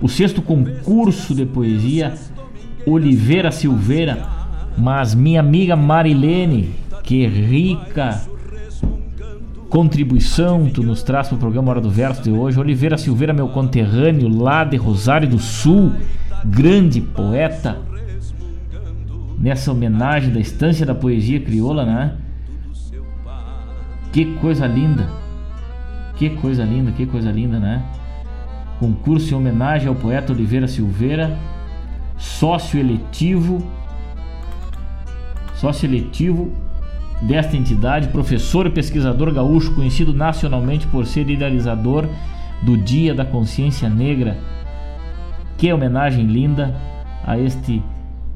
[0.00, 2.14] o sexto concurso de poesia
[2.86, 4.26] Oliveira Silveira,
[4.76, 6.70] mas minha amiga Marilene,
[7.02, 8.20] que rica
[9.68, 12.58] contribuição tu nos traz para o programa Hora do Verso de hoje.
[12.58, 15.92] Oliveira Silveira, meu conterrâneo lá de Rosário do Sul,
[16.44, 17.78] grande poeta.
[19.38, 22.14] Nessa homenagem da Estância da Poesia Crioula, né?
[24.12, 25.08] Que coisa linda.
[26.16, 27.84] Que coisa linda, que coisa linda, né?
[28.78, 31.36] Concurso em homenagem ao poeta Oliveira Silveira,
[32.18, 33.64] sócio eletivo,
[35.54, 36.52] sócio eletivo
[37.22, 42.06] desta entidade, professor e pesquisador gaúcho, conhecido nacionalmente por ser idealizador
[42.62, 44.36] do Dia da Consciência Negra.
[45.56, 46.74] Que homenagem linda
[47.24, 47.82] a este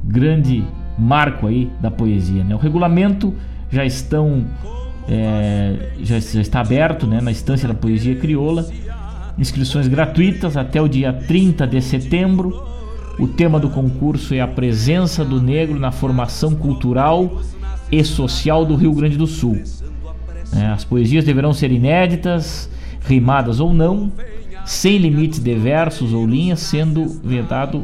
[0.02, 0.64] grande
[0.98, 2.42] marco aí da poesia.
[2.42, 2.54] Né?
[2.54, 3.34] O regulamento
[3.70, 4.46] já estão
[5.08, 8.66] é, já, já, está aberto né, na estância da poesia crioula.
[9.40, 12.62] Inscrições gratuitas até o dia 30 de setembro.
[13.18, 17.40] O tema do concurso é a presença do negro na formação cultural
[17.90, 19.62] e social do Rio Grande do Sul.
[20.54, 22.68] É, as poesias deverão ser inéditas,
[23.06, 24.12] rimadas ou não,
[24.66, 27.82] sem limites de versos ou linhas, sendo vedado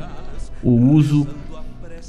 [0.63, 1.27] o uso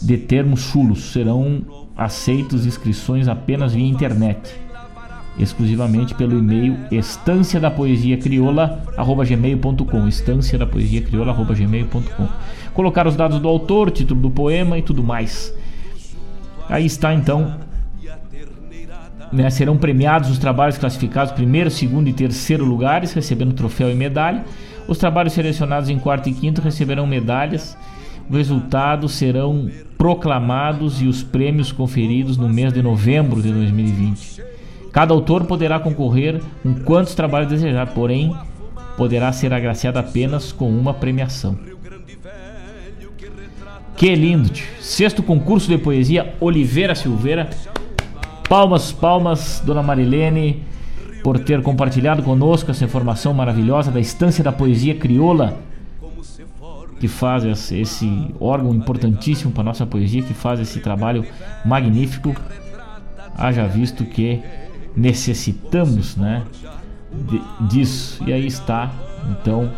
[0.01, 1.13] de termos chulos.
[1.13, 1.61] Serão
[1.95, 4.53] aceitos inscrições apenas via internet,
[5.39, 8.81] exclusivamente pelo e-mail estância da poesia crioula
[9.27, 12.27] gmail.com estância da poesia crioula gmail.com
[12.73, 15.53] colocar os dados do autor, título do poema e tudo mais.
[16.69, 17.55] Aí está então
[19.31, 24.45] né, serão premiados os trabalhos classificados primeiro, segundo e terceiro lugares, recebendo troféu e medalha.
[24.88, 27.77] Os trabalhos selecionados em quarto e quinto receberão medalhas.
[28.30, 34.41] Os resultados serão proclamados e os prêmios conferidos no mês de novembro de 2020.
[34.97, 38.35] Cada autor poderá concorrer com quantos trabalhos desejar, porém,
[38.97, 41.55] poderá ser agraciado apenas com uma premiação.
[43.95, 44.49] Que lindo!
[44.81, 47.47] Sexto concurso de poesia Oliveira Silveira
[48.49, 50.63] Palmas, palmas, dona Marilene,
[51.23, 55.59] por ter compartilhado conosco essa informação maravilhosa da Estância da Poesia Crioula,
[56.99, 61.23] que faz esse órgão importantíssimo para nossa poesia, que faz esse trabalho
[61.63, 62.35] magnífico.
[63.37, 64.41] Haja visto que
[64.97, 66.43] necessitamos, né,
[67.69, 68.23] disso.
[68.25, 68.91] E aí está,
[69.29, 69.71] então,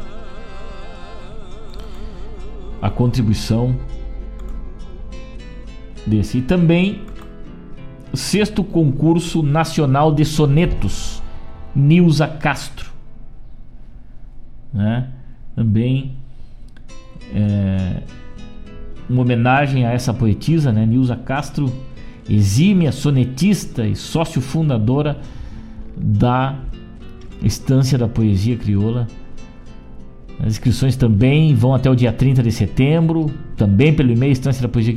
[2.81, 3.75] a contribuição
[6.07, 6.37] desse.
[6.37, 7.03] E também
[8.13, 11.21] sexto concurso nacional de sonetos,
[11.75, 12.89] Nilza Castro.
[14.73, 15.09] Né?
[15.55, 16.15] Também
[17.33, 18.01] é,
[19.09, 20.85] uma homenagem a essa poetisa, né?
[20.85, 21.71] Nilza Castro,
[22.30, 25.19] exímia sonetista e sócio fundadora
[25.97, 26.56] da
[27.41, 29.07] Estância da Poesia Crioula.
[30.39, 34.69] As inscrições também vão até o dia 30 de setembro, também pelo e-mail estância da
[34.69, 34.95] poesia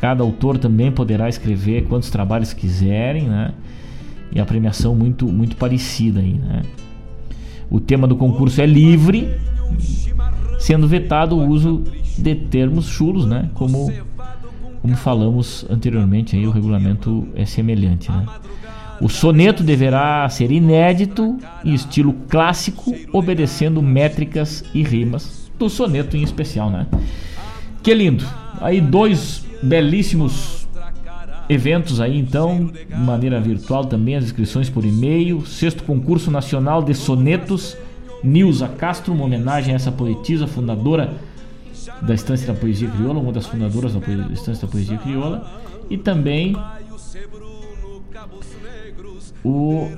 [0.00, 3.52] Cada autor também poderá escrever quantos trabalhos quiserem, né?
[4.32, 6.62] E a premiação muito muito parecida aí, né?
[7.70, 9.28] O tema do concurso é livre,
[10.58, 11.84] sendo vetado o uso
[12.18, 13.48] de termos chulos, né?
[13.54, 13.90] Como
[14.84, 18.26] como falamos anteriormente aí, o regulamento é semelhante, né?
[19.00, 26.22] O soneto deverá ser inédito e estilo clássico, obedecendo métricas e rimas do soneto em
[26.22, 26.86] especial, né?
[27.82, 28.26] Que lindo!
[28.60, 30.68] Aí dois belíssimos
[31.48, 35.46] eventos aí então, de maneira virtual também, as inscrições por e-mail.
[35.46, 37.74] Sexto concurso nacional de sonetos,
[38.22, 41.14] Nilza Castro, uma homenagem a essa poetisa fundadora
[42.02, 44.00] da Estância da Poesia Crioula, uma das fundadoras da
[44.32, 45.50] Estância da Poesia Crioula.
[45.88, 46.56] E também
[49.44, 49.88] o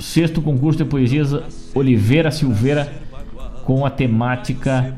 [0.00, 1.34] sexto concurso de poesias
[1.74, 2.92] Oliveira Silveira
[3.64, 4.96] com a temática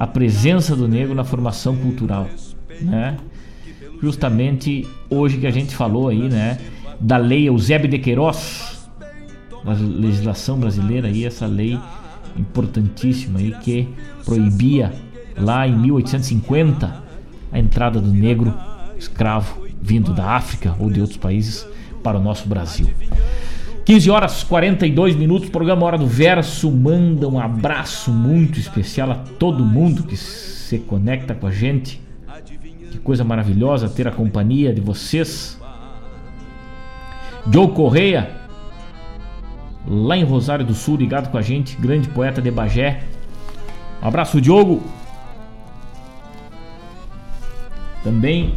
[0.00, 2.26] a presença do negro na formação cultural,
[2.80, 3.18] né?
[4.02, 6.58] Justamente hoje que a gente falou aí, né,
[6.98, 8.88] da lei Eusébio de Queiroz,
[9.62, 11.78] da legislação brasileira aí, essa lei
[12.36, 13.88] importantíssima aí que
[14.24, 14.92] proibia
[15.36, 17.02] lá em 1850
[17.52, 18.54] a entrada do negro
[18.96, 21.66] escravo vindo da África ou de outros países
[22.02, 22.88] para o nosso Brasil.
[23.84, 26.70] 15 horas 42 minutos, programa Hora do Verso.
[26.70, 32.00] Manda um abraço muito especial a todo mundo que se conecta com a gente.
[32.90, 35.58] Que coisa maravilhosa ter a companhia de vocês.
[37.50, 38.39] Joe Correia,
[39.86, 43.02] lá em Rosário do Sul, ligado com a gente, grande poeta de Bagé.
[44.02, 44.82] Um abraço, Diogo.
[48.02, 48.54] Também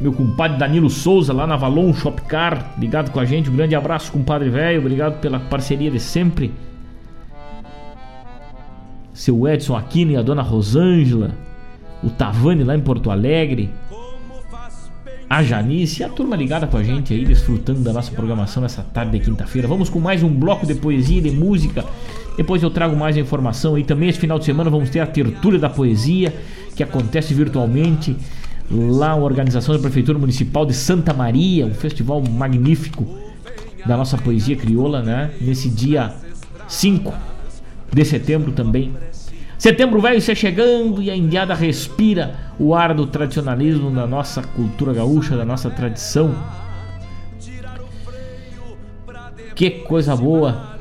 [0.00, 3.48] meu compadre Danilo Souza lá na Avalon Shopcar, ligado com a gente.
[3.48, 4.80] Um grande abraço, compadre velho.
[4.80, 6.52] Obrigado pela parceria de sempre.
[9.12, 11.30] Seu Edson Aquino e a dona Rosângela.
[12.04, 13.70] O Tavani lá em Porto Alegre.
[15.28, 19.18] A Janice, a turma ligada com a gente aí, desfrutando da nossa programação nessa tarde
[19.18, 19.66] de quinta-feira.
[19.66, 21.84] Vamos com mais um bloco de poesia e de música.
[22.36, 23.82] Depois eu trago mais informação aí.
[23.82, 26.32] Também esse final de semana vamos ter a tertúlia da poesia,
[26.76, 28.16] que acontece virtualmente
[28.70, 33.04] lá a organização da Prefeitura Municipal de Santa Maria, um festival magnífico
[33.84, 35.32] da nossa poesia crioula, né?
[35.40, 36.14] Nesse dia
[36.68, 37.12] 5
[37.92, 38.92] de setembro também,
[39.58, 44.92] Setembro velho se chegando e a indiada respira o ar do tradicionalismo da nossa cultura
[44.92, 46.34] gaúcha, da nossa tradição.
[49.54, 50.76] Que coisa boa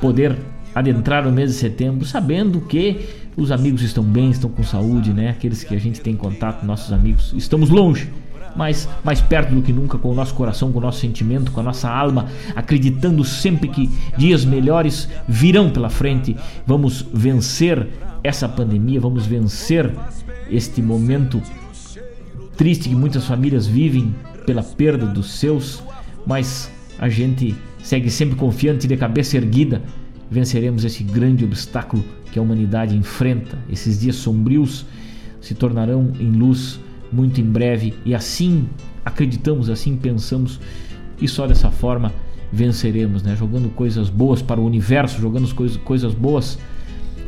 [0.00, 0.36] poder
[0.74, 3.06] adentrar o mês de setembro sabendo que
[3.36, 5.30] os amigos estão bem, estão com saúde, né?
[5.30, 8.10] Aqueles que a gente tem contato, nossos amigos, estamos longe,
[8.56, 11.60] mas mais perto do que nunca com o nosso coração, com o nosso sentimento, com
[11.60, 16.36] a nossa alma, acreditando sempre que dias melhores virão pela frente.
[16.66, 17.88] Vamos vencer
[18.22, 19.92] essa pandemia, vamos vencer
[20.50, 21.42] este momento
[22.56, 24.14] triste que muitas famílias vivem
[24.46, 25.82] pela perda dos seus,
[26.26, 29.82] mas a gente segue sempre confiante de cabeça erguida.
[30.30, 33.58] Venceremos esse grande obstáculo que a humanidade enfrenta.
[33.68, 34.86] Esses dias sombrios
[35.40, 36.80] se tornarão em luz
[37.14, 38.68] muito em breve e assim
[39.04, 40.60] acreditamos, assim pensamos
[41.20, 42.12] e só dessa forma
[42.52, 43.36] venceremos, né?
[43.36, 46.58] Jogando coisas boas para o universo, jogando coisas, coisas boas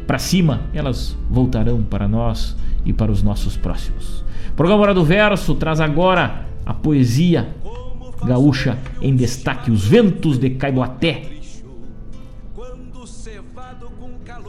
[0.07, 4.25] para cima, elas voltarão para nós e para os nossos próximos.
[4.51, 7.55] O programa Hora do Verso traz agora a poesia
[8.25, 11.31] gaúcha em destaque, Os Ventos de Caiboaté.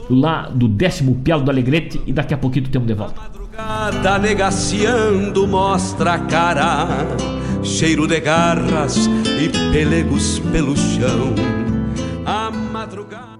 [0.08, 3.37] Lá do décimo Pialo do Alegrete e daqui a pouquinho temos de volta.
[3.58, 6.86] Cada negaciando mostra a cara,
[7.60, 11.34] cheiro de garras e pelegos pelo chão.
[12.24, 13.37] A madrugada.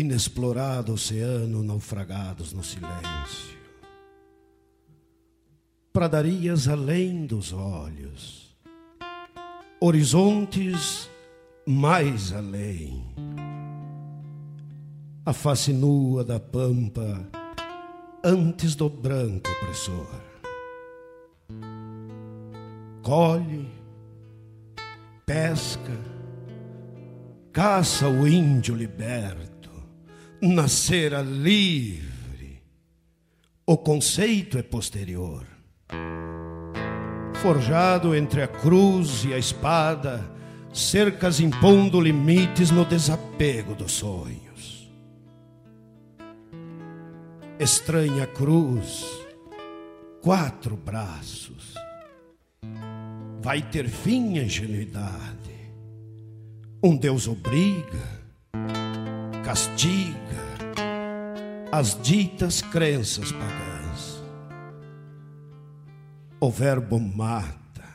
[0.00, 3.58] Inexplorado oceano, naufragados no silêncio.
[5.92, 8.56] Pradarias além dos olhos,
[9.80, 11.10] horizontes
[11.66, 13.04] mais além.
[15.26, 17.28] A face nua da pampa
[18.22, 20.06] antes do branco opressor.
[23.02, 23.68] Colhe,
[25.26, 25.98] pesca,
[27.52, 29.47] caça o índio liberto
[30.40, 32.62] nascera livre.
[33.66, 35.44] O conceito é posterior.
[37.34, 40.24] Forjado entre a cruz e a espada,
[40.72, 44.90] cercas impondo limites no desapego dos sonhos.
[47.58, 49.04] Estranha cruz,
[50.22, 51.74] quatro braços.
[53.40, 55.38] Vai ter fim a ingenuidade.
[56.82, 58.18] Um Deus obriga,
[59.48, 60.44] castiga,
[61.72, 64.22] as ditas crenças pagãs.
[66.38, 67.88] O verbo mata,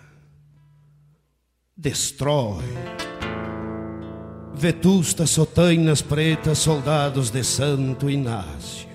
[1.77, 2.63] destrói.
[4.55, 8.89] Vetustas sotainas pretas, soldados de Santo Inácio.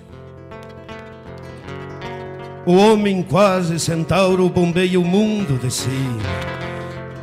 [2.67, 6.23] O homem quase centauro bombeia o mundo de cima.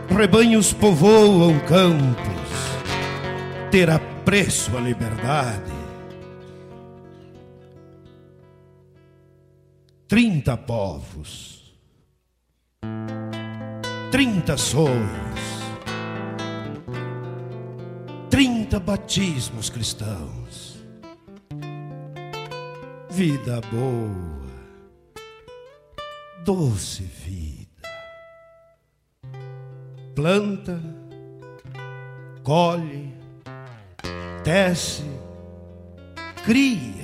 [0.09, 2.35] Rebanhos povoam campos.
[3.69, 5.85] Terá preço a liberdade.
[10.07, 11.75] trinta povos,
[14.11, 15.39] trinta sonhos,
[18.29, 20.77] trinta batismos cristãos,
[23.09, 24.45] vida boa,
[26.43, 27.89] doce vida,
[30.13, 30.79] planta,
[32.43, 33.14] colhe,
[34.45, 35.03] tece,
[36.45, 36.95] cria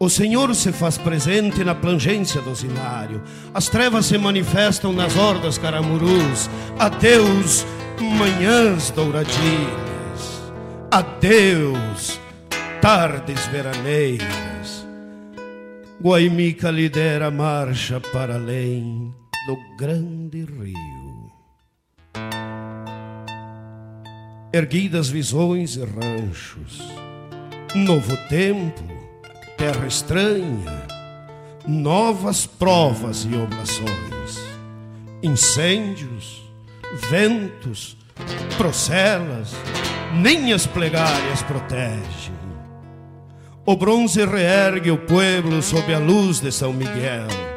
[0.00, 3.20] o Senhor se faz presente na plangência do sinário.
[3.52, 6.48] As trevas se manifestam nas hordas caramurus.
[6.78, 7.66] Adeus,
[8.00, 10.52] manhãs douradinhas.
[10.88, 12.20] Adeus,
[12.80, 14.86] tardes veraneiras.
[16.00, 19.12] Guaimica lidera a marcha para além
[19.48, 21.07] do grande rio.
[24.50, 26.78] Erguidas visões e ranchos.
[27.74, 28.82] Novo tempo
[29.58, 30.86] terra estranha,
[31.66, 34.40] novas provas e oblações,
[35.22, 36.42] incêndios,
[37.10, 37.96] ventos,
[38.56, 39.52] procelas,
[40.14, 42.38] nem as plegárias protegem.
[43.66, 47.47] O bronze reergue o pueblo sob a luz de São Miguel.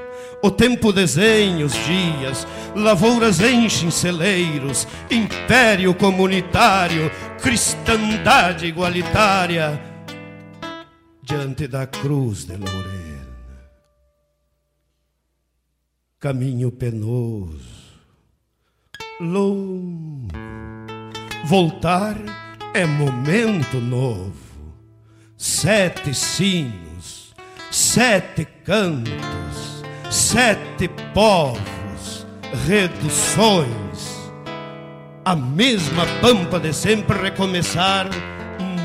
[0.44, 9.80] O tempo desenha os dias, lavouras enchem celeiros, império comunitário, cristandade igualitária,
[11.22, 13.22] diante da cruz de Lorena.
[16.20, 17.60] Caminho penoso,
[19.20, 20.28] longo,
[21.46, 22.16] voltar
[22.74, 24.34] é momento novo.
[25.38, 27.34] Sete sinos,
[27.70, 29.71] sete cantos
[30.12, 32.28] sete povos,
[32.68, 34.30] reduções,
[35.24, 38.10] a mesma pampa de sempre recomeçar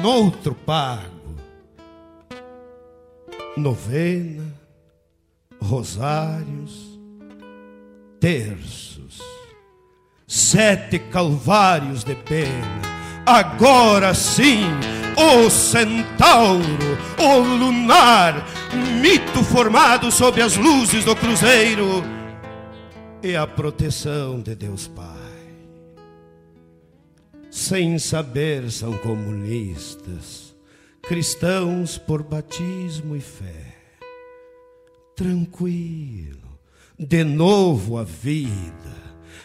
[0.00, 1.02] noutro pago.
[3.56, 4.54] Novena,
[5.60, 6.96] rosários,
[8.20, 9.18] terços,
[10.28, 12.82] sete calvários de pena.
[13.26, 14.62] Agora sim,
[15.16, 22.02] o centauro, o lunar, mito formado sob as luzes do cruzeiro
[23.22, 25.16] e a proteção de Deus Pai.
[27.50, 30.54] Sem saber são comunistas,
[31.02, 33.74] cristãos por batismo e fé.
[35.14, 36.58] Tranquilo,
[36.98, 38.96] de novo a vida,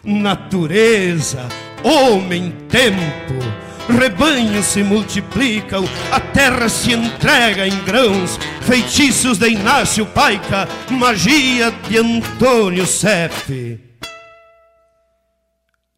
[0.03, 1.48] natureza,
[1.84, 10.68] homem, tempo rebanhos se multiplicam, a terra se entrega em grãos, feitiços de Inácio Paica,
[10.90, 13.80] magia de Antônio Sepe.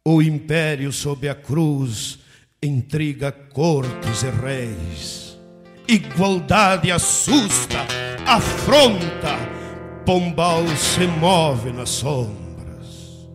[0.06, 2.18] O império sob a cruz
[2.62, 5.38] intriga cortes e reis.
[5.88, 7.86] Igualdade assusta,
[8.26, 9.38] afronta,
[10.04, 13.28] Pombal se move nas sombras.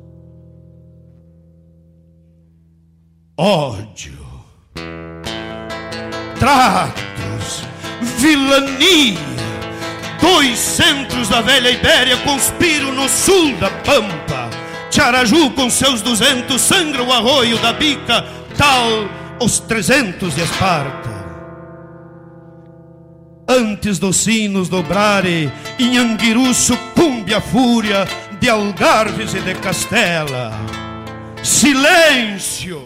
[3.36, 4.19] Ódio
[6.40, 7.64] tratos,
[8.18, 9.30] vilania.
[10.22, 14.50] Dois centros da velha Ibéria conspiram no sul da Pampa.
[14.90, 18.26] Tiaraju com seus duzentos sangra o arroio da bica,
[18.58, 18.88] tal
[19.42, 21.10] os trezentos de Esparta.
[23.48, 28.08] Antes dos sinos dobrarem, em Anguiru sucumbe a fúria
[28.40, 30.52] de Algarves e de Castela.
[31.42, 32.84] Silêncio!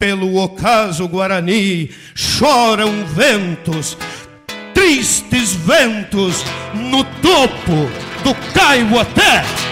[0.00, 3.98] Pelo ocaso Guarani choram ventos,
[4.72, 7.90] tristes ventos, no topo
[8.22, 9.42] do Caiuaté.
[9.42, 9.67] do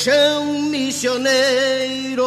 [0.00, 2.24] chão missioneiro.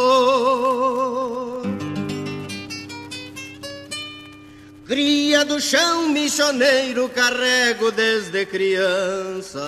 [4.85, 9.59] Cria do chão missioneiro, carrego desde criança.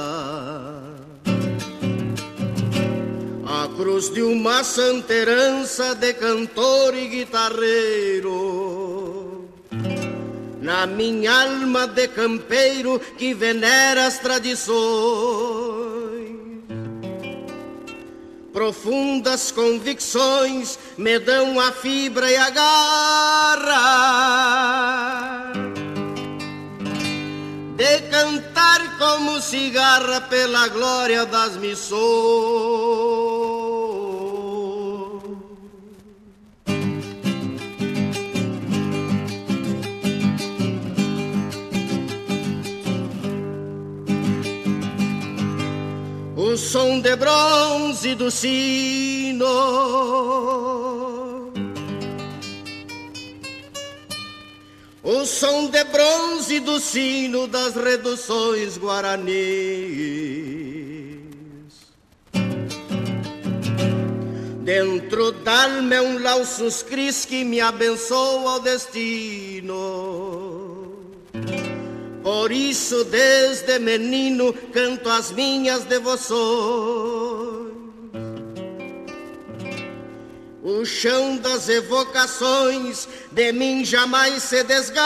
[3.48, 8.36] A cruz de uma santa herança de cantor e guitarreiro.
[10.62, 15.75] Na minha alma de campeiro que venera as tradições
[18.56, 23.76] Profundas convicções me dão a fibra e a garra
[27.76, 32.00] de cantar como cigarra pela glória das missões.
[46.46, 49.46] O som de bronze do sino.
[55.02, 59.36] O som de bronze do sino das reduções guaranis.
[64.64, 70.45] Dentro da-alma é um lausus cris que me abençoa o destino.
[72.26, 76.36] Por isso, desde menino, canto as minhas devoções.
[80.64, 85.06] O chão das evocações de mim jamais se desgarra.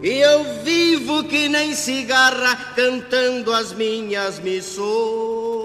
[0.00, 5.61] E eu vivo que nem cigarra, cantando as minhas missões.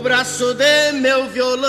[0.00, 1.68] Braço de meu violão.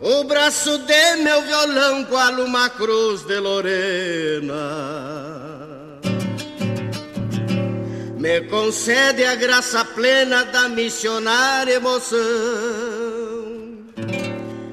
[0.00, 4.56] O braço de meu violão, qual uma cruz de Lorena
[8.16, 12.18] me concede a graça plena da missionária emoção.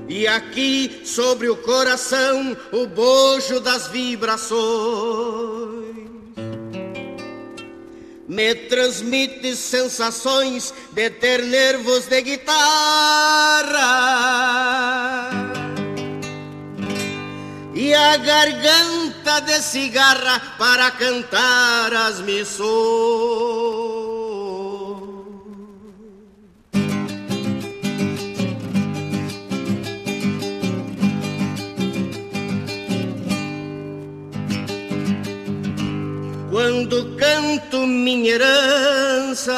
[0.09, 5.87] E aqui sobre o coração o bojo das vibrações
[8.27, 12.57] me transmite sensações de ter nervos de guitarra
[17.73, 24.06] e a garganta de cigarra para cantar as missões.
[36.57, 39.53] Quando canto minha herança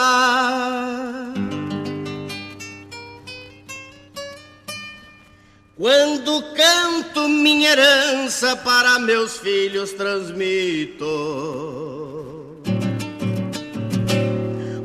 [5.77, 11.05] Quando canto minha herança para meus filhos transmito.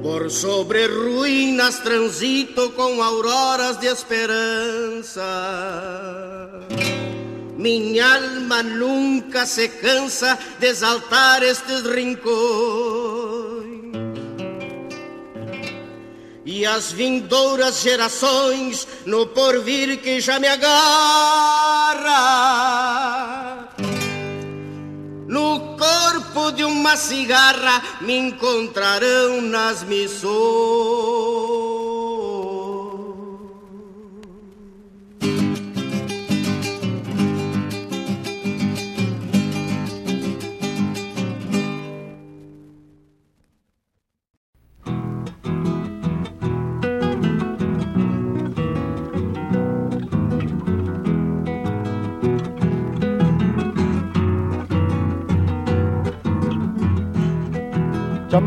[0.00, 5.24] Por sobre ruínas transito com auroras de esperança.
[7.64, 12.34] Minha alma nunca se cansa de exaltar estes rincões
[16.44, 20.74] e as vindouras gerações no porvir que já me agarra.
[25.26, 31.53] No corpo de uma cigarra me encontrarão nas missões.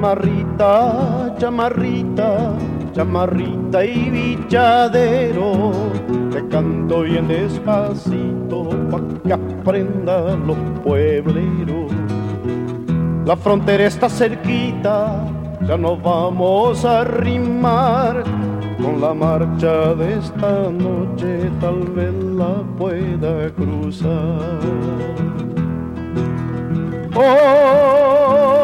[0.08, 2.54] Chamarrita, chamarrita,
[2.94, 5.74] chamarrita y bichadero,
[6.32, 11.92] te canto bien despacito pa' que aprendan los puebleros.
[13.26, 15.26] La frontera está cerquita,
[15.68, 18.24] ya nos vamos a arrimar.
[18.82, 24.58] Con la marcha de esta noche tal vez la pueda cruzar.
[27.14, 28.57] Oh,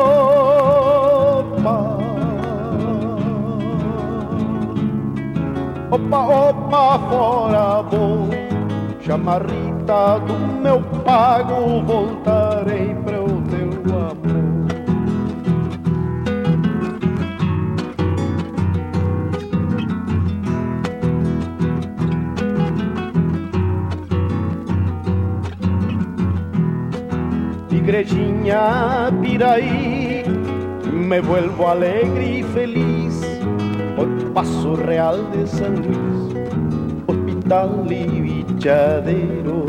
[5.93, 8.27] Opa, opa, fora vou.
[8.99, 14.43] Chamarrita do meu pago Voltarei para o teu amor.
[27.69, 30.23] Igrejinha Piraí
[30.91, 32.92] Me vuelvo alegre e feliz
[34.33, 36.35] Paso Real de San Luis,
[37.05, 39.65] Hospital y Bichadero,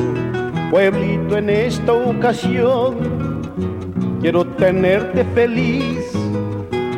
[0.70, 3.43] pueblito en esta ocasión,
[4.23, 6.15] quiero tenerte feliz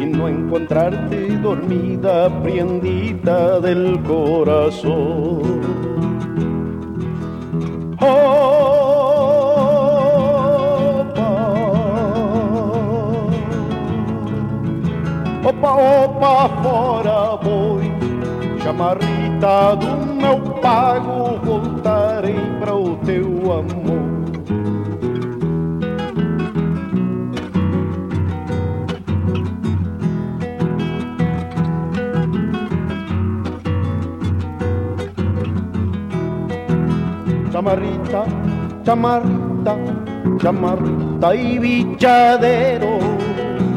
[0.00, 5.60] y no encontrarte dormida, prendita del corazón.
[15.46, 17.84] Opa, opa, fora boi
[18.60, 24.16] Chamarrita do meu pago Voltarei para o teu amor.
[37.52, 38.24] Chamarrita,
[38.84, 39.76] chamarrita,
[40.42, 43.25] chamarrita y bichadero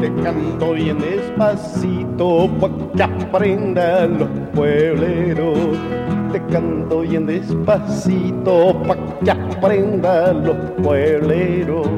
[0.00, 5.76] te canto bien despacito pa' que aprendan los puebleros.
[6.32, 11.88] Te canto bien despacito pa' que aprendan los puebleros.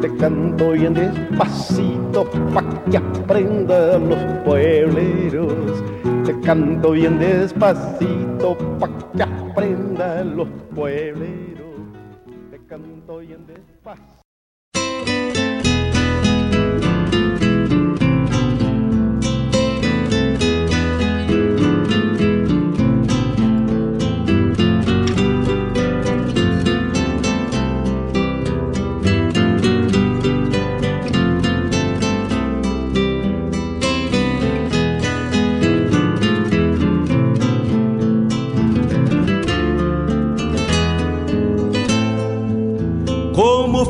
[0.00, 2.24] Te canto bien despacito
[2.54, 5.82] pa' que aprendan los puebleros.
[6.24, 11.74] Te canto bien despacito pa' que aprendan los puebleros.
[12.50, 14.11] Te canto bien despacito.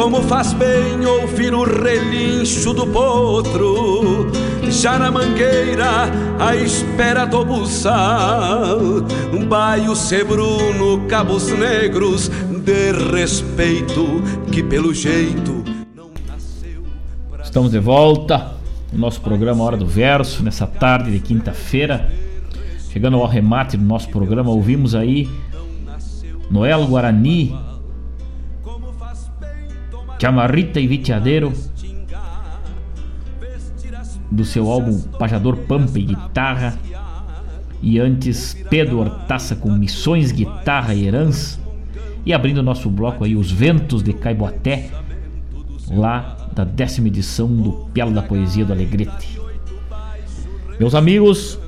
[0.00, 4.30] Como faz bem ouvir o relincho do potro,
[4.70, 6.04] já na mangueira,
[6.38, 8.78] à espera do buçal.
[9.32, 14.22] Um baio sebruno, cabos negros, de respeito,
[14.52, 15.64] que pelo jeito
[17.42, 18.52] Estamos de volta
[18.92, 22.08] no nosso programa Hora do Verso, nessa tarde de quinta-feira.
[22.92, 25.28] Chegando ao arremate do nosso programa, ouvimos aí
[26.48, 27.52] Noel Guarani,
[30.18, 31.52] Chamarrita e Viteadeiro,
[34.30, 36.76] do seu álbum Pajador Pampa e Guitarra.
[37.80, 41.60] E antes, Pedro Hortaça com Missões, Guitarra e Herança.
[42.26, 44.90] E abrindo nosso bloco aí, Os Ventos de Caiboaté,
[45.90, 49.40] lá da décima edição do Pialo da Poesia do Alegrete.
[50.78, 51.58] Meus amigos,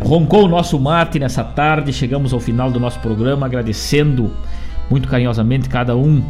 [0.00, 4.32] roncou o nosso mate nessa tarde, chegamos ao final do nosso programa, agradecendo
[4.92, 6.22] muito carinhosamente cada um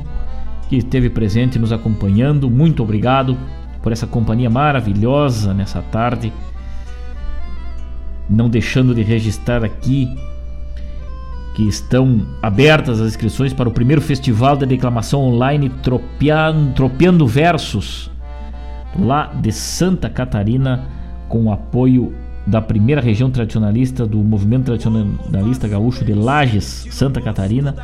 [0.68, 2.48] que esteve presente nos acompanhando.
[2.48, 3.36] Muito obrigado
[3.82, 6.32] por essa companhia maravilhosa nessa tarde.
[8.30, 10.16] Não deixando de registrar aqui
[11.56, 18.12] que estão abertas as inscrições para o primeiro festival de declamação online Tropeando, Tropeando Versos,
[18.96, 20.86] lá de Santa Catarina,
[21.28, 22.14] com o apoio
[22.46, 27.74] da primeira região tradicionalista do movimento tradicionalista gaúcho de Lages, Santa Catarina.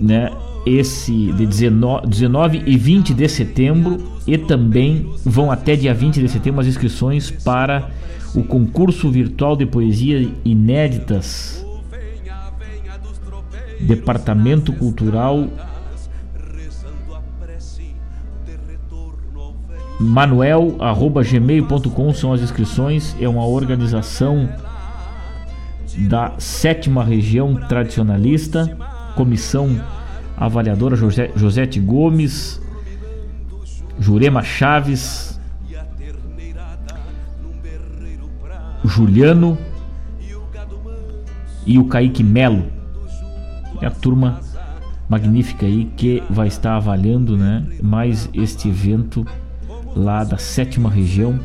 [0.00, 0.30] Né,
[0.64, 6.28] esse de 19, 19 e 20 de setembro e também vão até dia 20 de
[6.28, 7.90] setembro as inscrições para
[8.34, 11.66] o concurso virtual de poesia inéditas.
[13.80, 15.48] Departamento Cultural
[19.98, 24.48] manuel@gmail.com são as inscrições, é uma organização
[26.08, 28.78] da sétima região tradicionalista,
[29.14, 29.80] comissão
[30.36, 32.60] avaliadora José, Josete Gomes,
[33.98, 35.38] Jurema Chaves,
[38.82, 39.58] Juliano
[41.66, 42.64] e o Kaique Melo.
[43.82, 44.40] É a turma
[45.06, 49.26] magnífica aí que vai estar avaliando né, mais este evento
[49.94, 51.38] lá da sétima região.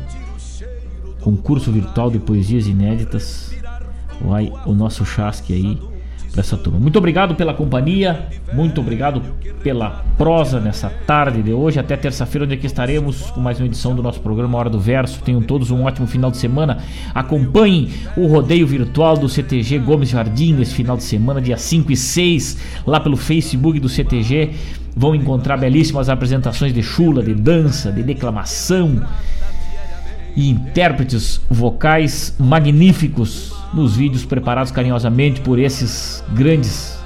[1.20, 3.54] Concurso virtual de poesias inéditas.
[4.22, 5.95] Vai o nosso chasque aí
[6.42, 6.78] turma.
[6.78, 9.22] Muito obrigado pela companhia, muito obrigado
[9.62, 11.78] pela prosa nessa tarde de hoje.
[11.78, 15.22] Até terça-feira, onde aqui estaremos com mais uma edição do nosso programa Hora do Verso.
[15.22, 16.78] Tenham todos um ótimo final de semana.
[17.14, 21.96] Acompanhem o rodeio virtual do CTG Gomes Jardim nesse final de semana, dia 5 e
[21.96, 24.50] 6, lá pelo Facebook do CTG.
[24.94, 29.02] Vão encontrar belíssimas apresentações de chula, de dança, de declamação
[30.36, 36.98] e intérpretes vocais magníficos nos vídeos preparados carinhosamente por esses grandes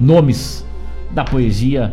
[0.00, 0.66] nomes
[1.12, 1.92] da poesia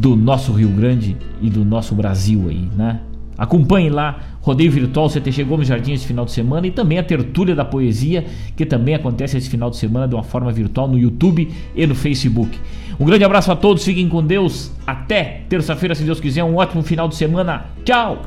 [0.00, 3.00] do nosso Rio Grande e do nosso Brasil aí, né?
[3.40, 7.54] Acompanhe lá Rodeio Virtual CTG Gomes Jardim esse final de semana e também a Tertúlia
[7.54, 11.50] da Poesia, que também acontece esse final de semana de uma forma virtual no YouTube
[11.74, 12.58] e no Facebook.
[13.00, 14.70] Um grande abraço a todos, fiquem com Deus.
[14.86, 16.44] Até terça-feira, se Deus quiser.
[16.44, 17.64] Um ótimo final de semana.
[17.82, 18.20] Tchau!